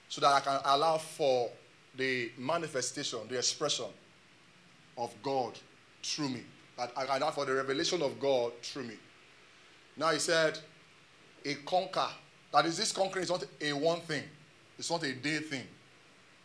[0.09, 1.49] So that I can allow for
[1.95, 3.85] the manifestation, the expression
[4.97, 5.57] of God
[6.03, 6.43] through me.
[6.77, 8.95] That I can allow for the revelation of God through me.
[9.97, 10.59] Now he said,
[11.45, 12.07] a conquer.
[12.51, 14.23] That is, this conquering is not a one thing.
[14.77, 15.63] It's not a day thing.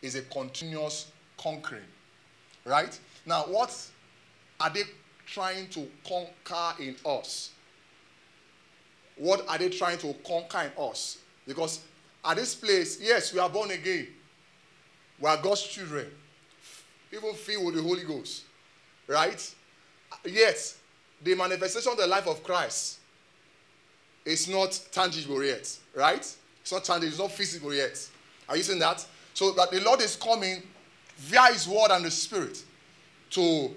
[0.01, 1.83] It's a continuous conquering.
[2.65, 2.97] Right?
[3.25, 3.75] Now, what
[4.59, 4.83] are they
[5.25, 7.51] trying to conquer in us?
[9.15, 11.17] What are they trying to conquer in us?
[11.45, 11.81] Because
[12.23, 14.07] at this place, yes, we are born again.
[15.19, 16.07] We are God's children,
[17.11, 18.43] even filled with the Holy Ghost.
[19.07, 19.55] Right?
[20.25, 20.75] Yet,
[21.21, 22.99] the manifestation of the life of Christ
[24.25, 25.77] is not tangible yet.
[25.95, 26.35] Right?
[26.61, 28.07] It's not tangible, it's not physical yet.
[28.47, 29.05] Are you seeing that?
[29.33, 30.63] So that the Lord is coming
[31.17, 32.63] via His word and the Spirit
[33.31, 33.75] to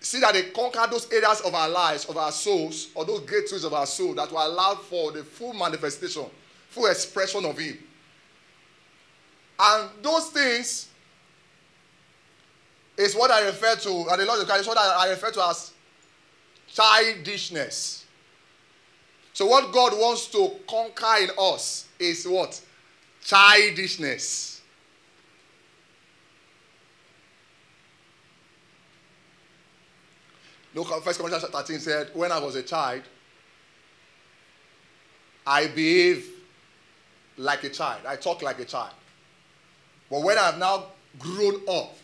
[0.00, 3.64] see that they conquer those areas of our lives, of our souls, or those gateways
[3.64, 6.24] of our soul that will allow for the full manifestation,
[6.68, 7.78] full expression of Him.
[9.58, 10.88] And those things
[12.96, 15.72] is what I refer to, and the Lord is what I refer to as
[16.68, 18.06] childishness.
[19.32, 22.60] So, what God wants to conquer in us is what?
[23.22, 24.59] Childishness.
[30.74, 33.02] Look, uh, First Corinthians 13 said, When I was a child,
[35.46, 36.26] I behaved
[37.36, 38.02] like a child.
[38.06, 38.94] I talk like a child.
[40.10, 40.86] But when I have now
[41.18, 41.96] grown up,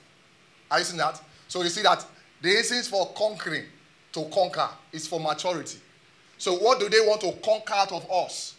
[0.70, 1.20] are you seeing that?
[1.48, 2.04] So you see that
[2.40, 3.64] the essence for conquering,
[4.12, 5.78] to conquer, is for maturity.
[6.38, 8.54] So what do they want to conquer out of us?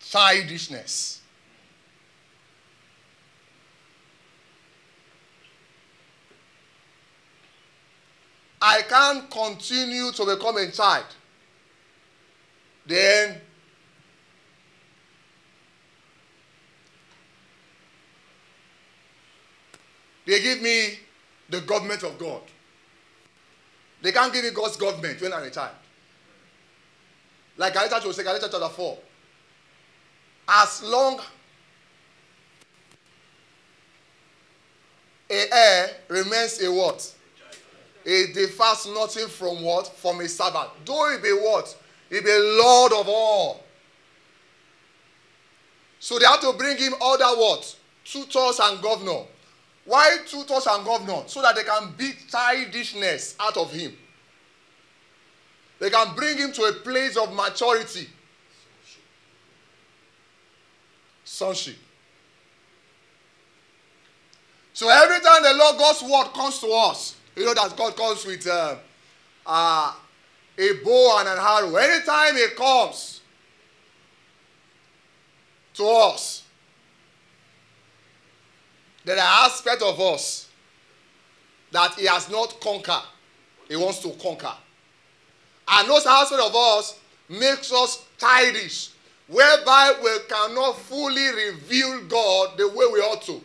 [0.00, 1.20] Childishness.
[8.68, 11.06] I can't continue to become a child.
[12.84, 13.40] Then
[20.26, 20.98] they give me
[21.48, 22.42] the government of God.
[24.02, 25.76] They can't give me God's government when I'm a child.
[27.56, 28.98] Like Galatians will say, Galatians chapter 4.
[30.48, 31.20] As long
[35.30, 37.15] a heir remains a what?
[38.08, 39.88] It differs nothing from what?
[39.88, 40.68] From a servant.
[40.84, 41.76] Though he be what?
[42.08, 43.64] He be Lord of all.
[45.98, 47.76] So they have to bring him other what?
[48.04, 49.24] Tutors and governor.
[49.84, 51.24] Why tutors and governor?
[51.26, 53.92] So that they can beat childishness out of him.
[55.80, 58.08] They can bring him to a place of maturity.
[61.24, 61.74] Sonship.
[64.72, 68.24] So every time the Lord God's word comes to us, you know that God comes
[68.24, 68.76] with uh,
[69.46, 69.94] uh,
[70.58, 71.76] a bow and an arrow.
[71.76, 73.20] Anytime He comes
[75.74, 76.42] to us,
[79.04, 80.48] there are aspects of us
[81.70, 83.04] that he has not conquered.
[83.68, 84.52] He wants to conquer.
[85.68, 86.98] And those aspects of us
[87.28, 88.90] makes us childish,
[89.28, 93.40] whereby we cannot fully reveal God the way we ought to.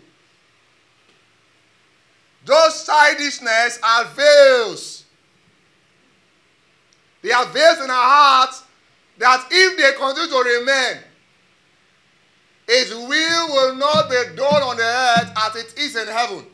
[2.46, 5.06] Those childishness are veils.
[7.22, 8.64] They are veils in our hearts
[9.20, 11.04] that if they continue to remain,
[12.68, 16.46] his will will not be done on the earth as it is in heaven.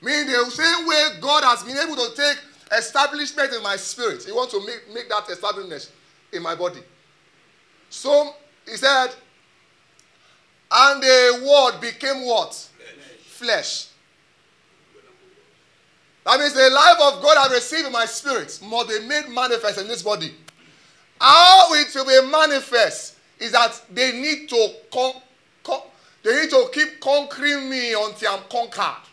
[0.00, 2.38] Meaning the same way God has been able to take
[2.76, 5.90] establishment in my spirit, He wants to make, make that establishment
[6.32, 6.80] in my body.
[7.90, 8.34] So
[8.66, 9.08] he said,
[10.70, 12.54] and the word became what?
[13.26, 13.88] Flesh.
[16.28, 19.78] That means the life of God I received in my spirit must be made manifest
[19.78, 20.34] in this body.
[21.18, 25.22] How it will be manifest is that they need to con-
[25.64, 25.88] con-
[26.22, 29.04] they need to keep conquering me until I'm conquered.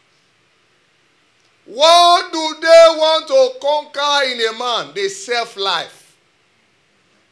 [1.64, 4.94] What do they want to conquer in a man?
[4.94, 6.18] The self life.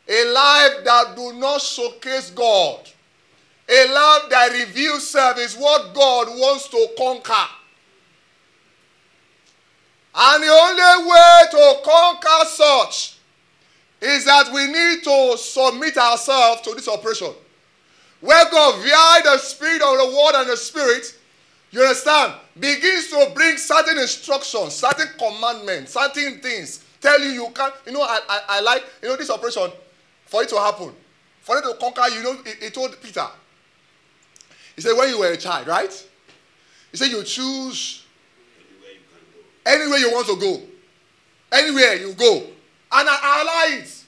[0.08, 2.90] A life that do not showcase God.
[3.68, 7.50] A life that reveals self is what God wants to conquer.
[10.16, 13.18] And the only way to conquer such
[14.02, 17.34] is that we need to submit ourselves to this operation.
[18.20, 21.18] Where God, via the Spirit of the Word and the Spirit,
[21.72, 26.84] you understand, begins to bring certain instructions, certain commandments, certain things.
[27.02, 29.72] Tell you you can't, you know, I, I, I like, you know, this operation,
[30.26, 30.94] for it to happen,
[31.42, 33.26] for it to conquer, you know, he, he told Peter,
[34.76, 36.08] he said, when you were a child, right?
[36.92, 38.03] He said, you choose
[39.66, 40.62] anywhere you want to go.
[41.52, 42.38] Anywhere you go.
[42.92, 44.04] And I, allow it.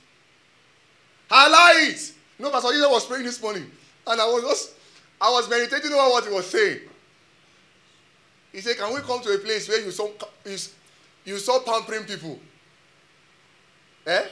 [1.29, 2.13] I allow it.
[2.37, 3.69] You know, Pastor Jesus was praying this morning.
[4.07, 4.73] And I was just,
[5.19, 6.79] I was meditating over what he was saying.
[8.51, 10.09] He said, Can we come to a place where you saw,
[10.45, 10.57] you,
[11.25, 12.39] you stop pampering people?
[14.05, 14.23] Eh?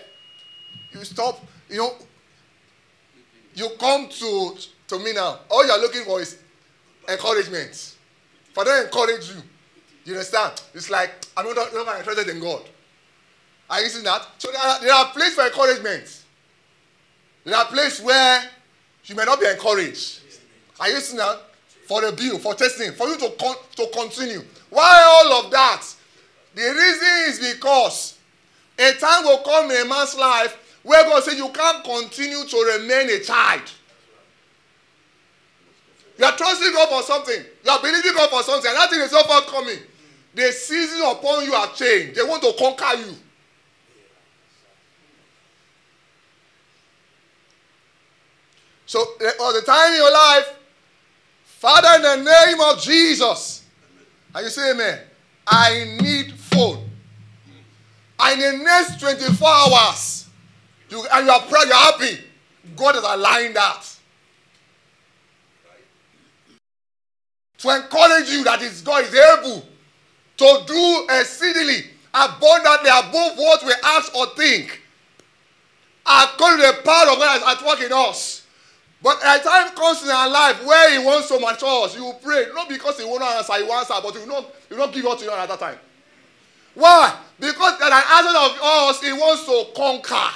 [0.93, 1.93] You stop, you know,
[3.55, 4.55] you come to,
[4.87, 5.39] to me now.
[5.49, 6.39] All you're looking for is
[7.09, 7.95] encouragement.
[8.53, 9.41] Father, encourage you.
[10.05, 10.61] You understand?
[10.73, 12.63] It's like, I'm not, no longer interested in God.
[13.69, 14.27] Are you seeing that?
[14.37, 16.23] So there are, there are places for encouragement.
[17.45, 18.43] There are places where
[19.05, 20.21] you may not be encouraged.
[20.79, 21.39] Are you seeing that?
[21.87, 24.41] For bill, for testing, for you to, con- to continue.
[24.69, 25.83] Why all of that?
[26.55, 28.17] The reason is because
[28.79, 32.77] a time will come in a man's life where God says you can't continue to
[32.77, 33.61] remain a child.
[36.17, 37.43] You are trusting God for something.
[37.65, 38.69] You are believing God for something.
[38.69, 39.41] And that thing is so far
[40.33, 40.45] coming.
[40.45, 42.15] The season upon you are changed.
[42.15, 43.15] They want to conquer you.
[48.85, 50.55] So, eh, all the time in your life,
[51.45, 53.63] Father, in the name of Jesus,
[54.35, 54.99] and you say, Amen,
[55.47, 56.89] I need phone.
[58.19, 60.29] And in the next 24 hours,
[60.89, 62.23] you, and you are proud, you're happy.
[62.75, 63.89] God has aligned that.
[67.59, 69.65] To encourage you that is God is able
[70.43, 74.81] to do exceedingly abundantly above what we ask or think.
[76.05, 78.45] According to the power of God that's at work in us.
[79.01, 82.45] But a time comes in our life where He wants to mature us, you pray.
[82.53, 84.93] Not because He won't answer, He will answer, but He will not, he will not
[84.93, 85.77] give up to you at that time.
[86.73, 87.17] Why?
[87.39, 90.29] Because at an aspect of us, He wants to conquer.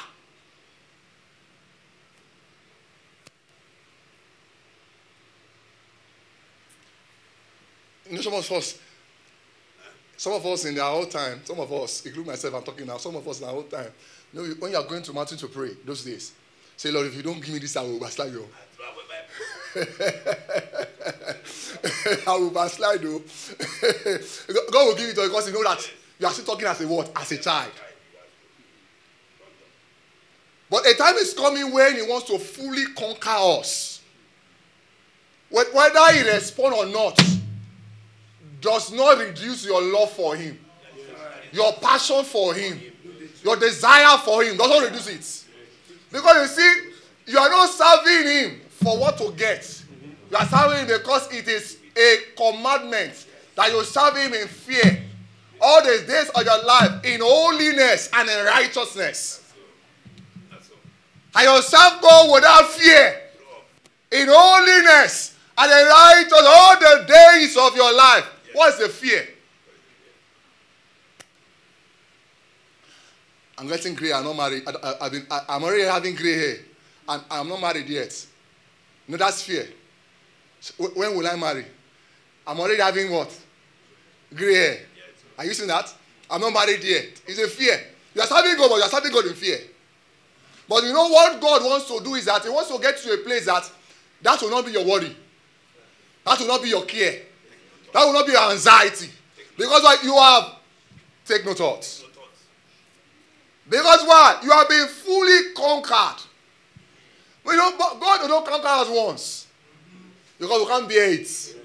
[8.09, 8.41] You some
[10.17, 12.97] some of us in our old time, some of us, including myself, I'm talking now,
[12.97, 13.91] some of us in our old time,
[14.33, 16.31] you know, when you are going to mountain to pray those days,
[16.75, 18.43] say, Lord, if you don't give me this, I will backslide you.
[18.43, 18.49] Oh.
[22.27, 23.23] I will backslide you.
[23.23, 24.17] Oh.
[24.71, 26.81] God will give it to you because you know that you are still talking as
[26.81, 27.11] a what?
[27.15, 27.71] As a child.
[30.69, 34.01] But a time is coming when he wants to fully conquer us.
[35.49, 37.17] Whether he responds or not
[38.61, 40.59] does not reduce your love for him.
[41.51, 42.79] Your passion for him.
[43.43, 45.45] Your desire for him doesn't reduce it.
[46.11, 49.83] Because you see, you are not serving him for what to get.
[50.31, 53.25] You are serving him because it is a commandment
[53.55, 55.03] that you serve him in fear
[55.59, 59.43] all the days of your life in holiness and in righteousness.
[61.35, 63.21] And you serve God without fear.
[64.11, 65.35] In holiness.
[65.57, 68.25] And the righteous all the days of your life.
[68.57, 69.23] What's the fear?
[73.55, 74.11] I'm getting gray.
[74.11, 74.63] I'm not married.
[74.67, 76.55] I, I've been, I, I'm already having gray hair.
[77.07, 78.25] And I'm not married yet.
[79.07, 79.67] No, that's fear.
[80.59, 81.65] So wh- when will I marry?
[82.47, 83.31] I'm already having what?
[84.33, 84.79] Gray hair.
[85.37, 85.93] Are you seeing that?
[86.27, 87.05] I'm not married yet.
[87.27, 87.79] It's a fear.
[88.15, 89.59] You are serving God, but you are serving God in fear.
[90.67, 93.13] But you know what God wants to do is that He wants to get to
[93.13, 93.69] a place that
[94.23, 95.15] that will not be your worry.
[96.25, 97.21] That will not be your care.
[97.93, 99.09] That will not be your anxiety.
[99.57, 100.55] Because what you have,
[101.25, 102.03] take no thoughts.
[103.69, 104.43] Because what?
[104.43, 106.23] You have been fully conquered.
[107.43, 109.47] We don't, God will not conquer us once.
[110.39, 111.55] Because we can't bear it.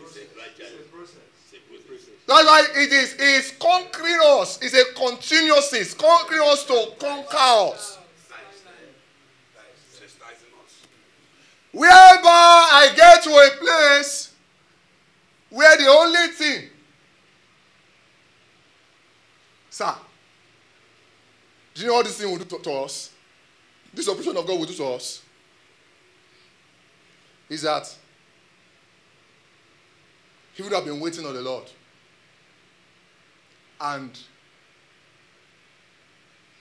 [2.27, 4.59] That's why it is, it is conquering us.
[4.63, 5.85] It's a continuous thing.
[5.99, 7.99] Conquering us to conquer us.
[11.73, 14.32] Whereby I get to a place
[15.53, 16.71] where the only thing,
[19.69, 19.95] sir,
[21.75, 23.11] do you know what this thing will do to, to us?
[23.93, 25.21] This operation of God will do to us.
[27.51, 27.95] Is that
[30.55, 31.71] he would have been waiting on the Lord.
[33.79, 34.19] And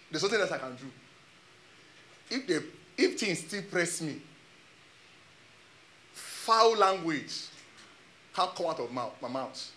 [0.10, 2.36] there's something else I can do.
[2.36, 2.60] If they
[3.02, 4.22] if things still press me,
[6.12, 7.51] foul language
[8.36, 9.72] can't come out of my mouth.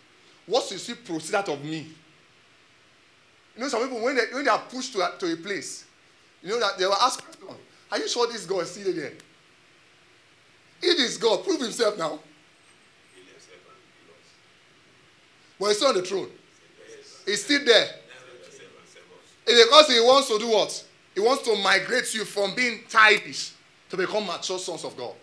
[0.47, 1.89] What you see proceed out of me.
[3.55, 5.85] You know, some people when they when they are pushed to a, to a place,
[6.43, 7.23] you know that they will ask,
[7.91, 9.13] "Are you sure this God is still there?"
[10.83, 12.19] It's God, prove Himself now.
[15.59, 16.29] But He's still on the throne.
[17.25, 17.89] He's still there.
[19.47, 20.85] It's because He wants to do what?
[21.15, 23.53] He wants to migrate you from being childish
[23.91, 25.15] to become mature sons of God.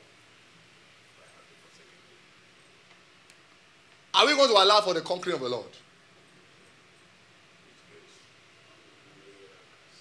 [4.14, 5.66] Are we going to allow for the conquering of the Lord?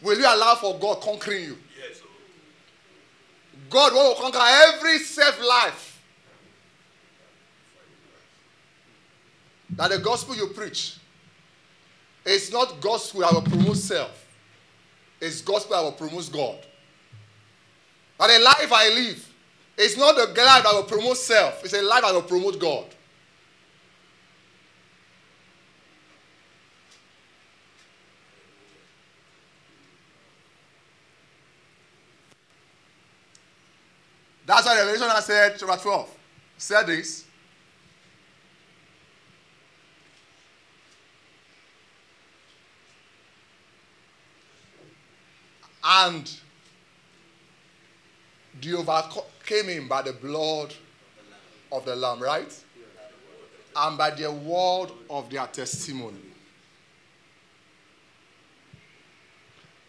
[0.03, 1.59] Will you allow for God conquering you?
[1.79, 2.01] Yes.
[3.69, 6.03] God will conquer every self life.
[9.71, 10.97] That the gospel you preach
[12.25, 14.27] is not gospel that will promote self,
[15.21, 16.59] it's gospel that will promote God.
[18.19, 19.33] That the life I live
[19.79, 22.87] is not the life that will promote self, it's a life that will promote God.
[34.51, 36.17] That's why Revelation said, chapter 12,
[36.59, 37.25] said this.
[45.85, 46.29] And
[48.61, 50.75] they overcame him by the blood
[51.71, 52.53] of the Lamb, right?
[53.77, 56.19] And by the word of their testimony.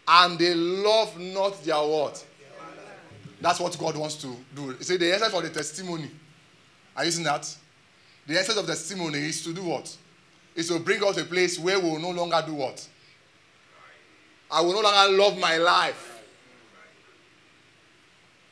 [0.08, 2.24] And they love not their what?
[3.42, 4.76] That's what God wants to do.
[4.78, 6.10] You see, the essence of the testimony.
[6.96, 7.54] Are you seeing that?
[8.28, 9.96] The essence of the testimony is to do what?
[10.56, 12.88] Is to bring us a place where we will no longer do what?
[14.50, 16.22] I will no longer love my life.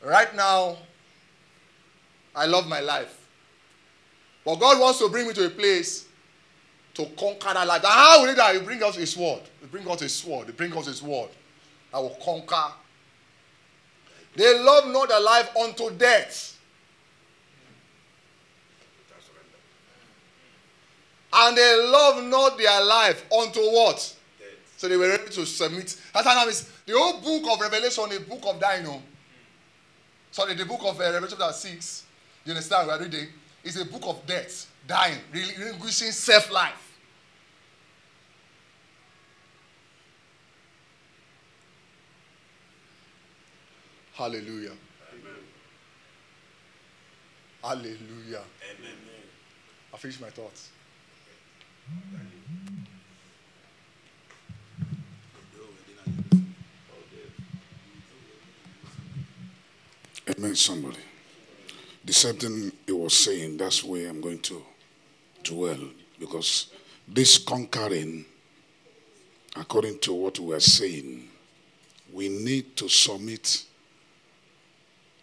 [0.02, 0.78] Right now,
[2.34, 3.16] I love my life.
[4.44, 6.06] But God wants to bring me to a place
[6.94, 7.82] to conquer that life.
[7.84, 8.54] How will he that?
[8.54, 9.42] He bring us his word.
[9.60, 10.46] He bring us his word.
[10.46, 11.28] He bring us his word.
[11.92, 12.72] I will conquer
[14.36, 16.58] they love not their life unto death.
[21.32, 24.16] And they love not their life unto what?
[24.76, 25.96] So they were ready to submit.
[26.12, 29.02] That's how is the whole book of Revelation, the book of Dino.
[30.30, 32.04] Sorry, the book of uh, Revelation chapter 6.
[32.46, 32.86] You understand?
[32.88, 33.28] We are reading.
[33.62, 36.89] It's a book of death, dying, relinquishing self life.
[44.20, 44.72] Hallelujah.
[45.14, 45.40] Amen.
[47.64, 48.42] Hallelujah.
[48.68, 48.98] Amen.
[49.94, 50.68] I finished my thoughts.
[60.28, 60.98] Amen, somebody.
[62.04, 64.62] The same thing he was saying, that's where I'm going to
[65.42, 65.80] dwell.
[66.18, 66.66] Because
[67.08, 68.26] this conquering,
[69.56, 71.26] according to what we are saying,
[72.12, 73.64] we need to submit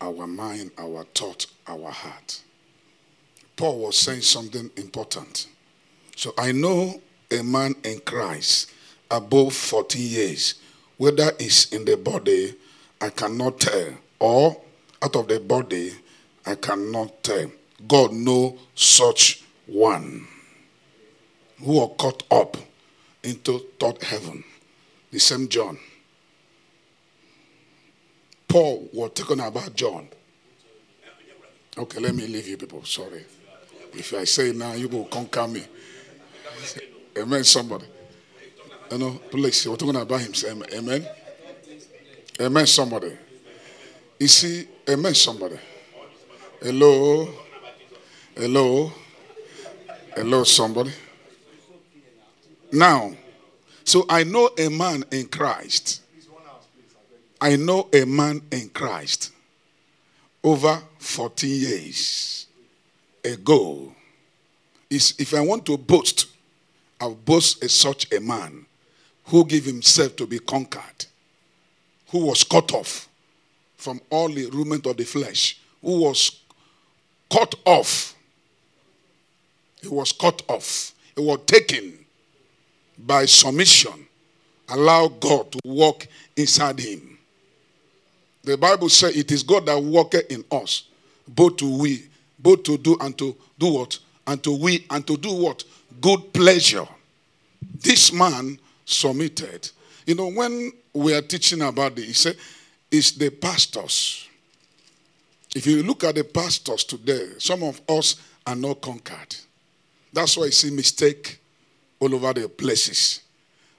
[0.02, 2.42] our mind, our thought, our heart.
[3.56, 5.48] Paul was saying something important.
[6.16, 7.02] So I know
[7.32, 8.72] a man in Christ
[9.10, 10.56] above 40 years,
[10.98, 12.56] whether it's in the body
[13.02, 13.90] I cannot tell.
[14.20, 14.62] Or
[15.02, 15.92] out of the body,
[16.46, 17.52] I cannot tell.
[17.88, 20.28] God know such one
[21.64, 22.58] who are caught up
[23.24, 24.44] into third heaven.
[25.12, 25.78] The same John.
[28.48, 30.08] Paul was talking about John.
[31.78, 32.84] Okay, let me leave you people.
[32.84, 33.26] Sorry.
[33.94, 35.64] If I say now, you will conquer me.
[37.18, 37.86] Amen, somebody.
[38.92, 40.62] You know, please, we're talking about himself.
[40.74, 41.08] Amen.
[42.40, 43.18] Amen, somebody.
[44.20, 45.58] You see, amen, somebody.
[46.62, 47.30] Hello.
[48.36, 48.92] Hello.
[50.16, 50.92] Hello, somebody.
[52.72, 53.12] Now,
[53.84, 56.02] so I know a man in Christ.
[57.40, 59.32] I know a man in Christ
[60.44, 62.48] over 14 years
[63.24, 63.94] ago.
[64.90, 66.28] Is if I want to boast,
[67.02, 68.66] I'll boast as such a man
[69.26, 71.06] who gave himself to be conquered,
[72.10, 73.10] who was cut off
[73.76, 76.40] from all the rudiment of the flesh, who was
[77.30, 78.16] cut off.
[79.82, 80.94] He was cut off.
[81.16, 81.94] He was taken
[82.98, 84.08] by submission.
[84.70, 86.08] Allow God to walk
[86.38, 87.17] inside him.
[88.48, 90.86] The Bible says it is God that worketh in us,
[91.28, 92.08] both to we,
[92.40, 94.00] both to do and to do what?
[94.26, 95.66] And to we and to do what?
[96.00, 96.88] Good pleasure.
[97.62, 99.70] This man submitted.
[100.06, 102.38] You know, when we are teaching about this, he said,
[102.90, 104.30] it's the pastors.
[105.54, 108.16] If you look at the pastors today, some of us
[108.46, 109.36] are not conquered.
[110.14, 111.42] That's why you see mistake
[112.00, 113.20] all over the places.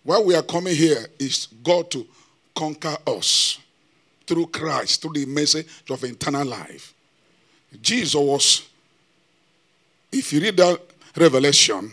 [0.03, 2.07] Why we are coming here is God to
[2.55, 3.61] conquer us
[4.29, 6.93] through Christ, through the message of eternal life.
[7.81, 8.69] Jesus was,
[10.13, 10.81] if you read that
[11.17, 11.91] revelation,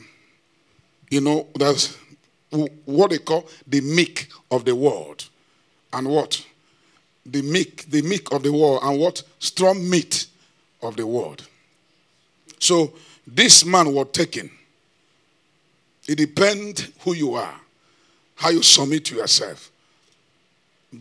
[1.09, 1.97] you know, that's
[2.83, 5.25] what they call the meek of the world.
[5.93, 6.45] And what?
[7.25, 9.23] The meek, the meek of the world, and what?
[9.39, 10.27] Strong meat
[10.81, 11.47] of the world.
[12.59, 12.93] So
[13.25, 14.51] this man was taken.
[16.07, 17.55] It depends who you are,
[18.35, 19.71] how you submit to yourself.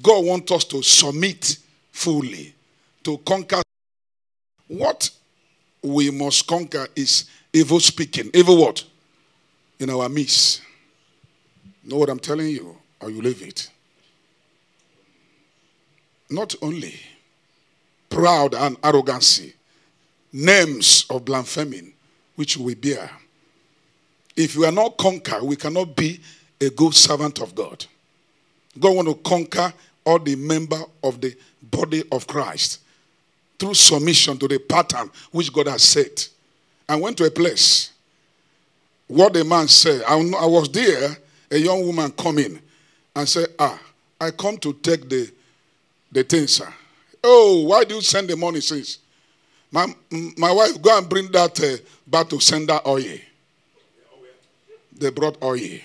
[0.03, 1.59] God wants us to submit
[1.93, 2.55] fully,
[3.03, 3.63] to conquer.
[4.69, 5.11] What
[5.83, 8.31] we must conquer is evil speaking.
[8.33, 8.85] Evil what?
[9.79, 10.63] In our midst.
[11.85, 13.71] Know what I'm telling you, or you leave it.
[16.31, 16.99] Not only
[18.09, 19.55] proud and arrogancy,
[20.33, 21.93] names of blasphemy,
[22.37, 23.11] which we bear.
[24.37, 26.21] If we are not conquered, we cannot be
[26.61, 27.85] a good servant of God.
[28.79, 29.73] God want to conquer
[30.05, 32.81] all the member of the body of Christ
[33.59, 36.29] through submission to the pattern which God has set.
[36.89, 37.93] I went to a place.
[39.07, 41.17] What the man said, I, I was there,
[41.51, 42.61] a young woman come in
[43.15, 43.81] and said, Ah,
[44.21, 45.31] I come to take the,
[46.11, 46.73] the things, sir.
[47.23, 48.99] Oh, why do you send the money, sis?
[49.71, 49.87] My,
[50.37, 53.19] my wife, go and bring that uh, back to send that oil.
[54.97, 55.79] They brought oil.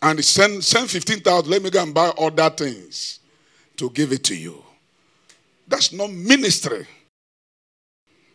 [0.00, 3.20] And send, send 15,000, let me go and buy other things
[3.76, 4.62] to give it to you.
[5.66, 6.86] That's not ministry.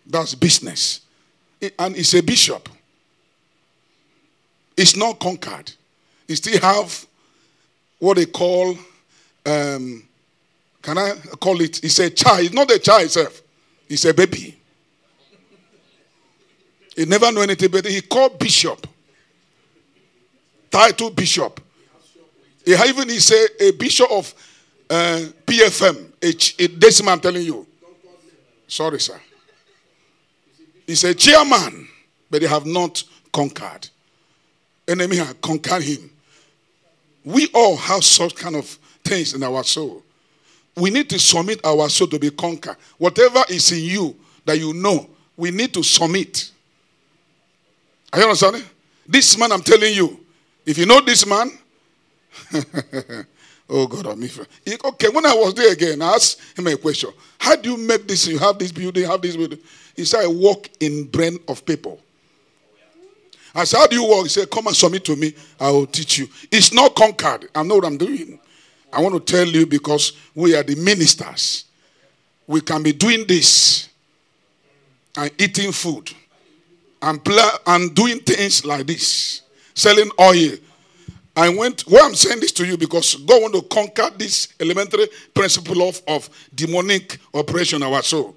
[0.06, 1.02] That's business.
[1.80, 2.68] And it's a bishop.
[4.76, 5.72] It's not conquered.
[6.28, 7.06] He still have
[8.00, 8.78] what they call,
[9.46, 10.04] um,
[10.82, 11.84] can I call it?
[11.84, 12.46] It's a child.
[12.46, 13.42] It's not a child itself.
[13.88, 14.58] It's a baby.
[16.96, 18.88] He never know anything, but he called bishop.
[20.74, 21.62] Title bishop.
[22.66, 23.20] He even he
[23.60, 24.34] a bishop of
[24.90, 26.12] uh, PFM.
[26.24, 27.68] A decimal, I'm telling you.
[28.68, 29.22] Sorry, sir.
[30.88, 31.88] He's a chairman,
[32.28, 33.88] but they have not conquered.
[34.88, 36.10] Enemy have conquered him.
[37.24, 38.66] We all have such kind of
[39.04, 40.02] things in our soul.
[40.76, 42.78] We need to submit our soul to be conquered.
[42.98, 46.50] Whatever is in you that you know, we need to submit.
[48.12, 48.64] Are you understanding?
[49.08, 50.23] This man, I'm telling you,
[50.66, 51.52] if you know this man,
[53.70, 57.12] oh God, I'm Okay, when I was there again, I asked him a question.
[57.40, 58.28] How do you make this?
[58.28, 59.60] You have this building, have this building.
[59.96, 62.00] He said, I walk in brain of people.
[63.56, 64.24] I said, How do you walk?
[64.24, 65.34] He said, Come and submit to me.
[65.60, 66.28] I will teach you.
[66.52, 67.50] It's not conquered.
[67.54, 68.40] I know what I'm doing.
[68.92, 71.66] I want to tell you because we are the ministers.
[72.48, 73.90] We can be doing this
[75.18, 76.12] and eating food
[77.02, 79.42] and, pl- and doing things like this,
[79.74, 80.52] selling oil.
[81.36, 85.08] I went, why I'm saying this to you because God want to conquer this elementary
[85.34, 88.36] principle of, of demonic operation our soul.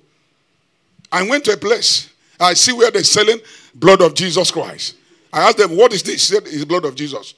[1.12, 2.10] I went to a place.
[2.40, 3.38] I see where they're selling
[3.74, 4.96] blood of Jesus Christ.
[5.32, 6.28] I asked them, what is this?
[6.28, 7.34] He said, it's blood of Jesus.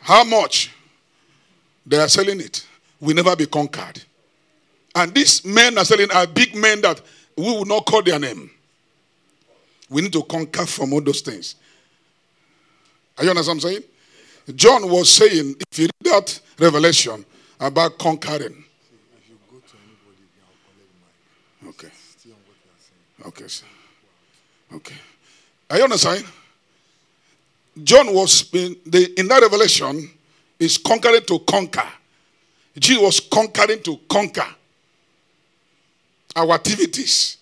[0.00, 0.70] How much?
[1.86, 2.66] They are selling it.
[3.00, 4.02] We never be conquered.
[4.94, 7.00] And these men are selling are big men that
[7.36, 8.50] we will not call their name.
[9.88, 11.56] We need to conquer from all those things.
[13.16, 14.56] Are you understand what I'm saying?
[14.56, 17.24] John was saying, if you read that revelation
[17.60, 18.64] about conquering.
[21.66, 21.88] Okay.
[23.26, 23.66] Okay, sir.
[24.74, 24.96] Okay.
[25.70, 26.24] Are you understand?
[27.82, 30.10] John was in, the, in that revelation
[30.58, 31.88] is conquering to conquer.
[32.78, 34.46] Jesus was conquering to conquer
[36.36, 37.38] our activities.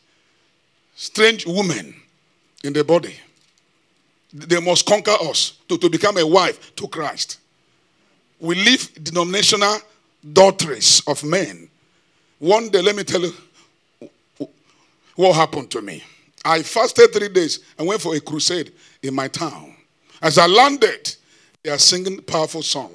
[0.94, 1.94] Strange women
[2.62, 3.16] in the body.
[4.32, 7.38] They must conquer us to, to become a wife to Christ.
[8.40, 9.78] We live denominational
[10.32, 11.68] daughters of men.
[12.38, 13.32] One day, let me tell you
[15.14, 16.02] what happened to me.
[16.44, 18.72] I fasted three days and went for a crusade
[19.02, 19.76] in my town.
[20.20, 21.14] As I landed,
[21.62, 22.94] they are singing powerful song.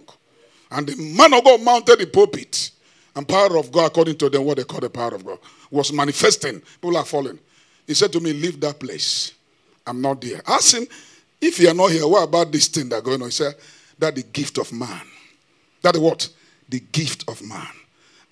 [0.71, 2.71] And the man of God mounted the pulpit.
[3.15, 5.39] And power of God, according to them, what they call the power of God,
[5.71, 6.61] was manifesting.
[6.81, 7.39] People are falling.
[7.87, 9.33] He said to me, Leave that place.
[9.85, 10.41] I'm not there.
[10.45, 10.85] Ask him,
[11.41, 13.27] if you are not here, what about this thing that going on?
[13.27, 13.55] He said,
[13.99, 15.01] That the gift of man.
[15.81, 16.27] That the what?
[16.69, 17.67] The gift of man.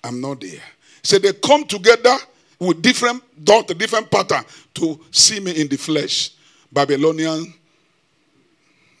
[0.02, 0.50] I'm not there.
[0.50, 0.60] He
[1.02, 2.16] said they come together
[2.58, 6.32] with different dot, different pattern to see me in the flesh.
[6.72, 7.52] Babylonian,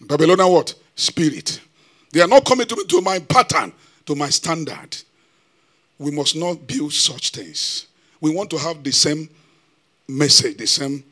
[0.00, 0.74] Babylonian what?
[0.94, 1.60] Spirit.
[2.12, 3.72] They are not coming to to my pattern,
[4.06, 4.96] to my standard.
[5.98, 7.86] We must not build such things.
[8.20, 9.28] We want to have the same
[10.08, 11.04] message, the same.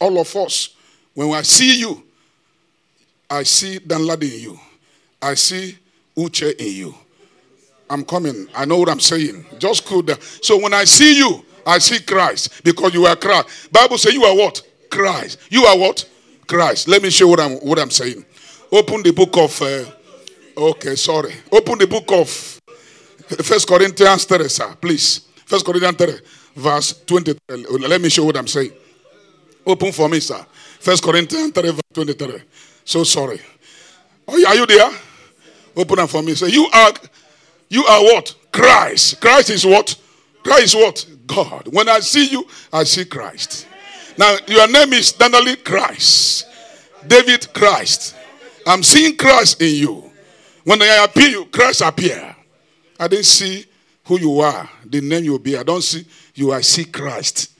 [0.00, 0.76] All of us,
[1.14, 2.02] when I see you,
[3.28, 4.60] I see Danladi in you.
[5.20, 5.78] I see
[6.16, 6.94] Uche in you.
[7.88, 8.46] I'm coming.
[8.54, 9.44] I know what I'm saying.
[9.58, 10.20] Just cool down.
[10.20, 13.70] So when I see you, I see Christ because you are Christ.
[13.72, 14.62] Bible says you are what?
[14.90, 15.38] Christ.
[15.50, 16.08] You are what?
[16.46, 16.88] Christ.
[16.88, 18.24] Let me show what I'm what I'm saying.
[18.70, 19.60] Open the book of.
[19.62, 19.84] Uh,
[20.56, 21.34] okay, sorry.
[21.50, 22.28] Open the book of
[23.42, 25.20] First Corinthians 3, sir, please.
[25.46, 26.14] First Corinthians 3,
[26.56, 27.38] verse 20.
[27.48, 28.72] Let me show what I'm saying.
[29.66, 30.44] Open for me, sir.
[30.80, 32.42] First Corinthians 3, verse 23.
[32.84, 33.40] So sorry.
[34.26, 34.90] Oh, are you there?
[35.76, 36.34] Open up for me.
[36.34, 36.92] Say, you are,
[37.68, 38.34] you are what?
[38.52, 39.20] Christ.
[39.20, 39.94] Christ is what?
[40.42, 41.06] Christ is what?
[41.26, 41.68] God.
[41.68, 43.66] When I see you, I see Christ.
[44.18, 46.46] Now, your name is Daniel Christ.
[47.06, 48.14] David Christ.
[48.66, 50.10] I'm seeing Christ in you.
[50.64, 52.36] When I appear you, Christ appear.
[52.98, 53.66] I didn't see
[54.04, 55.56] who you are, the name you be.
[55.56, 57.51] I don't see you, I see Christ.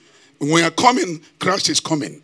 [0.50, 2.20] When you're coming, Christ is coming.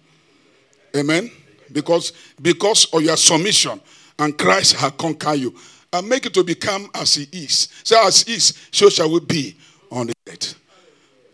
[0.97, 1.31] Amen.
[1.71, 2.13] Because
[2.43, 3.81] because of your submission
[4.19, 5.55] and Christ has conquered you.
[5.93, 7.69] And make it to become as he is.
[7.85, 9.57] Say as he is, so shall we be
[9.91, 10.55] on the earth.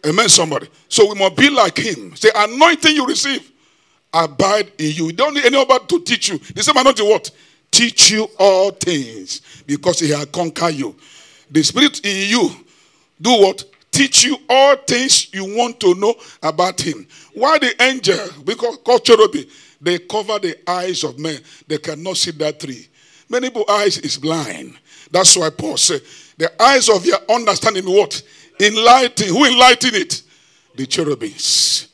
[0.07, 0.69] Amen, somebody.
[0.89, 2.15] So we must be like him.
[2.15, 3.51] Say, anointing you receive,
[4.13, 5.07] abide in you.
[5.07, 6.39] You don't need anybody to teach you.
[6.39, 7.31] The same anointing what?
[7.71, 10.95] Teach you all things because he has conquered you.
[11.51, 12.51] The spirit in you
[13.21, 13.65] do what?
[13.95, 17.07] Teach you all things you want to know about him.
[17.33, 19.45] Why the angel, because cherubim,
[19.81, 21.39] they cover the eyes of men.
[21.69, 22.89] They cannot see that tree.
[23.29, 24.77] Many people's eyes is blind.
[25.13, 26.01] That's why Paul said,
[26.37, 28.21] the eyes of your understanding what?
[28.59, 29.29] Enlighten.
[29.29, 30.23] Who enlighten it?
[30.75, 31.87] The cherubims.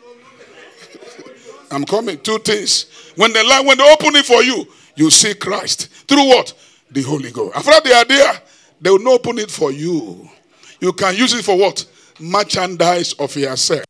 [1.70, 2.20] I'm coming.
[2.20, 2.86] Two things.
[3.16, 4.66] When they light, when they open it for you,
[4.96, 5.88] you see Christ.
[6.08, 6.54] Through what?
[6.90, 7.54] The Holy Ghost.
[7.54, 8.32] After they are there,
[8.80, 10.26] they will not open it for you.
[10.82, 11.86] You can use it for what?
[12.18, 13.84] Merchandise of yourself.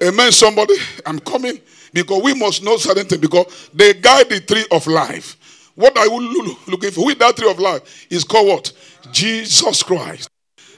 [0.00, 0.74] Amen, somebody.
[1.04, 1.60] I'm coming
[1.92, 5.36] because we must know certain things because they guide the tree of life.
[5.74, 6.20] What are you
[6.68, 7.06] looking for?
[7.06, 8.72] With that tree of life is called what?
[9.10, 10.30] Jesus Christ.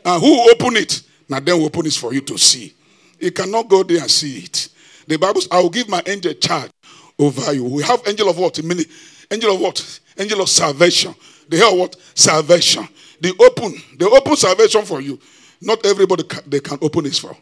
[0.03, 1.03] And who open it?
[1.29, 2.75] Now then we open it for you to see.
[3.21, 4.71] You cannot go there and see it.
[5.07, 6.71] The Bible says, I will give my angel charge
[7.19, 7.65] over you.
[7.65, 8.59] We have angel of what?
[8.59, 10.01] Angel of what?
[10.19, 11.15] Angel of salvation.
[11.51, 11.97] They have what?
[12.15, 12.89] Salvation.
[13.23, 13.81] They open.
[13.99, 15.17] the open salvation for you.
[15.61, 17.37] Not everybody can, they can open this for.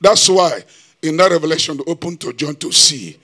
[0.00, 0.64] That's why
[1.02, 3.18] in that revelation they open to John to see.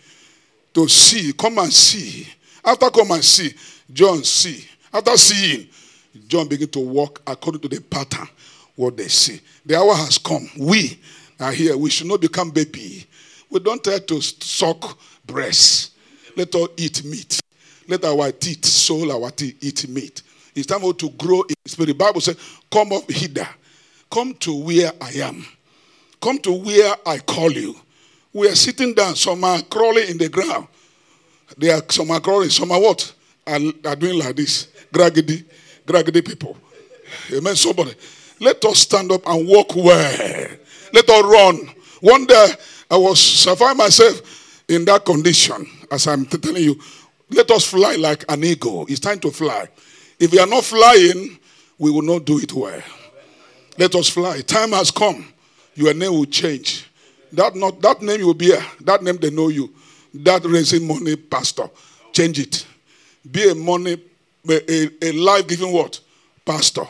[0.75, 1.33] To see.
[1.33, 2.29] Come and see.
[2.63, 3.55] After come and see,
[3.91, 4.67] John see.
[4.93, 5.67] After seeing,
[6.29, 8.29] John begin to walk according to the pattern
[8.77, 9.41] what they see.
[9.65, 10.47] The hour has come.
[10.59, 11.01] We
[11.41, 11.75] are here.
[11.75, 13.07] We should not become baby.
[13.49, 15.93] We don't try to suck breast.
[16.37, 17.41] Let us eat meat.
[17.89, 20.23] Let our teeth, soul our teeth, eat meat.
[20.55, 21.99] It's time to grow in spirit.
[21.99, 22.37] Bible says,
[22.71, 23.49] Come up hither.
[24.11, 25.45] Come to where I am.
[26.21, 27.75] Come to where I call you.
[28.33, 29.17] We are sitting down.
[29.17, 30.69] Some are crawling in the ground.
[31.59, 32.51] They are some are crawling.
[32.51, 33.13] Some are what?
[33.47, 34.69] Are, are doing like this.
[34.93, 35.45] Graggedy,
[35.87, 36.57] graggedy people.
[37.33, 37.57] Amen.
[37.57, 37.95] Somebody.
[38.41, 40.49] Let us stand up and walk well.
[40.93, 41.71] Let us run.
[42.01, 42.49] One day
[42.91, 45.67] I was survive myself in that condition.
[45.91, 46.79] As I'm telling you,
[47.31, 48.87] let us fly like an eagle.
[48.89, 49.69] It's time to fly.
[50.25, 51.39] If we are not flying,
[51.77, 52.81] we will not do it well.
[53.77, 54.41] Let us fly.
[54.41, 55.29] Time has come.
[55.75, 56.89] Your name will change.
[57.33, 59.75] That not that name you will be that name they know you.
[60.15, 61.69] That raising money pastor.
[62.11, 62.67] Change it.
[63.31, 64.03] Be a money,
[64.49, 66.01] a, a life-giving what?
[66.47, 66.87] Pastor.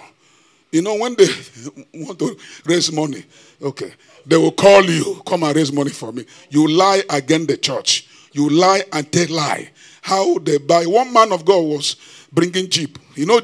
[0.71, 1.27] You know, when they
[1.95, 3.25] want to raise money,
[3.61, 3.95] okay,
[4.27, 6.25] they will call you, come and raise money for me.
[6.51, 8.07] You lie against the church.
[8.31, 9.71] You lie and tell lie.
[10.03, 10.85] How they buy.
[10.85, 11.97] One man of God was
[12.33, 12.99] bringing jeep.
[13.17, 13.41] You know,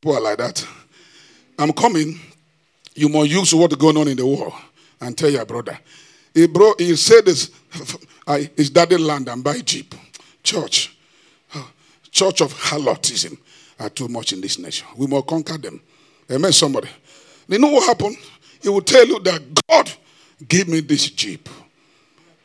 [0.00, 0.66] people are like that.
[1.58, 2.18] I'm coming.
[2.94, 4.52] You must use what's going on in the world
[5.00, 5.78] and tell your brother.
[6.34, 7.50] He, bro, he said this,
[8.26, 9.94] I, his daddy land and buy jeep.
[10.42, 10.96] Church.
[12.10, 13.38] Church of harlotism
[13.80, 14.86] are too much in this nation.
[14.96, 15.80] We must conquer them.
[16.30, 16.88] Amen, somebody.
[17.48, 18.16] You know what happened?
[18.62, 19.90] He will tell you that God
[20.46, 21.48] gave me this jeep.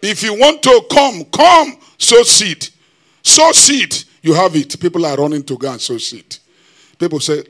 [0.01, 2.67] If you want to come, come, sow seed.
[3.21, 4.79] Sow seed, you have it.
[4.79, 6.37] People are running to go and sow seed.
[6.97, 7.43] People say,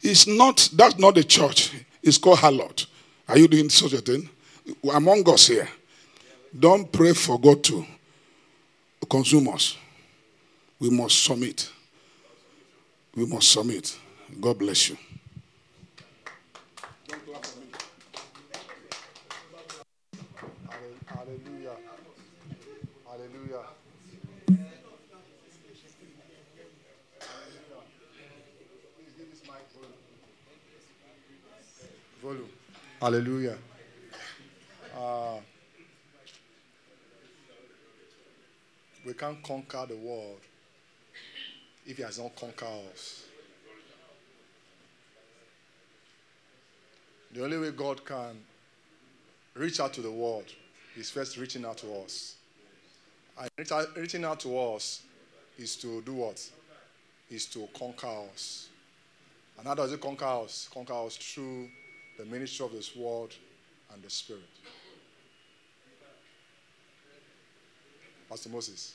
[0.00, 1.72] it's not, that's not the church.
[2.02, 2.86] It's called harlot.
[3.28, 4.30] Are you doing such a thing?
[4.92, 5.68] Among us here,
[6.58, 7.84] don't pray for God to
[9.10, 9.76] consume us.
[10.78, 11.68] We must submit.
[13.14, 13.98] We must submit.
[14.40, 14.96] God bless you.
[33.04, 33.58] Hallelujah.
[34.98, 35.36] Uh,
[39.04, 40.40] we can't conquer the world
[41.84, 43.24] if he has not conquered us.
[47.32, 48.40] The only way God can
[49.52, 50.46] reach out to the world
[50.96, 52.36] is first reaching out to us.
[53.38, 55.02] And reach reaching out to us
[55.58, 56.42] is to do what?
[57.28, 58.70] Is to conquer us.
[59.58, 60.70] And how does it conquer us?
[60.72, 61.68] Conquer us through
[62.16, 63.34] the ministry of this word
[63.92, 64.42] and the spirit.
[68.28, 68.94] Pastor Moses.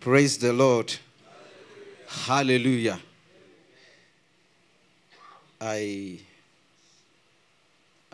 [0.00, 0.92] Praise the Lord.
[2.08, 2.98] Hallelujah.
[5.60, 6.18] I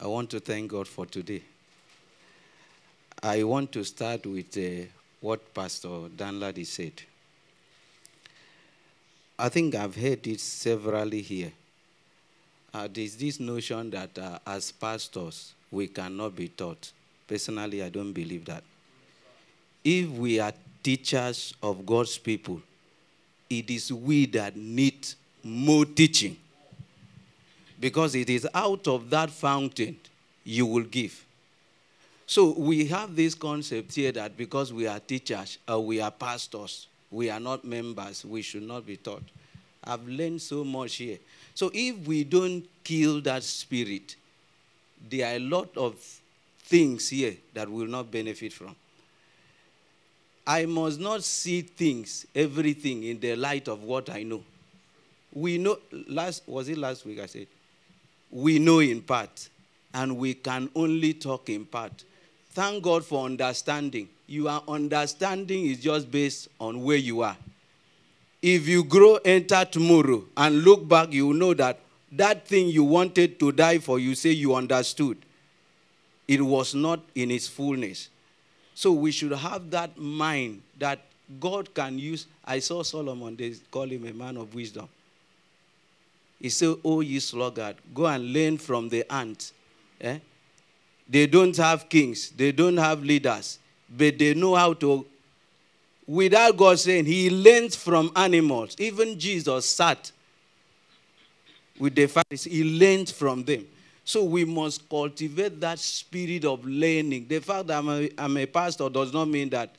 [0.01, 1.43] I want to thank God for today.
[3.23, 4.87] I want to start with uh,
[5.21, 6.93] what Pastor Danladi said.
[9.37, 11.51] I think I've heard it severally here.
[12.73, 16.93] Uh, there's this notion that uh, as pastors, we cannot be taught.
[17.27, 18.63] Personally, I don't believe that.
[19.83, 22.63] If we are teachers of God's people,
[23.51, 25.09] it is we that need
[25.43, 26.37] more teaching.
[27.81, 29.97] Because it is out of that fountain
[30.45, 31.25] you will give.
[32.29, 36.87] So we have this concept here that because we are teachers, uh, we are pastors,
[37.11, 39.23] we are not members, we should not be taught.
[39.83, 41.17] I've learned so much here.
[41.55, 44.17] So if we don't kill that spirit,
[45.09, 45.95] there are a lot of
[46.65, 48.77] things here that we will not benefit from.
[50.47, 54.45] I must not see things, everything in the light of what I know.
[55.33, 55.79] We know
[56.09, 57.47] last was it last week I said
[58.31, 59.49] we know in part
[59.95, 62.05] and we can only talk in part.
[62.59, 64.09] Thank God for understanding.
[64.27, 67.37] Your understanding is just based on where you are.
[68.43, 71.79] If you grow, enter tomorrow, and look back, you know that
[72.11, 75.19] that thing you wanted to die for, you say you understood.
[76.27, 78.09] It was not in its fullness.
[78.75, 80.99] So we should have that mind that
[81.39, 82.27] God can use.
[82.45, 84.89] I saw Solomon, they call him a man of wisdom.
[86.41, 89.53] He said, Oh, ye sluggard, go and learn from the ant.
[90.01, 90.19] Eh?
[91.09, 93.59] They don't have kings, they don't have leaders,
[93.89, 95.07] but they know how to.
[96.07, 98.77] Without God saying, He learns from animals.
[98.79, 100.11] Even Jesus sat
[101.79, 103.67] with the Pharisees, He learned from them.
[104.05, 107.27] So we must cultivate that spirit of learning.
[107.29, 109.75] The fact that I'm a, I'm a pastor does not mean that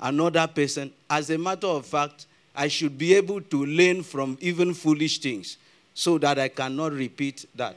[0.00, 4.72] another person, as a matter of fact, I should be able to learn from even
[4.74, 5.58] foolish things
[5.94, 7.76] so that I cannot repeat that.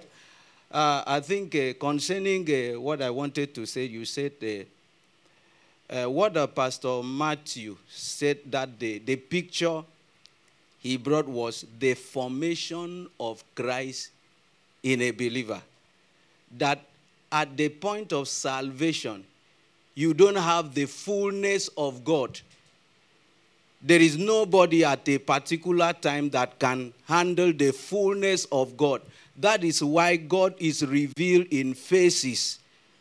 [0.76, 6.10] Uh, I think uh, concerning uh, what I wanted to say, you said uh, uh,
[6.10, 9.84] what uh, Pastor Matthew said that day, the picture
[10.80, 14.10] he brought was the formation of Christ
[14.84, 15.62] in a believer.
[16.58, 16.84] That
[17.32, 19.24] at the point of salvation,
[19.94, 22.38] you don't have the fullness of God.
[23.82, 29.02] There is nobody at a particular time that can handle the fullness of God.
[29.38, 32.60] That is why God is revealed in faces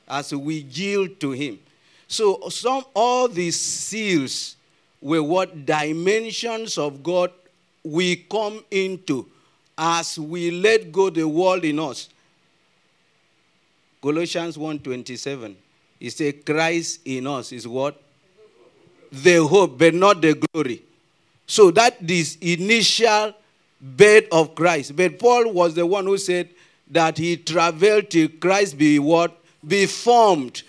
[0.08, 1.58] as we yield to Him.
[2.08, 4.56] So some all these seals
[5.00, 7.30] were what dimensions of God
[7.82, 9.26] we come into
[9.76, 12.08] as we let go the world in us.
[14.02, 15.56] Colossians 1:27.
[16.00, 18.00] It says Christ in us is what?
[19.10, 20.82] The hope, but not the glory.
[21.46, 23.34] So that this initial
[23.84, 24.96] birth of Christ.
[24.96, 26.48] But Paul was the one who said
[26.90, 29.36] that he traveled till Christ be what?
[29.66, 30.62] Be formed.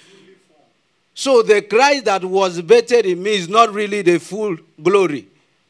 [1.13, 5.27] So the Christ that was birthed in me is not really the full glory.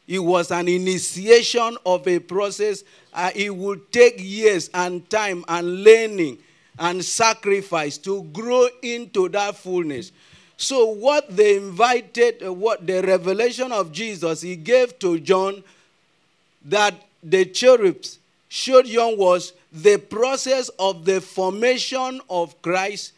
[0.08, 2.84] It was an initiation of a process.
[3.14, 6.40] Uh, it would take years and time and learning
[6.78, 10.12] and sacrifice to grow into that fullness.
[10.58, 15.64] So, what they invited, uh, what the revelation of Jesus he gave to John,
[16.66, 16.96] that
[17.26, 23.14] the cherubs showed John was the process of the formation of Christ.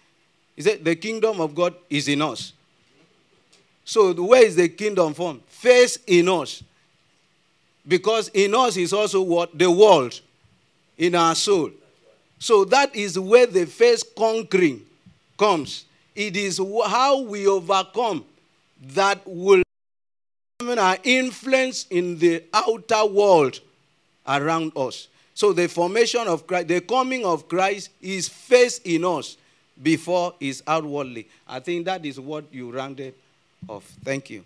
[0.56, 2.54] He said, The kingdom of God is in us.
[3.86, 5.42] So, where is the kingdom from?
[5.48, 6.64] First in us.
[7.88, 9.58] Because in us is also what?
[9.58, 10.20] The world,
[10.98, 11.72] in our soul.
[12.40, 14.82] So that is where the first conquering
[15.38, 15.86] comes.
[16.16, 18.26] It is how we overcome
[18.94, 19.64] that will
[20.60, 23.60] our influence in the outer world
[24.28, 25.08] around us.
[25.34, 29.38] So the formation of Christ, the coming of Christ is first in us
[29.82, 31.28] before is outwardly.
[31.48, 33.14] I think that is what you rounded
[33.68, 33.84] off.
[34.04, 34.44] Thank you.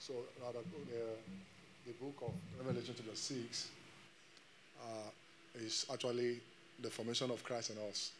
[0.00, 0.14] So
[0.44, 0.60] uh, the,
[1.86, 3.68] the book of Revelation chapter 6
[4.82, 4.86] uh,
[5.54, 6.40] is actually
[6.82, 8.10] the formation of Christ in us.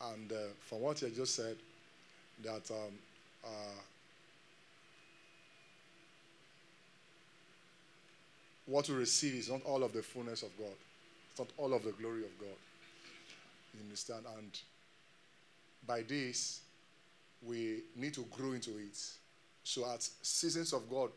[0.00, 1.56] And uh, from what you just said,
[2.42, 2.92] that um,
[3.44, 3.80] uh,
[8.66, 10.74] what we receive is not all of the fullness of God.
[11.30, 12.56] It's not all of the glory of God.
[13.74, 14.24] You understand?
[14.36, 14.58] And
[15.86, 16.60] by this,
[17.42, 18.98] we need to grow into it.
[19.62, 21.10] So as seasons of God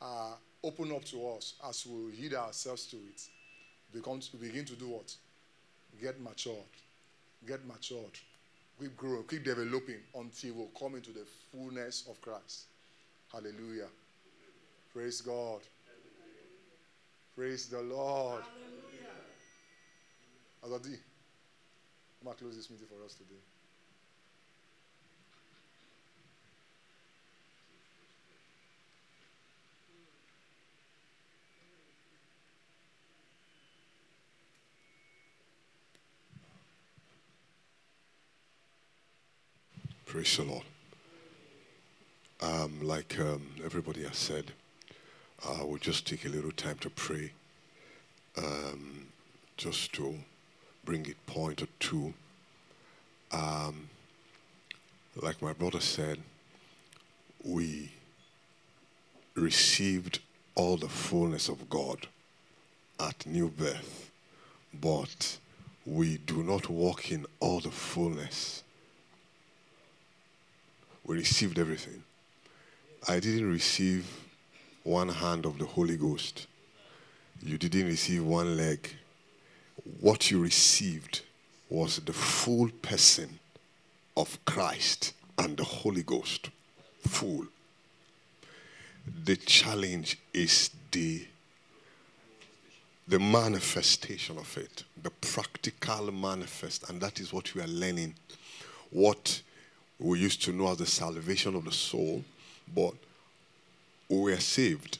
[0.00, 3.22] are open up to us, as we yield ourselves to it,
[3.92, 5.14] we begin to do what?
[6.00, 6.56] Get matured.
[7.46, 8.18] Get matured.
[8.80, 12.64] Keep growing, keep developing until we'll come into the fullness of Christ.
[13.32, 13.88] Hallelujah.
[14.92, 15.60] Praise God.
[17.36, 18.42] Praise the Lord.
[20.64, 20.96] Azadi,
[22.20, 23.40] I'm going to close this meeting for us today.
[40.20, 40.64] Praise the Lord.
[42.42, 44.52] Um, like um, everybody has said,
[45.48, 47.32] I will just take a little time to pray,
[48.36, 49.06] um,
[49.56, 50.14] just to
[50.84, 52.12] bring it point or two.
[53.32, 53.88] Um,
[55.16, 56.18] like my brother said,
[57.42, 57.90] we
[59.34, 60.18] received
[60.54, 62.08] all the fullness of God
[62.98, 64.10] at new birth,
[64.78, 65.38] but
[65.86, 68.64] we do not walk in all the fullness
[71.04, 72.02] we received everything.
[73.08, 74.06] I didn't receive
[74.84, 76.46] one hand of the Holy Ghost.
[77.42, 78.90] You didn't receive one leg.
[80.00, 81.22] What you received
[81.68, 83.38] was the full person
[84.16, 86.50] of Christ and the Holy Ghost.
[87.08, 87.46] Full.
[89.24, 91.26] The challenge is the
[93.08, 98.14] the manifestation of it, the practical manifest, and that is what we are learning.
[98.90, 99.42] What
[100.00, 102.24] we used to know as the salvation of the soul,
[102.74, 102.94] but
[104.08, 104.98] we are saved.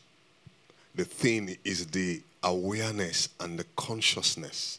[0.94, 4.78] The thing is the awareness and the consciousness.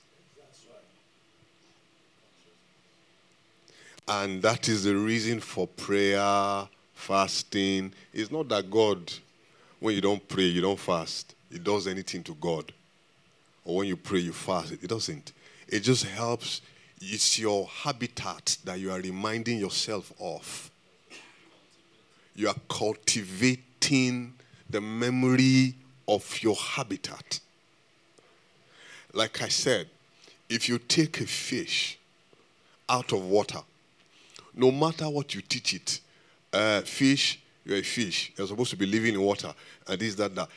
[4.07, 7.93] And that is the reason for prayer, fasting.
[8.14, 9.11] It's not that God,
[9.80, 12.72] when you don't pray, you don't fast, it does anything to God.
[13.64, 14.72] Or when you pray, you fast.
[14.73, 15.34] It doesn't.
[15.68, 16.61] It just helps
[17.02, 20.69] it's your habitat that you are reminding yourself of.
[22.36, 24.34] You are cultivating
[24.69, 25.76] the memory
[26.07, 27.40] of your habitat.
[29.14, 29.88] Like I said,
[30.49, 31.98] if you take a fish
[32.88, 33.60] out of water,
[34.53, 35.99] no matter what you teach it,
[36.53, 39.53] uh, fish, you're a fish, you're supposed to be living in water,
[39.88, 40.49] and this, that, that,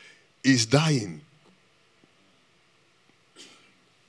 [0.43, 1.21] is dying.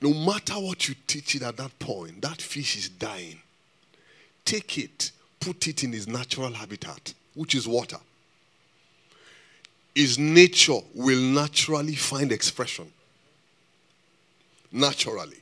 [0.01, 3.39] No matter what you teach it at that point, that fish is dying.
[4.45, 7.97] Take it, put it in its natural habitat, which is water,
[9.95, 12.91] his nature will naturally find expression.
[14.71, 15.37] Naturally.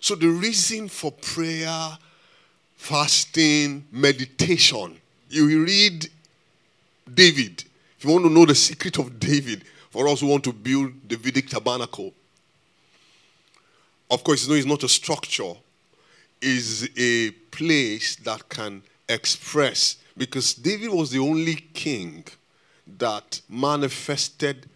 [0.00, 1.98] So, the reason for prayer,
[2.76, 4.98] fasting, meditation,
[5.28, 6.08] you read
[7.12, 7.64] David.
[7.98, 10.92] If you want to know the secret of David, for us who want to build
[11.06, 12.12] the Davidic tabernacle,
[14.10, 15.54] of course, know, it's not a structure,
[16.40, 22.24] is a place that can express because David was the only king
[22.98, 24.66] that manifested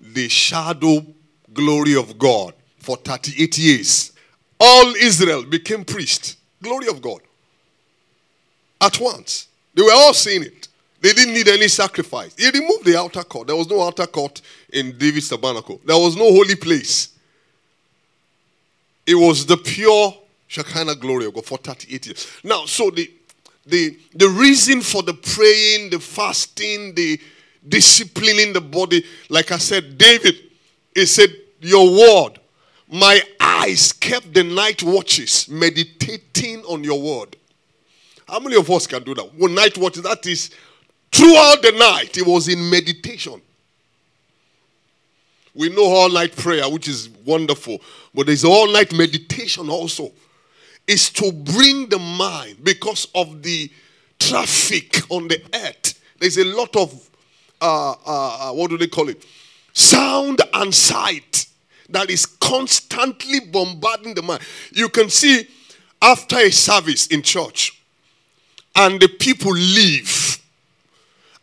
[0.00, 1.04] the shadow
[1.52, 4.12] glory of God for 38 years.
[4.60, 6.36] All Israel became priests.
[6.62, 7.20] Glory of God.
[8.80, 9.48] At once.
[9.74, 10.68] They were all seeing it.
[11.00, 12.34] They didn't need any sacrifice.
[12.36, 13.46] He removed the outer court.
[13.46, 14.40] There was no outer court
[14.72, 15.80] in David's tabernacle.
[15.84, 17.10] There was no holy place.
[19.08, 20.14] It was the pure
[20.48, 22.26] Shekinah glory of God for 38 years.
[22.44, 23.10] Now, so the
[23.64, 27.18] the the reason for the praying, the fasting, the
[27.66, 30.36] disciplining the body, like I said, David,
[30.94, 31.30] he said,
[31.62, 32.38] Your word,
[32.86, 37.34] my eyes kept the night watches, meditating on your word.
[38.28, 39.34] How many of us can do that?
[39.36, 40.50] One night watches, that is
[41.10, 43.40] throughout the night, it was in meditation.
[45.58, 47.80] We know all night prayer, which is wonderful,
[48.14, 50.12] but there's all night meditation also.
[50.86, 53.68] Is to bring the mind because of the
[54.20, 56.00] traffic on the earth.
[56.20, 57.10] There's a lot of,
[57.60, 59.26] uh, uh, what do they call it?
[59.72, 61.46] Sound and sight
[61.88, 64.42] that is constantly bombarding the mind.
[64.72, 65.48] You can see
[66.00, 67.82] after a service in church
[68.76, 70.38] and the people leave,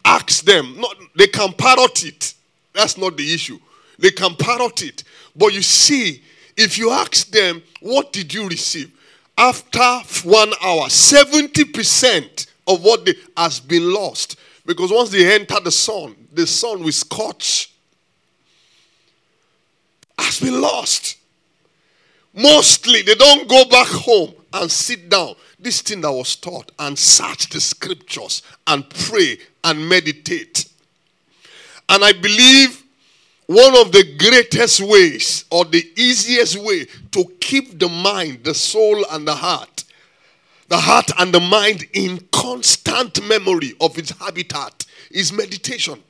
[0.06, 2.34] ask them, not, they can parrot it.
[2.74, 3.60] That's not the issue.
[3.98, 5.04] They can parrot it.
[5.36, 6.22] But you see,
[6.58, 8.92] if you ask them, what did you receive?
[9.38, 14.38] After one hour, 70% of what they has been lost.
[14.66, 17.72] Because once they enter the sun, the sun will scorch.
[20.18, 21.18] Has been lost.
[22.34, 25.36] Mostly, they don't go back home and sit down.
[25.60, 30.70] This thing that was taught and search the scriptures and pray and meditate.
[31.90, 32.85] And I believe
[33.48, 39.06] one of the greatest ways or the easiest way to keep the mind, the soul,
[39.12, 39.84] and the heart,
[40.68, 46.02] the heart and the mind in constant memory of its habitat is meditation.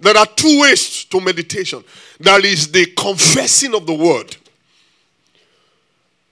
[0.00, 1.82] There are two ways to meditation
[2.20, 4.36] there is the confessing of the word.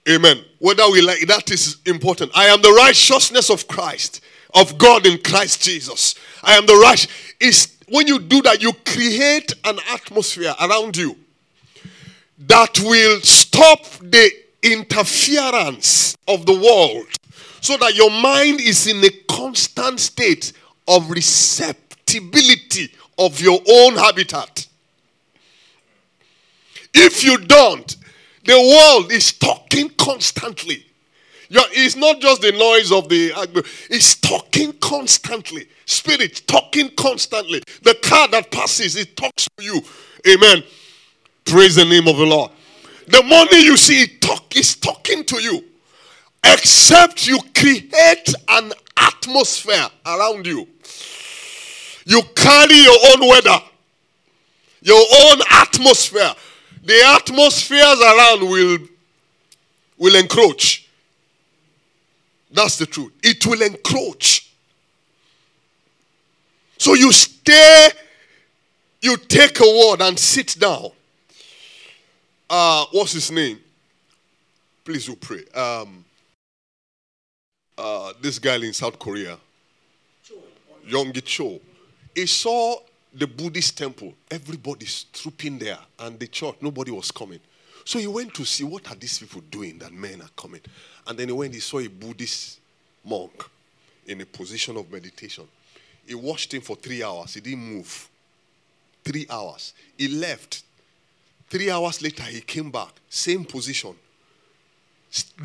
[0.09, 0.43] Amen.
[0.59, 2.31] Whether we like that is important.
[2.33, 4.21] I am the righteousness of Christ,
[4.53, 6.15] of God in Christ Jesus.
[6.43, 7.05] I am the right.
[7.39, 11.15] Is when you do that, you create an atmosphere around you
[12.39, 14.29] that will stop the
[14.61, 17.07] interference of the world
[17.61, 20.53] so that your mind is in a constant state
[20.87, 24.67] of receptibility of your own habitat.
[26.93, 27.95] If you don't,
[28.45, 30.86] the world is talking constantly.
[31.49, 33.31] It's not just the noise of the
[33.89, 35.67] it's talking constantly.
[35.85, 37.61] Spirit talking constantly.
[37.83, 39.81] The car that passes, it talks to you.
[40.27, 40.63] Amen.
[41.45, 42.51] Praise the name of the Lord.
[43.07, 45.63] The money you see it talk is talking to you.
[46.43, 50.67] Except you create an atmosphere around you.
[52.05, 53.59] You carry your own weather,
[54.81, 56.33] your own atmosphere.
[56.83, 58.77] The atmospheres around will,
[59.97, 60.86] will encroach.
[62.51, 63.11] That's the truth.
[63.23, 64.53] It will encroach.
[66.77, 67.89] So you stay,
[69.01, 70.91] you take a word and sit down.
[72.49, 73.59] Uh, what's his name?
[74.85, 75.43] Please, you pray.
[75.53, 76.05] Um,
[77.77, 79.37] uh, this guy in South Korea,
[80.87, 81.59] Yonggi Cho,
[82.15, 82.77] he saw
[83.13, 84.13] the Buddhist temple.
[84.31, 87.39] Everybody's trooping there, and the church, nobody was coming.
[87.83, 90.61] So he went to see what are these people doing that men are coming.
[91.07, 92.59] And then he went, he saw a Buddhist
[93.03, 93.43] monk
[94.05, 95.47] in a position of meditation.
[96.05, 97.33] He watched him for three hours.
[97.33, 98.09] He didn't move.
[99.03, 99.73] Three hours.
[99.97, 100.63] He left.
[101.49, 102.91] Three hours later, he came back.
[103.09, 103.95] Same position.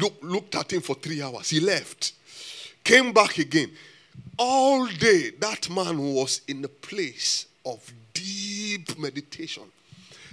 [0.01, 1.51] Look, looked at him for three hours.
[1.51, 2.13] He left.
[2.83, 3.71] Came back again.
[4.37, 9.65] All day, that man was in a place of deep meditation.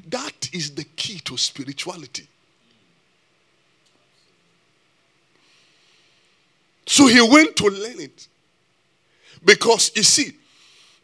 [0.08, 2.28] That is the key to spirituality.
[6.90, 8.28] So he went to learn it.
[9.46, 10.34] Because you see,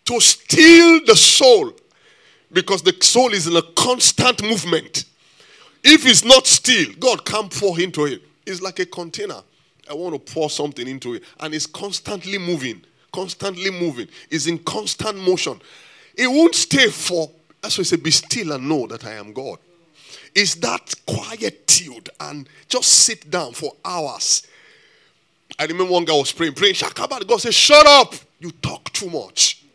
[0.06, 1.74] to steal the soul,
[2.52, 5.06] because the soul is in a constant movement.
[5.84, 8.24] If it's not still, God can't pour into it.
[8.48, 9.44] It's like a container.
[9.88, 11.24] I want to pour something into it.
[11.40, 12.84] And it's constantly moving,
[13.14, 14.07] constantly moving.
[14.32, 15.62] It's in constant motion.
[16.16, 17.30] It won't stay for,
[17.62, 19.60] that's why I say, be still and know that I am God.
[20.34, 24.48] It's that quietude and just sit down for hours.
[25.57, 27.26] I remember one guy was praying, praying, Shakaba.
[27.27, 28.13] God said, Shut up.
[28.39, 29.65] You talk too much.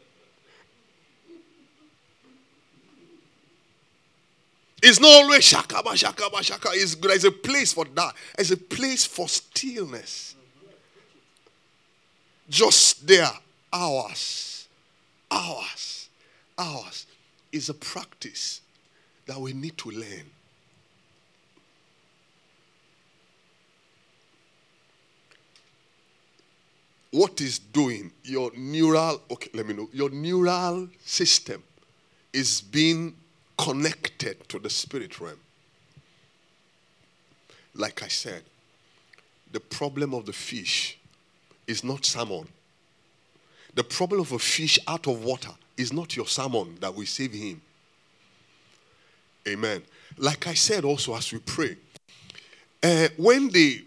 [4.82, 6.70] It's not always shakaba, shakaba, shaka.
[6.72, 8.14] It's, there's a place for that.
[8.36, 10.34] There's a place for stillness.
[12.48, 13.30] Just there,
[13.72, 14.66] hours,
[15.30, 16.08] hours,
[16.58, 17.06] hours
[17.52, 18.60] is a practice
[19.26, 20.24] that we need to learn.
[27.20, 31.62] What is doing your neural, okay, let me know, your neural system
[32.32, 33.14] is being
[33.58, 35.36] connected to the spirit realm.
[37.74, 38.42] Like I said,
[39.52, 40.98] the problem of the fish
[41.66, 42.48] is not salmon.
[43.74, 47.34] The problem of a fish out of water is not your salmon that will save
[47.34, 47.60] him.
[49.46, 49.82] Amen.
[50.16, 51.76] Like I said also as we pray,
[52.82, 53.82] uh, when they,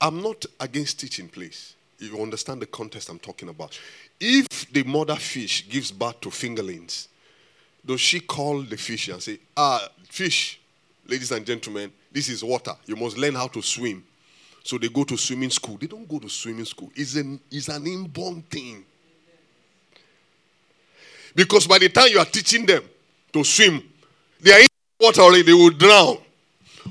[0.00, 1.74] I'm not against teaching, please.
[1.98, 3.78] You understand the context I'm talking about.
[4.20, 7.08] If the mother fish gives birth to fingerlings,
[7.84, 10.60] does she call the fish and say, Ah, fish,
[11.06, 12.74] ladies and gentlemen, this is water.
[12.86, 14.04] You must learn how to swim.
[14.62, 15.76] So they go to swimming school.
[15.80, 16.90] They don't go to swimming school.
[16.94, 18.84] It's an, it's an inborn thing.
[21.34, 22.82] Because by the time you are teaching them
[23.32, 23.82] to swim,
[24.40, 24.66] they are in
[25.00, 26.18] water already, they will drown.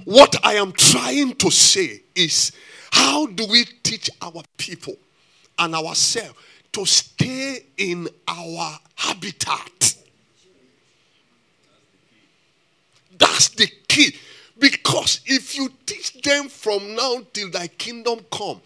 [0.06, 2.52] What I am trying to say is
[2.98, 4.96] how do we teach our people
[5.60, 6.38] and ourselves
[6.72, 9.96] to stay in our habitat?
[13.18, 14.16] That's the key.
[14.60, 18.62] Because if you teach them from now till thy kingdom come,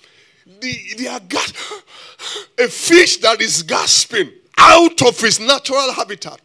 [0.60, 1.54] the, they are gas-
[2.58, 6.40] a fish that is gasping out of his natural habitat.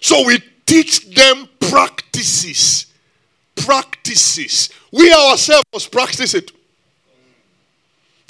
[0.00, 2.86] So we teach them practices.
[3.54, 4.70] Practices.
[4.92, 6.52] We ourselves must practice it.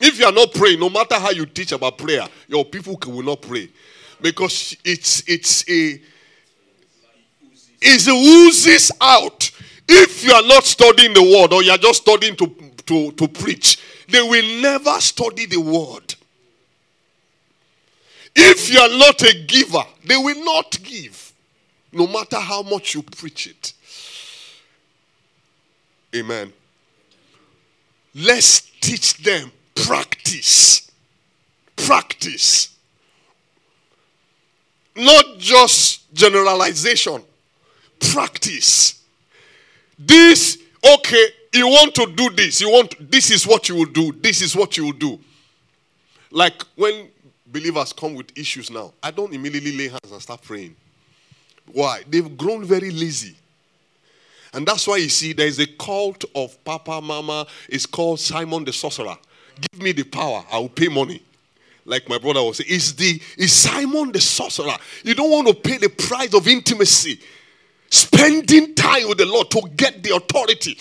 [0.01, 3.23] If you are not praying, no matter how you teach about prayer, your people will
[3.23, 3.69] not pray
[4.21, 6.01] because it's it's a
[7.81, 9.51] it oozes out.
[9.89, 12.47] If you are not studying the word or you are just studying to,
[12.87, 16.15] to, to preach, they will never study the word.
[18.35, 21.26] If you are not a giver, they will not give,
[21.97, 23.73] no matter how much you preach it.
[26.15, 26.53] Amen.
[28.15, 30.91] Let's teach them practice.
[31.77, 32.75] Practice.
[34.95, 37.23] Not just generalization,
[38.13, 39.03] practice.
[39.99, 40.59] This,
[40.95, 44.41] okay, you want to do this, you want, this is what you will do, this
[44.41, 45.19] is what you will do.
[46.31, 47.09] Like when
[47.47, 50.77] believers come with issues now, I don't immediately lay hands and start praying.
[51.73, 52.03] Why?
[52.09, 53.37] They've grown very lazy.
[54.53, 57.47] And that's why you see there's a cult of Papa Mama.
[57.69, 59.17] It's called Simon the Sorcerer.
[59.73, 61.23] Give me the power, I will pay money
[61.87, 64.77] like my brother was saying, is the is Simon the sorcerer.
[65.05, 67.21] You don't want to pay the price of intimacy,
[67.91, 70.77] spending time with the Lord to get the authority.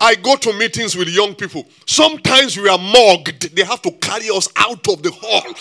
[0.00, 1.66] I go to meetings with young people.
[1.86, 3.54] Sometimes we are mugged.
[3.54, 5.54] They have to carry us out of the hall.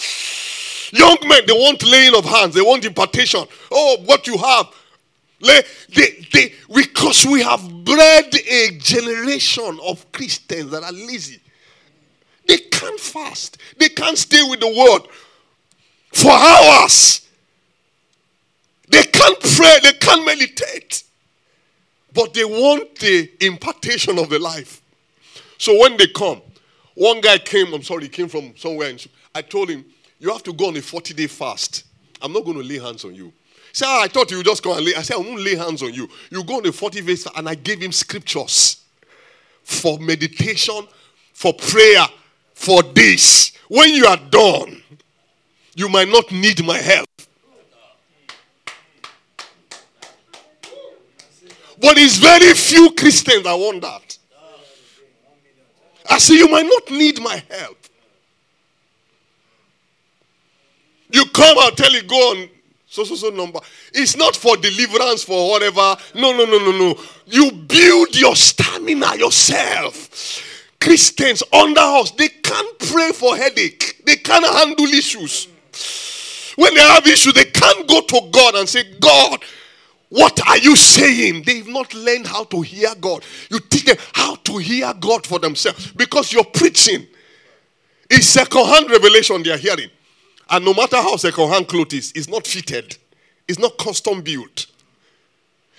[0.91, 2.53] Young men, they want laying of hands.
[2.53, 3.45] They want impartation.
[3.71, 4.67] Oh, what you have.
[5.39, 11.39] They, they, because we have bred a generation of Christians that are lazy.
[12.47, 13.57] They can't fast.
[13.77, 15.07] They can't stay with the word
[16.13, 17.27] for hours.
[18.89, 19.77] They can't pray.
[19.81, 21.03] They can't meditate.
[22.13, 24.81] But they want the impartation of the life.
[25.57, 26.41] So when they come,
[26.93, 28.89] one guy came, I'm sorry, he came from somewhere.
[28.89, 29.85] And I told him,
[30.21, 31.83] You have to go on a 40 day fast.
[32.21, 33.33] I'm not going to lay hands on you.
[33.73, 34.93] Said, oh, ah, I thought you would just go and lay.
[34.93, 36.07] I said, I won't lay hands on you.
[36.29, 37.35] You go on a 40 day fast.
[37.35, 38.83] And I gave him scriptures
[39.63, 40.87] for meditation,
[41.33, 42.05] for prayer,
[42.53, 43.53] for this.
[43.67, 44.83] When you are done,
[45.75, 47.07] you might not need my help.
[51.79, 54.17] But it's very few Christians that want that.
[56.07, 57.80] I say, you might not need my help.
[61.11, 62.49] You come, I'll tell you, go on
[62.85, 63.59] so so so number.
[63.93, 65.95] It's not for deliverance for whatever.
[66.15, 67.01] No, no, no, no, no.
[67.25, 70.43] You build your stamina yourself.
[70.79, 74.01] Christians under us, they can't pray for headache.
[74.05, 75.47] They can't handle issues.
[76.57, 79.41] When they have issues, they can't go to God and say, God,
[80.11, 81.43] What are you saying?
[81.45, 83.23] They've not learned how to hear God.
[83.49, 87.07] You teach them how to hear God for themselves because you're preaching.
[88.09, 89.89] It's second-hand revelation they are hearing.
[90.51, 92.97] And no matter how second-hand clothes is, it's not fitted.
[93.47, 94.67] It's not custom built.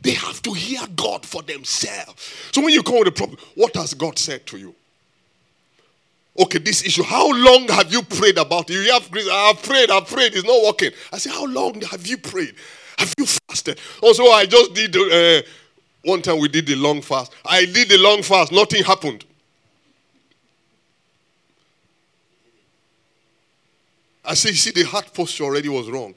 [0.03, 2.35] They have to hear God for themselves.
[2.53, 4.75] So when you come with a problem, what has God said to you?
[6.39, 7.03] Okay, this issue.
[7.03, 8.75] How long have you prayed about it?
[8.75, 10.91] You have I've prayed, I've prayed, it's not working.
[11.13, 12.55] I say, How long have you prayed?
[12.99, 13.79] Have you fasted?
[14.03, 15.43] Also, I just did uh,
[16.05, 17.33] one time we did the long fast.
[17.45, 19.27] I did the long fast, nothing happened.
[24.25, 26.15] I say, you see, the heart posture already was wrong.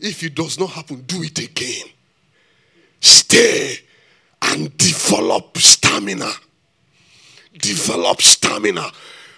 [0.00, 1.86] If it does not happen, do it again.
[3.00, 3.76] Stay
[4.42, 6.30] and develop stamina.
[7.58, 8.90] Develop stamina.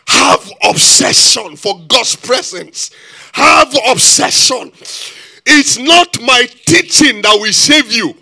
[0.07, 2.91] Have obsession for God's presence.
[3.33, 4.73] Have obsession.
[5.45, 8.15] It's not my teaching that will save you.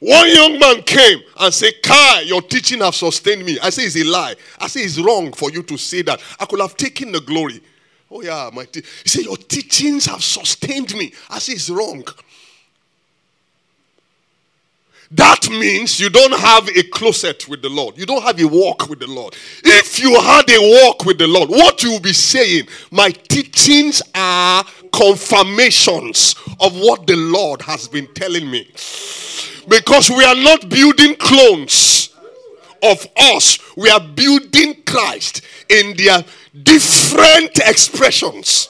[0.00, 3.58] One young man came and said, Kai, your teaching have sustained me.
[3.60, 4.34] I say it's a lie.
[4.58, 6.20] I say it's wrong for you to say that.
[6.38, 7.62] I could have taken the glory.
[8.10, 8.82] Oh, yeah, my te-.
[9.02, 11.12] he said, Your teachings have sustained me.
[11.30, 12.04] I say it's wrong.
[15.12, 17.96] That means you don't have a closet with the Lord.
[17.96, 19.34] You don't have a walk with the Lord.
[19.64, 24.02] If you had a walk with the Lord, what you will be saying, my teachings
[24.14, 28.68] are confirmations of what the Lord has been telling me.
[29.68, 32.10] Because we are not building clones
[32.82, 36.24] of us, we are building Christ in their
[36.62, 38.68] different expressions.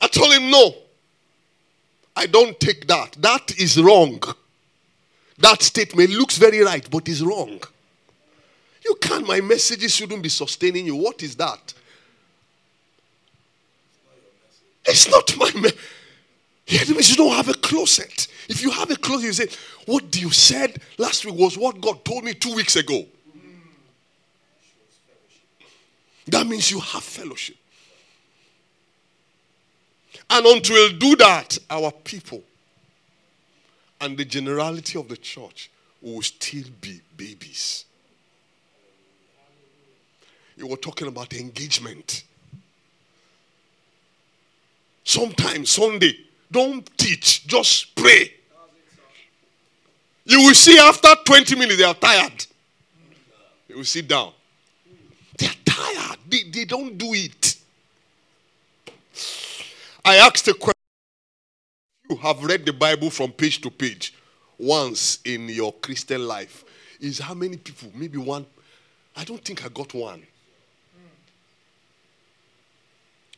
[0.00, 0.74] I told him, no.
[2.14, 3.12] I don't take that.
[3.20, 4.22] That is wrong.
[5.38, 7.60] That statement looks very right, but is wrong.
[8.84, 10.96] You can't, my messages shouldn't be sustaining you.
[10.96, 11.74] What is that?
[14.86, 15.70] It's not my me-
[16.66, 18.28] yeah, that means you don't have a closet.
[18.48, 19.48] If you have a closet, you say,
[19.86, 23.04] What you said last week was what God told me two weeks ago.
[26.28, 27.56] That means you have fellowship.
[30.30, 32.42] And until we do that, our people
[34.00, 35.70] and the generality of the church
[36.02, 37.84] will still be babies.
[40.56, 42.24] You were talking about engagement.
[45.04, 46.16] Sometimes, Sunday,
[46.50, 48.32] don't teach, just pray.
[50.24, 52.46] You will see after 20 minutes they are tired.
[53.68, 54.32] They will sit down.
[55.38, 56.18] They are tired.
[56.28, 57.55] They, they don't do it.
[60.06, 60.72] I asked a question.
[62.08, 64.14] You have read the Bible from page to page
[64.56, 66.64] once in your Christian life.
[67.00, 67.90] Is how many people?
[67.92, 68.46] Maybe one.
[69.16, 70.22] I don't think I got one.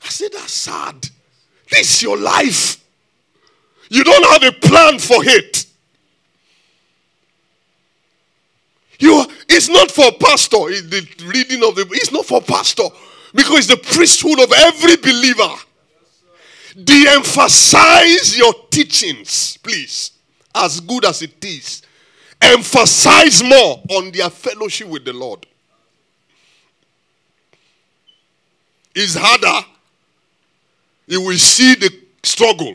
[0.05, 1.09] I said, That's sad.
[1.71, 2.85] This is your life.
[3.89, 5.65] You don't have a plan for it.
[8.99, 10.59] You, it's not for pastor.
[10.59, 12.89] The reading of the it's not for pastor
[13.35, 15.55] because it's the priesthood of every believer.
[16.75, 20.13] De-emphasize your teachings, please,
[20.55, 21.83] as good as it is.
[22.41, 25.45] Emphasize more on their fellowship with the Lord.
[28.95, 29.67] It's harder.
[31.07, 31.91] You will see the
[32.23, 32.75] struggle.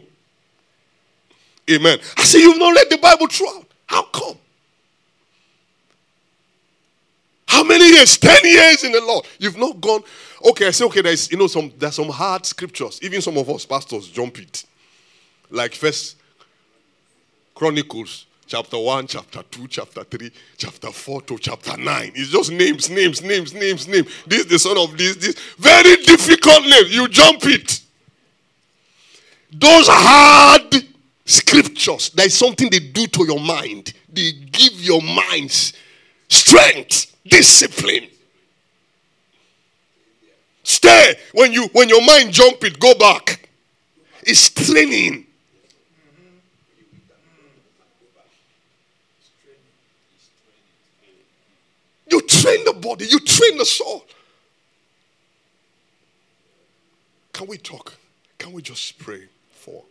[1.70, 2.00] Amen.
[2.18, 3.66] I say you've not read the Bible throughout.
[3.86, 4.38] How come?
[7.48, 8.18] How many years?
[8.18, 9.26] Ten years in the Lord.
[9.38, 10.02] You've not gone.
[10.44, 11.02] Okay, I say okay.
[11.02, 13.00] There's you know some there's some hard scriptures.
[13.02, 14.66] Even some of us pastors jump it,
[15.50, 16.18] like First
[17.56, 22.12] Chronicles chapter one, chapter two, chapter three, chapter four to chapter nine.
[22.14, 24.08] It's just names, names, names, names, names.
[24.28, 26.94] This the son of this, this very difficult names.
[26.94, 27.80] You jump it.
[29.52, 30.76] Those hard
[31.26, 32.10] scriptures.
[32.10, 33.94] There is something they do to your mind.
[34.12, 35.74] They give your minds
[36.28, 38.08] strength, discipline.
[40.64, 41.16] Stay.
[41.34, 43.50] When you when your mind jump it, go back.
[44.22, 45.28] It's training.
[52.10, 54.06] You train the body, you train the soul.
[57.34, 57.94] Can we talk?
[58.38, 59.84] Can we just pray for?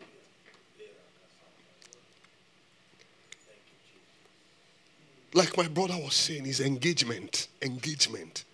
[5.34, 7.48] Like my brother was saying, is engagement.
[7.60, 8.44] Engagement.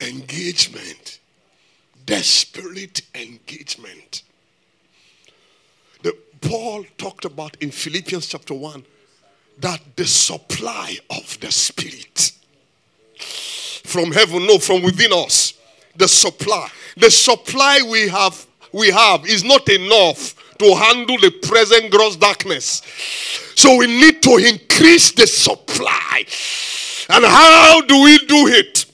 [0.00, 1.18] Engagement.
[2.06, 4.22] Desperate engagement.
[6.02, 8.84] The Paul talked about in Philippians chapter 1
[9.60, 12.32] that the supply of the Spirit
[13.84, 14.46] from heaven.
[14.46, 15.54] No, from within us.
[15.96, 16.68] The supply.
[16.96, 22.82] The supply we have we have is not enough to handle the present gross darkness.
[23.54, 26.24] So we need to increase the supply.
[27.08, 28.84] And how do we do it?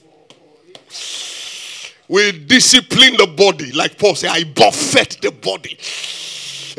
[2.07, 5.77] We discipline the body, like Paul said, I buffet the body.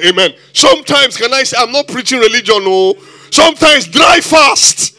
[0.07, 0.35] Amen.
[0.53, 2.95] Sometimes, can I say, I'm not preaching religion, no.
[3.31, 4.95] Sometimes dry fast.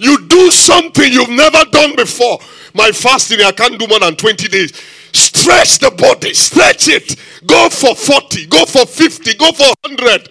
[0.00, 2.38] You do something you've never done before.
[2.74, 4.72] My fasting, I can't do more than 20 days.
[5.12, 7.16] Stretch the body, stretch it.
[7.46, 10.28] Go for 40, go for 50, go for 100.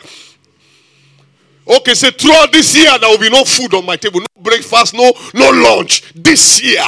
[1.70, 4.94] Okay, say throughout this year there will be no food on my table, no breakfast,
[4.94, 6.86] no no lunch this year,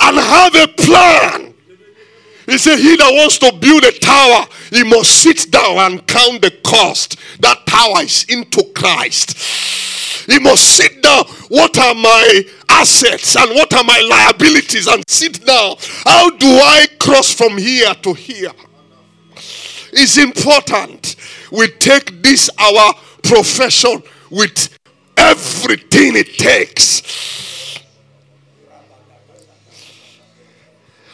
[0.00, 1.54] and have a plan.
[2.46, 6.42] He said, He that wants to build a tower, he must sit down and count
[6.42, 7.16] the cost.
[7.40, 9.36] That tower is into Christ.
[10.26, 11.24] He must sit down.
[11.48, 14.86] What are my assets and what are my liabilities?
[14.86, 15.76] And sit down.
[16.04, 18.52] How do I cross from here to here?
[19.96, 21.16] It's important
[21.52, 24.76] we take this our profession with
[25.16, 27.02] everything it takes.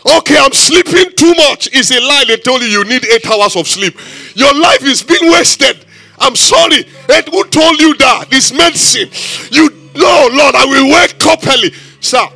[0.07, 1.69] Okay, I'm sleeping too much.
[1.73, 2.25] It's a lie.
[2.27, 3.95] They told you you need eight hours of sleep.
[4.35, 5.85] Your life is being wasted.
[6.19, 6.87] I'm sorry.
[7.09, 8.31] Ed, who told you that?
[8.31, 9.11] This medicine.
[9.51, 11.73] You no, Lord, I will wake up early.
[12.01, 12.27] Sir,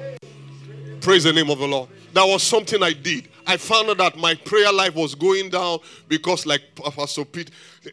[1.00, 1.88] praise the name of the Lord.
[2.12, 3.28] That was something I did.
[3.46, 5.78] I found out that my prayer life was going down
[6.08, 7.50] because, like Pastor Pete,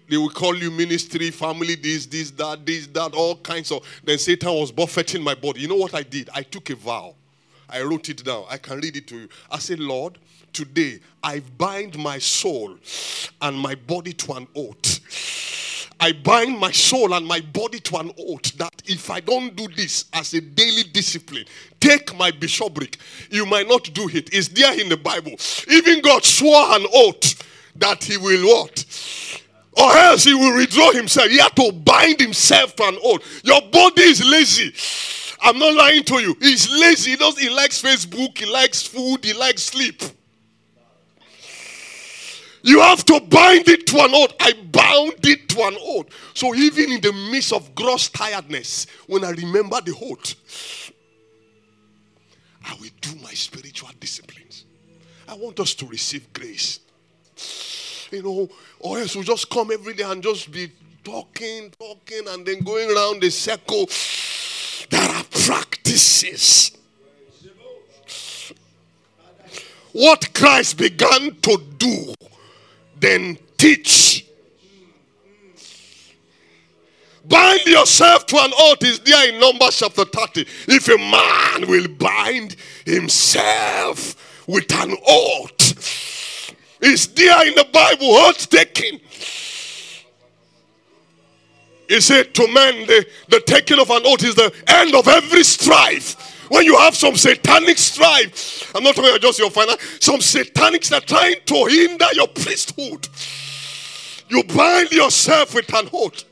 [0.10, 3.86] they will call you ministry, family, this, this, that, this, that, all kinds of.
[4.04, 5.62] Then Satan was buffeting my body.
[5.62, 6.30] You know what I did?
[6.34, 7.16] I took a vow.
[7.72, 8.46] I wrote it down.
[8.50, 9.30] I can read it to you.
[9.50, 10.18] I said, Lord,
[10.54, 12.78] today I bind my soul
[13.42, 15.00] and my body to an oath.
[16.00, 19.68] I bind my soul and my body to an oath that if I don't do
[19.68, 21.46] this as a daily discipline,
[21.80, 22.98] take my bishopric,
[23.30, 24.34] you might not do it.
[24.34, 25.34] It's there in the Bible.
[25.70, 29.42] Even God swore an oath that he will what?
[29.78, 31.30] Or else he will withdraw himself.
[31.30, 33.42] He had to bind himself to an oath.
[33.44, 34.74] Your body is lazy.
[35.42, 36.38] I'm not lying to you.
[36.40, 37.12] He's lazy.
[37.12, 40.02] He does he likes Facebook, he likes food, he likes sleep.
[42.64, 44.34] You have to bind it to an oath.
[44.40, 46.08] I bound it to an oath.
[46.36, 50.36] So even in the midst of gross tiredness, when I remember the oath,
[52.64, 54.66] I will do my spiritual disciplines.
[55.28, 56.82] I want us to receive grace.
[58.12, 60.72] You know, or else we'll just come every day and just be
[61.04, 63.88] talking, talking, and then going around the circle.
[64.92, 66.72] There are practices.
[69.94, 72.14] What Christ began to do,
[73.00, 74.26] then teach.
[77.26, 80.46] Bind yourself to an oath is there in Numbers chapter 30.
[80.68, 82.56] If a man will bind
[82.86, 89.00] himself with an oath, is there in the Bible, oath taking.
[91.92, 95.44] He said to men, the, the taking of an oath is the end of every
[95.44, 96.48] strife.
[96.50, 100.96] When you have some satanic strife, I'm not talking about just your finance, some satanics
[100.96, 103.10] are trying to hinder your priesthood.
[104.30, 106.24] You bind yourself with an oath.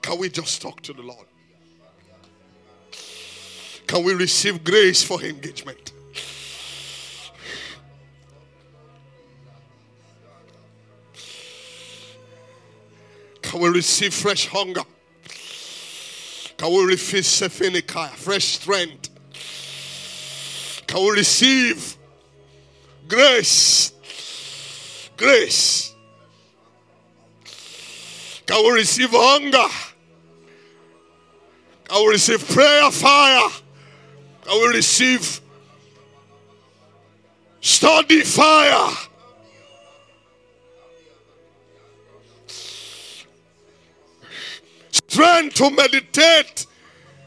[0.00, 1.26] Can we just talk to the Lord?
[3.88, 5.92] Can we receive grace for engagement?
[13.52, 14.80] Can we receive fresh hunger?
[16.56, 19.10] Can we receive fresh strength?
[20.86, 21.98] Can we receive
[23.06, 23.92] grace?
[25.18, 25.94] Grace.
[28.46, 29.68] Can we receive hunger?
[31.84, 33.50] Can we receive prayer fire?
[34.46, 35.42] Can we receive
[37.60, 39.10] study fire?
[45.12, 46.66] Strength to meditate.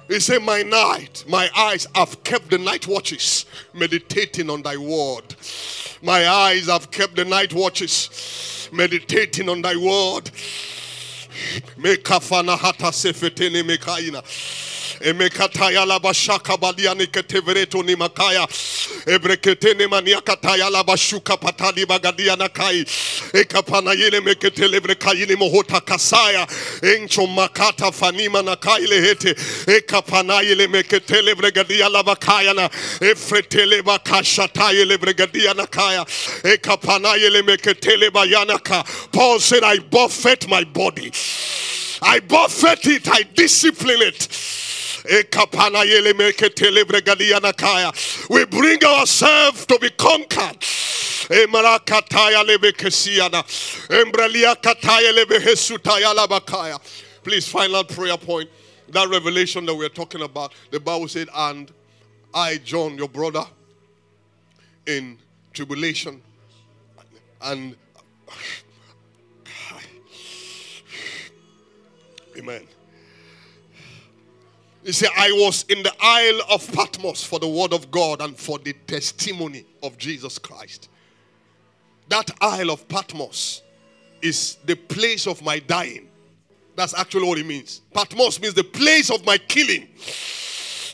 [0.07, 5.35] He said, My night, my eyes have kept the night watches, meditating on thy word.
[6.01, 10.31] My eyes have kept the night watches, meditating on thy word.
[15.05, 18.47] Emekataya la bashaka baliani ketevreto ni makaya.
[19.05, 22.83] Ebreketene maniakataya la bashuka patali bagadia na kai.
[23.33, 26.47] Ekapana yele meketele brekaini mohota kasaya.
[26.81, 29.35] Encho makata fanima na kai lehete.
[29.67, 32.67] Ekapana yele meketele bregadia la bakaya na.
[32.99, 36.03] Efretele bakashata yele bregadia na kaya.
[36.43, 38.83] Ekapana yele meketele bayanaka.
[39.11, 41.11] Paul said, I buffet my body.
[42.01, 44.27] I buffet it, I discipline it.
[45.09, 45.23] Eh,
[46.83, 48.29] Bregadianakaya.
[48.29, 50.63] We bring ourselves to be conquered.
[51.29, 51.45] Eh,
[56.15, 56.79] Labakaya.
[57.23, 58.49] Please, final prayer point.
[58.89, 61.71] That revelation that we're talking about, the Bible said, and
[62.33, 63.43] I, John, your brother,
[64.85, 65.17] in
[65.53, 66.21] tribulation
[67.41, 67.75] and
[72.37, 72.67] Amen.
[74.85, 78.37] He said, I was in the Isle of Patmos for the word of God and
[78.37, 80.89] for the testimony of Jesus Christ.
[82.09, 83.63] That Isle of Patmos
[84.21, 86.07] is the place of my dying.
[86.75, 87.81] That's actually what it means.
[87.95, 89.87] Patmos means the place of my killing,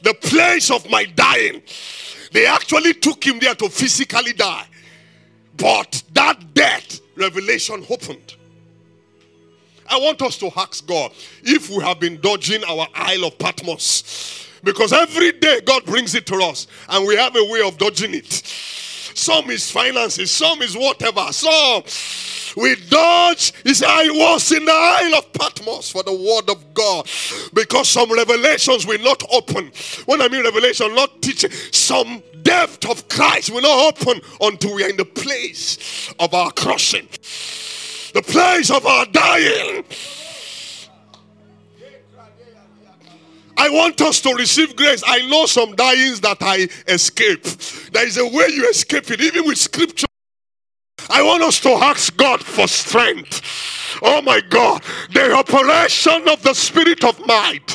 [0.03, 1.61] the place of my dying.
[2.31, 4.67] They actually took him there to physically die.
[5.57, 8.35] But that death, revelation opened.
[9.91, 11.11] I want us to ask God
[11.43, 14.47] if we have been dodging our Isle of Patmos.
[14.63, 18.13] Because every day God brings it to us and we have a way of dodging
[18.13, 18.31] it.
[19.13, 21.83] Some is finances, some is whatever, some
[22.55, 23.53] we dodge.
[23.63, 27.07] He said, I was in the Isle of Patmos for the word of God
[27.53, 29.71] because some revelations will not open.
[30.05, 34.83] When I mean revelation, not teaching, some depth of Christ will not open until we
[34.85, 37.07] are in the place of our crushing,
[38.13, 39.83] the place of our dying.
[43.57, 45.03] I want us to receive grace.
[45.05, 47.43] I know some dyings that I escape.
[47.91, 50.07] There is a way you escape it, even with scripture.
[51.09, 53.41] I want us to ask God for strength.
[54.01, 54.81] Oh my God,
[55.13, 57.67] the operation of the Spirit of might,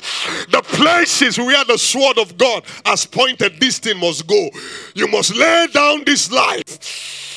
[0.50, 4.50] the places where the sword of God has pointed, this thing must go.
[4.94, 7.35] You must lay down this life.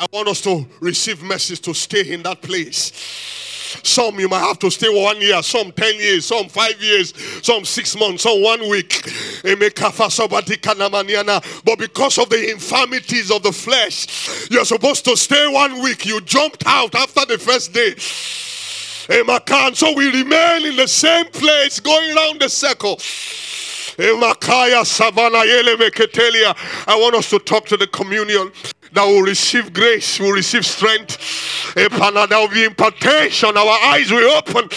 [0.00, 2.92] I want us to receive message to stay in that place.
[3.82, 7.12] Some you might have to stay one year, some 10 years, some five years,
[7.44, 9.02] some six months, some one week.
[9.42, 9.52] But
[11.78, 16.06] because of the infirmities of the flesh, you're supposed to stay one week.
[16.06, 17.96] You jumped out after the first day.
[19.74, 23.00] So we remain in the same place, going around the circle.
[24.00, 24.14] I
[26.86, 28.52] want us to talk to the communion
[28.92, 31.74] that will receive grace, will receive strength.
[31.74, 33.56] There will be impartation.
[33.56, 34.68] Our eyes will open.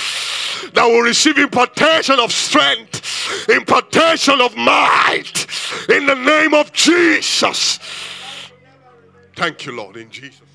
[0.73, 5.47] That will receive impartation of strength, impartation of might.
[5.89, 7.79] In the name of Jesus.
[9.35, 10.50] Thank you, Lord, in Jesus.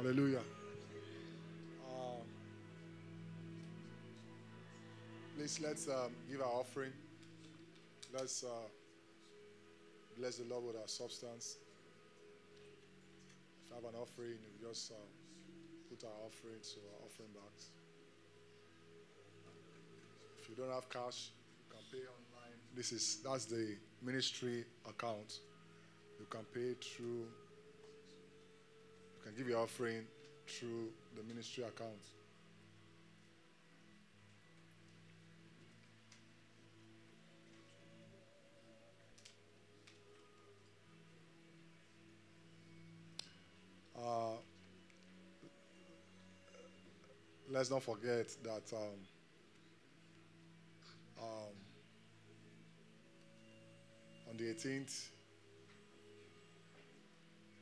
[0.00, 0.40] Hallelujah.
[1.86, 2.24] Um,
[5.36, 6.92] please let's um, give our offering.
[8.14, 8.48] Let's uh,
[10.18, 11.58] bless the Lord with our substance.
[13.62, 14.94] If you have an offering, you just uh,
[15.90, 17.66] put our offering to our offering bags.
[20.40, 22.56] If you don't have cash, you can pay online.
[22.74, 25.40] This is that's the ministry account.
[26.18, 27.26] You can pay through.
[29.20, 30.06] You can give your offering
[30.46, 31.90] through the ministry account.
[43.94, 44.30] Uh,
[47.50, 48.80] let's not forget that um,
[51.20, 51.54] um,
[54.30, 55.08] on the 18th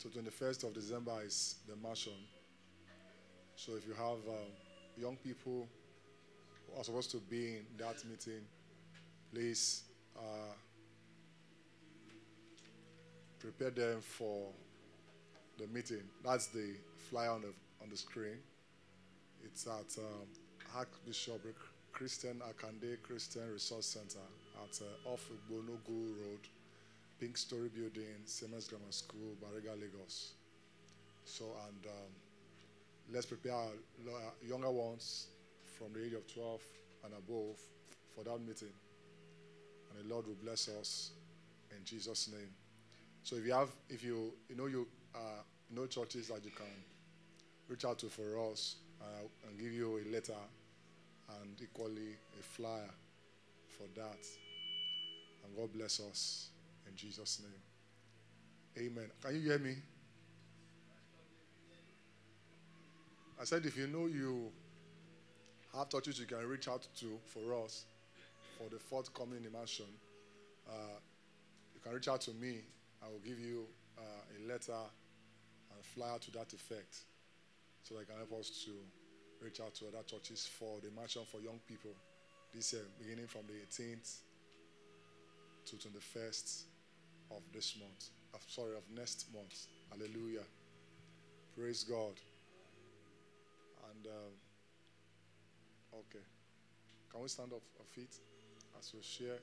[0.01, 2.13] to 21st of December is the immersion.
[3.57, 4.51] So if you have um,
[4.97, 5.67] young people
[6.67, 8.43] who are supposed to be in that meeting,
[9.33, 9.83] please
[10.17, 10.55] uh,
[13.41, 14.49] prepare them for
[15.59, 16.03] the meeting.
[16.25, 16.75] That's the
[17.11, 17.53] flyer on the
[17.83, 18.39] on the screen.
[19.45, 20.27] It's at um,
[20.77, 21.43] Archbishop
[21.93, 24.25] Christian Akande Christian Resource Center
[24.63, 26.47] at uh, off Bonogu Road,
[27.21, 30.35] Pink Storey Building, Siemens Grammar School, Bariga, Lagos.
[31.25, 32.13] So and um,
[33.13, 33.71] let's prepare our
[34.47, 35.27] younger ones
[35.77, 36.61] from the age of 12
[37.05, 37.59] and above
[38.15, 38.73] for that meeting.
[39.91, 41.11] And the Lord will bless us
[41.77, 42.51] in Jesus' name.
[43.25, 45.43] So if you have, if you, you know, you uh,
[45.75, 46.67] know churches that you can
[47.69, 50.41] reach out to for us uh, and give you a letter
[51.41, 52.91] and equally a flyer
[53.77, 54.25] for that.
[55.45, 56.51] And God bless us
[56.89, 58.87] in Jesus' name.
[58.87, 59.11] Amen.
[59.23, 59.75] Can you hear me?
[63.41, 64.51] I said, if you know you
[65.77, 67.85] have churches you can reach out to for us
[68.57, 69.87] for the forthcoming immersion,
[70.69, 70.99] uh,
[71.75, 72.61] you can reach out to me.
[73.03, 73.65] I will give you
[73.97, 76.99] uh, a letter and flyer to that effect
[77.85, 78.73] so that can help us to
[79.45, 81.93] reach out to other churches for the immersion for young people
[82.55, 84.19] this year, beginning from the 18th
[85.67, 86.63] to 21st
[87.31, 88.11] of this month.
[88.35, 89.67] Uh, sorry, of next month.
[89.91, 90.45] Hallelujah.
[91.57, 92.15] Praise God.
[93.91, 94.33] And um,
[95.95, 96.25] okay,
[97.11, 98.15] can we stand up our feet
[98.79, 99.39] as we share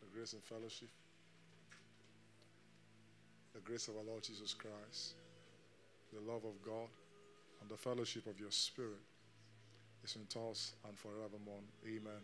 [0.00, 0.88] the grace and fellowship?
[3.54, 5.14] The grace of our Lord Jesus Christ,
[6.12, 6.88] the love of God,
[7.60, 9.02] and the fellowship of your Spirit
[10.04, 11.60] is with us and forevermore.
[11.84, 12.22] Amen.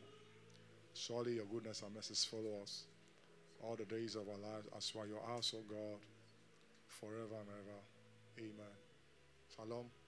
[0.94, 2.84] Surely your goodness and mercy follow us
[3.62, 5.98] all the days of our lives as well your house, O God,
[6.86, 7.80] forever and ever.
[8.38, 8.76] Amen.
[9.54, 10.05] Shalom.